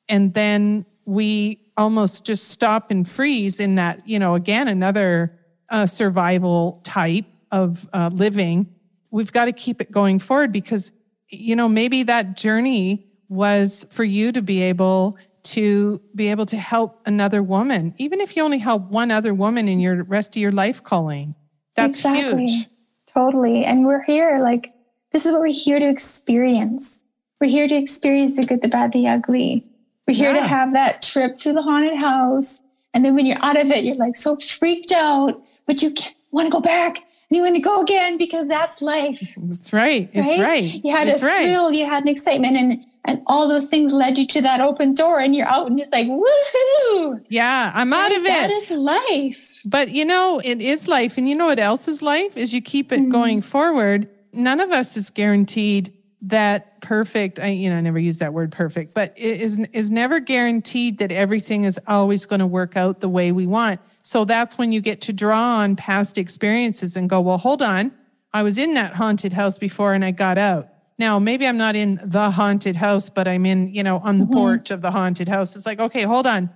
and 0.08 0.34
then 0.34 0.84
we 1.06 1.60
almost 1.76 2.26
just 2.26 2.48
stop 2.48 2.90
and 2.90 3.10
freeze 3.10 3.60
in 3.60 3.76
that, 3.76 4.06
you 4.08 4.18
know, 4.18 4.34
again, 4.34 4.68
another 4.68 5.38
uh, 5.70 5.86
survival 5.86 6.80
type 6.84 7.26
of 7.50 7.88
uh, 7.92 8.10
living. 8.12 8.66
We've 9.10 9.32
got 9.32 9.46
to 9.46 9.52
keep 9.52 9.80
it 9.80 9.90
going 9.90 10.18
forward 10.18 10.52
because, 10.52 10.92
you 11.28 11.56
know, 11.56 11.68
maybe 11.68 12.02
that 12.04 12.36
journey 12.36 13.06
was 13.28 13.86
for 13.90 14.04
you 14.04 14.32
to 14.32 14.42
be 14.42 14.62
able 14.62 15.16
to 15.44 16.00
be 16.14 16.28
able 16.28 16.46
to 16.46 16.56
help 16.56 17.00
another 17.06 17.42
woman, 17.42 17.94
even 17.96 18.20
if 18.20 18.36
you 18.36 18.42
only 18.42 18.58
help 18.58 18.82
one 18.90 19.10
other 19.10 19.32
woman 19.32 19.68
in 19.68 19.80
your 19.80 20.02
rest 20.04 20.36
of 20.36 20.42
your 20.42 20.52
life 20.52 20.82
calling. 20.82 21.34
That's 21.74 21.98
exactly. 21.98 22.46
huge. 22.46 22.68
Totally. 23.06 23.64
And 23.64 23.86
we're 23.86 24.02
here, 24.02 24.40
like, 24.42 24.72
this 25.12 25.24
is 25.24 25.32
what 25.32 25.40
we're 25.40 25.52
here 25.52 25.78
to 25.78 25.88
experience. 25.88 27.00
We're 27.40 27.48
here 27.48 27.68
to 27.68 27.76
experience 27.76 28.36
the 28.36 28.44
good, 28.44 28.62
the 28.62 28.68
bad, 28.68 28.92
the 28.92 29.06
ugly. 29.08 29.64
We're 30.08 30.14
here 30.14 30.34
yeah. 30.34 30.40
to 30.40 30.48
have 30.48 30.72
that 30.72 31.02
trip 31.02 31.36
through 31.36 31.52
the 31.52 31.62
haunted 31.62 31.98
house. 31.98 32.62
And 32.94 33.04
then 33.04 33.14
when 33.14 33.26
you're 33.26 33.44
out 33.44 33.60
of 33.60 33.70
it, 33.70 33.84
you're 33.84 33.96
like 33.96 34.16
so 34.16 34.36
freaked 34.36 34.90
out, 34.90 35.40
but 35.66 35.82
you 35.82 35.94
want 36.30 36.46
to 36.46 36.50
go 36.50 36.60
back 36.60 36.96
and 36.96 37.36
you 37.36 37.42
want 37.42 37.56
to 37.56 37.60
go 37.60 37.82
again 37.82 38.16
because 38.16 38.48
that's 38.48 38.80
life. 38.80 39.20
That's 39.36 39.70
right. 39.70 40.08
It's 40.14 40.30
right. 40.30 40.40
right. 40.40 40.80
You 40.82 40.96
had 40.96 41.08
it's 41.08 41.22
a 41.22 41.26
thrill, 41.26 41.66
right. 41.66 41.74
you 41.74 41.84
had 41.84 42.04
an 42.04 42.08
excitement, 42.08 42.56
and 42.56 42.74
and 43.04 43.22
all 43.26 43.48
those 43.48 43.68
things 43.68 43.92
led 43.92 44.18
you 44.18 44.26
to 44.26 44.42
that 44.42 44.60
open 44.60 44.92
door 44.92 45.18
and 45.18 45.34
you're 45.34 45.46
out 45.46 45.66
and 45.66 45.80
it's 45.80 45.90
like 45.90 46.06
woohoo 46.06 47.24
yeah 47.30 47.72
i'm 47.74 47.92
out 47.92 48.12
of 48.12 48.18
it 48.18 48.24
that 48.24 48.50
is 48.50 48.70
life 48.70 49.62
but 49.64 49.88
you 49.90 50.04
know 50.04 50.42
it 50.44 50.60
is 50.60 50.88
life 50.88 51.16
and 51.16 51.26
you 51.28 51.34
know 51.34 51.46
what 51.46 51.58
else 51.58 51.88
is 51.88 52.02
life 52.02 52.36
is 52.36 52.52
you 52.52 52.60
keep 52.60 52.92
it 52.92 53.00
mm-hmm. 53.00 53.10
going 53.10 53.40
forward 53.40 54.08
none 54.34 54.60
of 54.60 54.70
us 54.72 54.96
is 54.96 55.08
guaranteed 55.08 55.92
that 56.20 56.80
perfect 56.80 57.38
i 57.38 57.48
you 57.48 57.70
know 57.70 57.76
I 57.76 57.80
never 57.80 57.98
use 57.98 58.18
that 58.18 58.32
word 58.32 58.50
perfect 58.50 58.94
but 58.94 59.12
it 59.16 59.40
is 59.40 59.58
is 59.72 59.90
never 59.90 60.18
guaranteed 60.18 60.98
that 60.98 61.12
everything 61.12 61.64
is 61.64 61.78
always 61.86 62.26
going 62.26 62.40
to 62.40 62.46
work 62.46 62.76
out 62.76 63.00
the 63.00 63.08
way 63.08 63.30
we 63.30 63.46
want 63.46 63.80
so 64.02 64.24
that's 64.24 64.58
when 64.58 64.72
you 64.72 64.80
get 64.80 65.00
to 65.02 65.12
draw 65.12 65.58
on 65.58 65.76
past 65.76 66.18
experiences 66.18 66.96
and 66.96 67.08
go 67.08 67.20
well 67.20 67.38
hold 67.38 67.62
on 67.62 67.92
i 68.32 68.42
was 68.42 68.58
in 68.58 68.74
that 68.74 68.94
haunted 68.94 69.32
house 69.32 69.58
before 69.58 69.92
and 69.94 70.04
i 70.04 70.10
got 70.10 70.38
out 70.38 70.68
now, 70.98 71.20
maybe 71.20 71.46
I'm 71.46 71.56
not 71.56 71.76
in 71.76 72.00
the 72.02 72.30
haunted 72.30 72.74
house, 72.74 73.08
but 73.08 73.28
I'm 73.28 73.46
in, 73.46 73.72
you 73.72 73.84
know, 73.84 73.98
on 73.98 74.18
the 74.18 74.24
mm-hmm. 74.24 74.34
porch 74.34 74.70
of 74.72 74.82
the 74.82 74.90
haunted 74.90 75.28
house. 75.28 75.54
It's 75.54 75.64
like, 75.64 75.78
okay, 75.78 76.02
hold 76.02 76.26
on. 76.26 76.50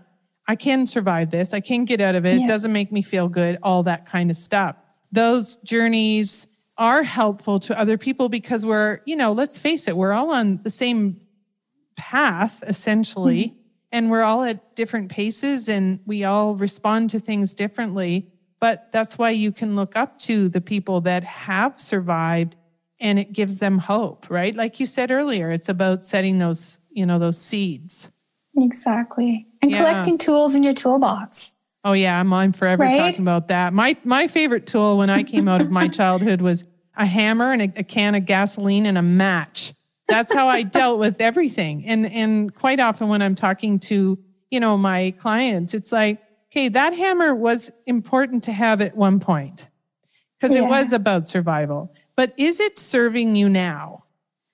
I 0.49 0.57
can 0.57 0.85
survive 0.85 1.31
this. 1.31 1.55
I 1.55 1.61
can 1.61 1.85
get 1.85 2.01
out 2.01 2.17
of 2.17 2.27
it. 2.27 2.37
Yeah. 2.37 2.45
It 2.45 2.49
doesn't 2.49 2.73
make 2.73 2.91
me 2.91 3.03
feel 3.03 3.29
good, 3.29 3.59
all 3.63 3.85
that 3.85 4.07
kind 4.07 4.31
of 4.31 4.37
stuff. 4.37 4.75
Those 5.13 5.59
journeys 5.59 6.49
are 6.79 7.03
helpful 7.03 7.59
to 7.61 7.79
other 7.79 7.99
people 7.99 8.29
because 8.29 8.65
we're, 8.65 9.01
you 9.05 9.17
know, 9.17 9.33
let's 9.33 9.59
face 9.59 9.89
it, 9.89 9.97
we're 9.97 10.13
all 10.13 10.33
on 10.33 10.61
the 10.63 10.71
same 10.71 11.21
path 11.97 12.63
essentially, 12.67 13.49
mm-hmm. 13.49 13.59
and 13.93 14.11
we're 14.11 14.23
all 14.23 14.43
at 14.43 14.75
different 14.75 15.11
paces 15.11 15.69
and 15.69 16.01
we 16.07 16.25
all 16.25 16.57
respond 16.57 17.11
to 17.11 17.19
things 17.19 17.55
differently. 17.55 18.29
But 18.61 18.91
that's 18.93 19.19
why 19.19 19.31
you 19.31 19.53
can 19.53 19.77
look 19.77 19.97
up 19.97 20.19
to 20.21 20.49
the 20.49 20.61
people 20.61 21.01
that 21.03 21.25
have 21.25 21.81
survived 21.81 22.57
and 23.01 23.19
it 23.19 23.33
gives 23.33 23.59
them 23.59 23.79
hope, 23.79 24.31
right? 24.31 24.55
Like 24.55 24.79
you 24.79 24.87
said 24.87 25.11
earlier, 25.11 25.51
it's 25.51 25.69
about 25.69 26.05
setting 26.05 26.39
those, 26.39 26.79
you 26.91 27.05
know, 27.05 27.19
those 27.19 27.39
seeds. 27.39 28.11
Exactly. 28.59 29.47
And 29.61 29.71
yeah. 29.71 29.79
collecting 29.79 30.19
tools 30.19 30.55
in 30.55 30.63
your 30.63 30.75
toolbox. 30.75 31.52
Oh 31.85 31.93
yeah, 31.93 32.19
I'm 32.19 32.33
on 32.33 32.53
forever 32.53 32.85
right? 32.85 32.97
talking 32.97 33.23
about 33.23 33.49
that. 33.49 33.73
My 33.73 33.97
my 34.05 34.29
favorite 34.29 34.67
tool 34.67 34.99
when 34.99 35.11
I 35.11 35.23
came 35.23 35.49
out 35.49 35.63
of 35.63 35.71
my 35.71 35.89
childhood 36.01 36.41
was 36.41 36.65
a 36.97 37.07
hammer 37.07 37.53
and 37.53 37.63
a, 37.63 37.81
a 37.81 37.85
can 37.85 38.15
of 38.15 38.27
gasoline 38.27 38.87
and 38.87 38.99
a 38.99 39.03
match. 39.03 39.73
That's 40.09 40.33
how 40.33 40.49
I 40.49 40.63
dealt 40.63 40.99
with 40.99 41.21
everything. 41.21 41.87
And 41.87 42.07
and 42.07 42.55
quite 42.55 42.81
often 42.81 43.09
when 43.09 43.23
I'm 43.23 43.35
talking 43.35 43.79
to, 43.81 44.19
you 44.51 44.61
know, 44.61 44.77
my 44.77 45.13
clients, 45.19 45.75
it's 45.75 45.91
like, 45.91 46.21
okay, 46.53 46.69
that 46.69 46.93
hammer 46.93 47.35
was 47.35 47.71
important 47.87 48.45
to 48.45 48.53
have 48.53 48.81
at 48.81 48.97
one 48.97 49.21
point 49.21 49.69
because 50.39 50.55
yeah. 50.55 50.63
it 50.63 50.69
was 50.69 50.93
about 50.93 51.27
survival 51.27 51.93
but 52.17 52.35
is 52.37 52.61
it 52.61 52.79
serving 52.79 53.37
you 53.37 53.49
now? 53.49 54.05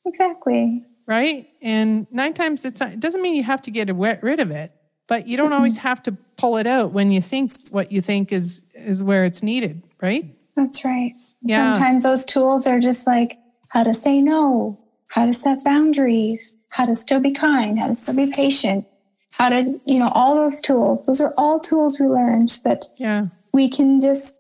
Exactly. 0.07 0.85
Right. 1.07 1.49
And 1.62 2.07
nine 2.11 2.35
times 2.35 2.64
it's 2.64 2.81
not, 2.81 2.93
it 2.93 3.01
doesn't 3.01 3.22
mean 3.22 3.35
you 3.35 3.43
have 3.43 3.62
to 3.62 3.70
get 3.70 3.95
rid 3.95 4.41
of 4.41 4.51
it, 4.51 4.72
but 5.09 5.27
you 5.27 5.37
don't 5.37 5.53
always 5.53 5.79
have 5.79 6.03
to 6.05 6.13
pull 6.37 6.57
it 6.57 6.67
out 6.67 6.93
when 6.93 7.11
you 7.11 7.21
think 7.21 7.51
what 7.73 7.91
you 7.91 8.01
think 8.01 8.33
is 8.33 8.63
is 8.75 9.03
where 9.03 9.25
it's 9.25 9.43
needed. 9.43 9.83
Right. 10.01 10.27
That's 10.55 10.85
right. 10.85 11.15
Yeah. 11.43 11.75
Sometimes 11.75 12.05
those 12.05 12.25
tools 12.25 12.67
are 12.67 12.79
just 12.79 13.07
like 13.07 13.37
how 13.73 13.83
to 13.83 13.93
say 13.93 14.21
no, 14.21 14.79
how 15.09 15.27
to 15.27 15.35
set 15.35 15.65
boundaries, 15.65 16.57
how 16.71 16.87
to 16.87 16.95
still 16.95 17.21
be 17.21 17.33
kind, 17.33 17.81
how 17.81 17.89
to 17.89 17.95
still 17.95 18.25
be 18.25 18.33
patient, 18.33 18.87
how 19.33 19.49
to, 19.49 19.71
you 19.87 19.99
know, 19.99 20.11
all 20.15 20.37
those 20.37 20.61
tools. 20.61 21.07
Those 21.07 21.21
are 21.21 21.33
all 21.37 21.59
tools 21.59 21.99
we 21.99 22.07
learned 22.07 22.61
that 22.65 22.85
yeah. 22.97 23.27
we 23.53 23.69
can 23.69 24.01
just 24.01 24.37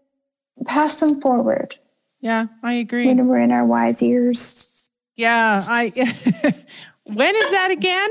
pass 0.66 1.00
them 1.00 1.20
forward 1.20 1.76
yeah, 2.20 2.46
I 2.62 2.74
agree. 2.74 3.06
When 3.06 3.26
we're 3.28 3.40
in 3.40 3.52
our 3.52 3.64
wise 3.64 4.02
years. 4.02 4.90
Yeah, 5.16 5.60
I. 5.68 5.90
when 7.12 7.34
is 7.34 7.50
that 7.50 7.70
again? 7.70 8.08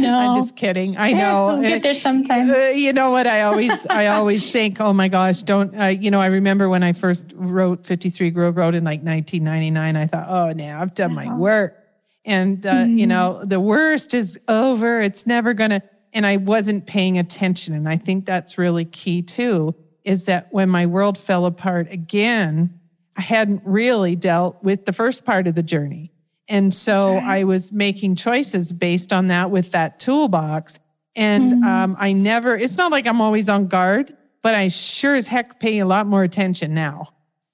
No, 0.00 0.18
I'm 0.18 0.36
just 0.36 0.56
kidding. 0.56 0.96
I 0.96 1.12
know. 1.12 1.58
We'll 1.58 1.62
get 1.62 1.82
there 1.82 1.94
sometimes. 1.94 2.50
Uh, 2.50 2.72
you 2.74 2.92
know 2.92 3.10
what? 3.10 3.26
I 3.26 3.42
always, 3.42 3.86
I 3.86 4.08
always 4.08 4.50
think, 4.50 4.80
oh 4.80 4.92
my 4.92 5.08
gosh, 5.08 5.42
don't. 5.42 5.78
Uh, 5.78 5.86
you 5.86 6.10
know, 6.10 6.20
I 6.20 6.26
remember 6.26 6.68
when 6.68 6.82
I 6.82 6.92
first 6.92 7.32
wrote 7.34 7.86
53 7.86 8.30
Grove 8.30 8.56
Road 8.56 8.74
in 8.74 8.84
like 8.84 9.02
1999. 9.02 9.96
I 9.96 10.06
thought, 10.06 10.26
oh, 10.28 10.52
now 10.52 10.80
I've 10.80 10.94
done 10.94 11.14
my 11.14 11.34
work, 11.34 11.76
and 12.24 12.64
uh, 12.64 12.72
mm-hmm. 12.72 12.94
you 12.94 13.06
know, 13.06 13.44
the 13.44 13.60
worst 13.60 14.14
is 14.14 14.38
over. 14.48 15.00
It's 15.00 15.26
never 15.26 15.54
gonna. 15.54 15.80
And 16.12 16.26
I 16.26 16.38
wasn't 16.38 16.86
paying 16.86 17.18
attention, 17.18 17.74
and 17.74 17.88
I 17.88 17.96
think 17.96 18.26
that's 18.26 18.58
really 18.58 18.84
key 18.84 19.22
too. 19.22 19.74
Is 20.04 20.26
that 20.26 20.46
when 20.50 20.68
my 20.70 20.86
world 20.86 21.18
fell 21.18 21.46
apart 21.46 21.88
again? 21.90 22.80
I 23.16 23.22
hadn't 23.22 23.62
really 23.66 24.16
dealt 24.16 24.62
with 24.62 24.86
the 24.86 24.92
first 24.94 25.26
part 25.26 25.46
of 25.46 25.54
the 25.54 25.62
journey. 25.62 26.09
And 26.50 26.74
so 26.74 27.16
I 27.18 27.44
was 27.44 27.72
making 27.72 28.16
choices 28.16 28.72
based 28.72 29.12
on 29.12 29.28
that 29.28 29.50
with 29.50 29.70
that 29.70 30.00
toolbox. 30.00 30.80
And 31.14 31.52
mm-hmm. 31.52 31.64
um, 31.64 31.96
I 31.98 32.12
never, 32.12 32.56
it's 32.56 32.76
not 32.76 32.90
like 32.90 33.06
I'm 33.06 33.22
always 33.22 33.48
on 33.48 33.68
guard, 33.68 34.16
but 34.42 34.54
I 34.54 34.68
sure 34.68 35.14
as 35.14 35.28
heck 35.28 35.60
pay 35.60 35.78
a 35.78 35.86
lot 35.86 36.06
more 36.06 36.24
attention 36.24 36.74
now 36.74 37.08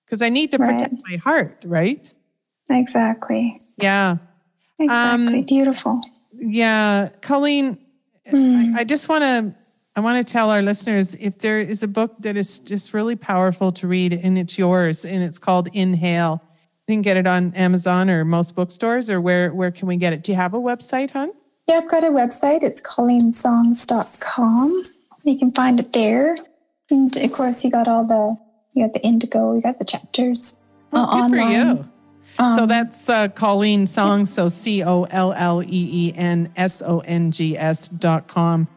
because 0.05 0.23
I 0.23 0.31
need 0.31 0.51
to 0.53 0.59
right. 0.59 0.73
protect 0.73 0.95
my 1.09 1.17
heart, 1.17 1.63
right? 1.67 2.13
Exactly. 2.71 3.57
Yeah. 3.81 4.17
Exactly. 4.79 5.39
Um, 5.39 5.45
Beautiful. 5.45 6.01
Yeah. 6.33 7.11
Colleen, 7.21 7.79
mm. 8.33 8.75
I, 8.77 8.81
I 8.81 8.85
just 8.85 9.09
want 9.11 9.23
to 9.23 9.55
I 9.95 10.01
want 10.01 10.27
to 10.27 10.31
tell 10.31 10.51
our 10.51 10.61
listeners 10.61 11.15
if 11.15 11.39
there 11.39 11.59
is 11.59 11.83
a 11.83 11.89
book 11.89 12.15
that 12.21 12.37
is 12.37 12.61
just 12.61 12.93
really 12.93 13.17
powerful 13.17 13.73
to 13.73 13.87
read 13.87 14.13
and 14.13 14.37
it's 14.37 14.59
yours 14.59 15.07
and 15.07 15.23
it's 15.23 15.39
called 15.39 15.69
Inhale. 15.73 16.43
You 16.89 16.95
can 16.95 17.03
get 17.03 17.17
it 17.17 17.27
on 17.27 17.53
Amazon 17.55 18.09
or 18.09 18.25
most 18.25 18.55
bookstores 18.55 19.11
or 19.11 19.21
where 19.21 19.53
where 19.53 19.73
can 19.73 19.89
we 19.89 19.97
get 19.97 20.13
it? 20.13 20.23
Do 20.23 20.31
you 20.31 20.37
have 20.37 20.55
a 20.55 20.59
website, 20.59 21.11
hon? 21.11 21.33
Yeah, 21.69 21.79
I've 21.79 21.89
got 21.89 22.05
a 22.05 22.09
website. 22.09 22.63
It's 22.63 22.81
colleensongs.com. 22.81 24.83
You 25.25 25.37
can 25.37 25.51
find 25.51 25.81
it 25.81 25.93
there. 25.93 26.37
And 26.89 27.17
of 27.17 27.33
course 27.33 27.65
you 27.65 27.73
got 27.73 27.89
all 27.89 28.07
the 28.07 28.37
you 28.75 28.87
got 28.87 28.95
the 28.95 29.05
indigo, 29.05 29.55
you 29.55 29.61
got 29.61 29.81
the 29.81 29.85
chapters 29.85 30.57
uh, 30.93 31.07
oh, 31.11 31.13
good 31.13 31.25
online. 31.25 31.77
For 31.77 31.83
you. 31.83 31.91
Um, 32.39 32.57
so 32.57 32.67
that's 32.67 33.09
uh, 33.09 33.29
Colleen 33.29 33.87
Songs, 33.87 34.33
so 34.33 34.47
C 34.47 34.85
O 34.85 35.05
L 35.05 35.33
L 35.33 35.63
E 35.63 35.67
E 35.71 36.13
N 36.15 36.53
S 36.57 36.83
O 36.83 37.01
N 37.01 37.33
G 37.33 37.59
S 37.59 37.89
dot 37.89 38.29
com. 38.29 38.69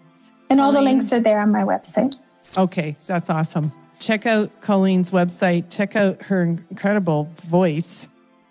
And 0.50 0.60
all 0.60 0.72
the 0.72 0.82
links 0.82 1.14
are 1.14 1.20
there 1.20 1.40
on 1.40 1.52
my 1.52 1.62
website. 1.62 2.20
Okay, 2.58 2.96
that's 3.08 3.30
awesome. 3.30 3.72
Check 4.00 4.26
out 4.26 4.50
Colleen's 4.62 5.12
website. 5.12 5.70
Check 5.70 5.96
out 5.96 6.22
her 6.24 6.42
incredible 6.44 7.30
voice 7.46 8.08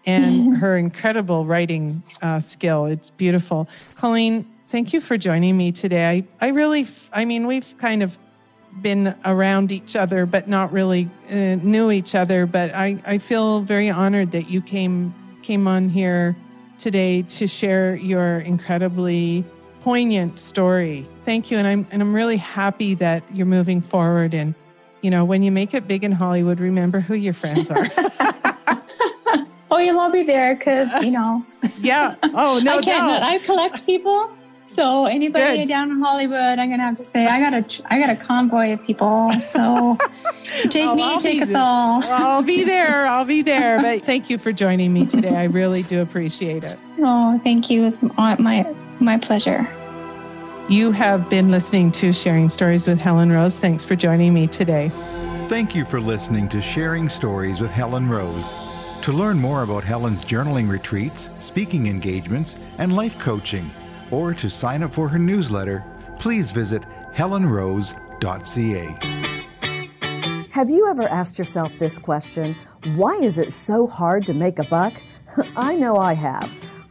and 0.06 0.56
her 0.58 0.76
incredible 0.76 1.46
writing 1.46 2.02
uh, 2.22 2.40
skill. 2.40 2.86
It's 2.86 3.10
beautiful. 3.10 3.68
Colleen, 3.98 4.44
thank 4.66 4.92
you 4.92 5.00
for 5.00 5.16
joining 5.16 5.56
me 5.56 5.72
today. 5.72 6.26
I, 6.40 6.46
I 6.46 6.48
really, 6.48 6.86
I 7.12 7.24
mean, 7.24 7.46
we've 7.46 7.76
kind 7.78 8.02
of 8.02 8.18
been 8.82 9.14
around 9.24 9.72
each 9.72 9.96
other, 9.96 10.26
but 10.26 10.48
not 10.48 10.72
really 10.72 11.08
uh, 11.30 11.56
knew 11.56 11.90
each 11.90 12.14
other. 12.14 12.46
But 12.46 12.74
I, 12.74 12.98
I 13.06 13.18
feel 13.18 13.60
very 13.60 13.90
honored 13.90 14.32
that 14.32 14.48
you 14.50 14.60
came 14.60 15.14
came 15.42 15.66
on 15.66 15.88
here 15.88 16.36
today 16.78 17.22
to 17.22 17.46
share 17.46 17.96
your 17.96 18.40
incredibly 18.40 19.44
poignant 19.80 20.38
story. 20.38 21.08
Thank 21.24 21.50
you, 21.50 21.56
and 21.56 21.66
I'm 21.66 21.86
and 21.92 22.02
I'm 22.02 22.14
really 22.14 22.36
happy 22.36 22.94
that 22.94 23.24
you're 23.32 23.46
moving 23.46 23.80
forward. 23.80 24.34
And 24.34 24.54
you 25.08 25.10
know, 25.10 25.24
when 25.24 25.42
you 25.42 25.50
make 25.50 25.72
it 25.72 25.88
big 25.88 26.04
in 26.04 26.12
Hollywood, 26.12 26.60
remember 26.60 27.00
who 27.00 27.14
your 27.14 27.32
friends 27.32 27.70
are. 27.70 27.78
oh, 29.70 29.78
you'll 29.78 29.98
all 29.98 30.12
be 30.12 30.22
there 30.22 30.54
because 30.54 30.92
you 31.02 31.10
know. 31.10 31.42
yeah. 31.80 32.14
Oh 32.24 32.60
no. 32.62 32.76
I 32.76 32.82
can't. 32.82 33.24
I 33.24 33.38
collect 33.38 33.86
people. 33.86 34.30
So 34.66 35.06
anybody 35.06 35.60
Good. 35.60 35.68
down 35.68 35.90
in 35.90 36.02
Hollywood, 36.02 36.58
I'm 36.58 36.68
gonna 36.68 36.82
have 36.82 36.96
to 36.96 37.06
say 37.06 37.24
I 37.24 37.40
got 37.40 37.54
a 37.54 37.82
I 37.90 37.98
got 37.98 38.10
a 38.10 38.26
convoy 38.26 38.74
of 38.74 38.86
people. 38.86 39.32
So 39.40 39.96
take 40.68 40.84
well, 40.84 40.96
me, 40.96 41.02
I'll 41.04 41.20
take 41.20 41.40
us 41.40 41.54
all. 41.54 42.02
I'll 42.04 42.42
be 42.42 42.64
there. 42.64 43.06
I'll 43.06 43.24
be 43.24 43.40
there. 43.40 43.80
But 43.80 44.02
thank 44.04 44.28
you 44.28 44.36
for 44.36 44.52
joining 44.52 44.92
me 44.92 45.06
today. 45.06 45.34
I 45.34 45.44
really 45.44 45.80
do 45.80 46.02
appreciate 46.02 46.66
it. 46.66 46.76
Oh, 46.98 47.38
thank 47.38 47.70
you. 47.70 47.86
It's 47.86 48.02
my 48.02 48.74
my 49.00 49.16
pleasure. 49.16 49.66
You 50.68 50.92
have 50.92 51.30
been 51.30 51.50
listening 51.50 51.90
to 51.92 52.12
Sharing 52.12 52.50
Stories 52.50 52.86
with 52.86 52.98
Helen 52.98 53.32
Rose. 53.32 53.58
Thanks 53.58 53.84
for 53.84 53.96
joining 53.96 54.34
me 54.34 54.46
today. 54.46 54.90
Thank 55.48 55.74
you 55.74 55.86
for 55.86 55.98
listening 55.98 56.46
to 56.50 56.60
Sharing 56.60 57.08
Stories 57.08 57.58
with 57.58 57.70
Helen 57.70 58.06
Rose. 58.06 58.54
To 59.00 59.12
learn 59.12 59.38
more 59.38 59.62
about 59.62 59.82
Helen's 59.82 60.22
journaling 60.22 60.68
retreats, 60.68 61.30
speaking 61.42 61.86
engagements, 61.86 62.54
and 62.76 62.94
life 62.94 63.18
coaching, 63.18 63.70
or 64.10 64.34
to 64.34 64.50
sign 64.50 64.82
up 64.82 64.92
for 64.92 65.08
her 65.08 65.18
newsletter, 65.18 65.82
please 66.18 66.52
visit 66.52 66.82
helenrose.ca. 67.14 67.96
Have 70.50 70.68
you 70.68 70.90
ever 70.90 71.04
asked 71.04 71.38
yourself 71.38 71.72
this 71.78 71.98
question 71.98 72.54
why 72.94 73.14
is 73.14 73.38
it 73.38 73.52
so 73.52 73.86
hard 73.86 74.26
to 74.26 74.34
make 74.34 74.58
a 74.58 74.64
buck? 74.64 74.92
I 75.56 75.76
know 75.76 75.96
I 75.96 76.12
have. 76.12 76.54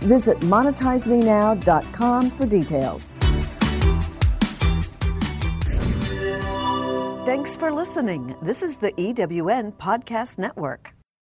Visit 0.00 0.38
monetizemenow.com 0.40 2.30
for 2.30 2.46
details. 2.46 3.16
Thanks 7.24 7.56
for 7.56 7.70
listening. 7.70 8.34
This 8.42 8.62
is 8.62 8.78
the 8.78 8.92
EWN 8.92 9.74
Podcast 9.74 10.38
Network. 10.38 10.97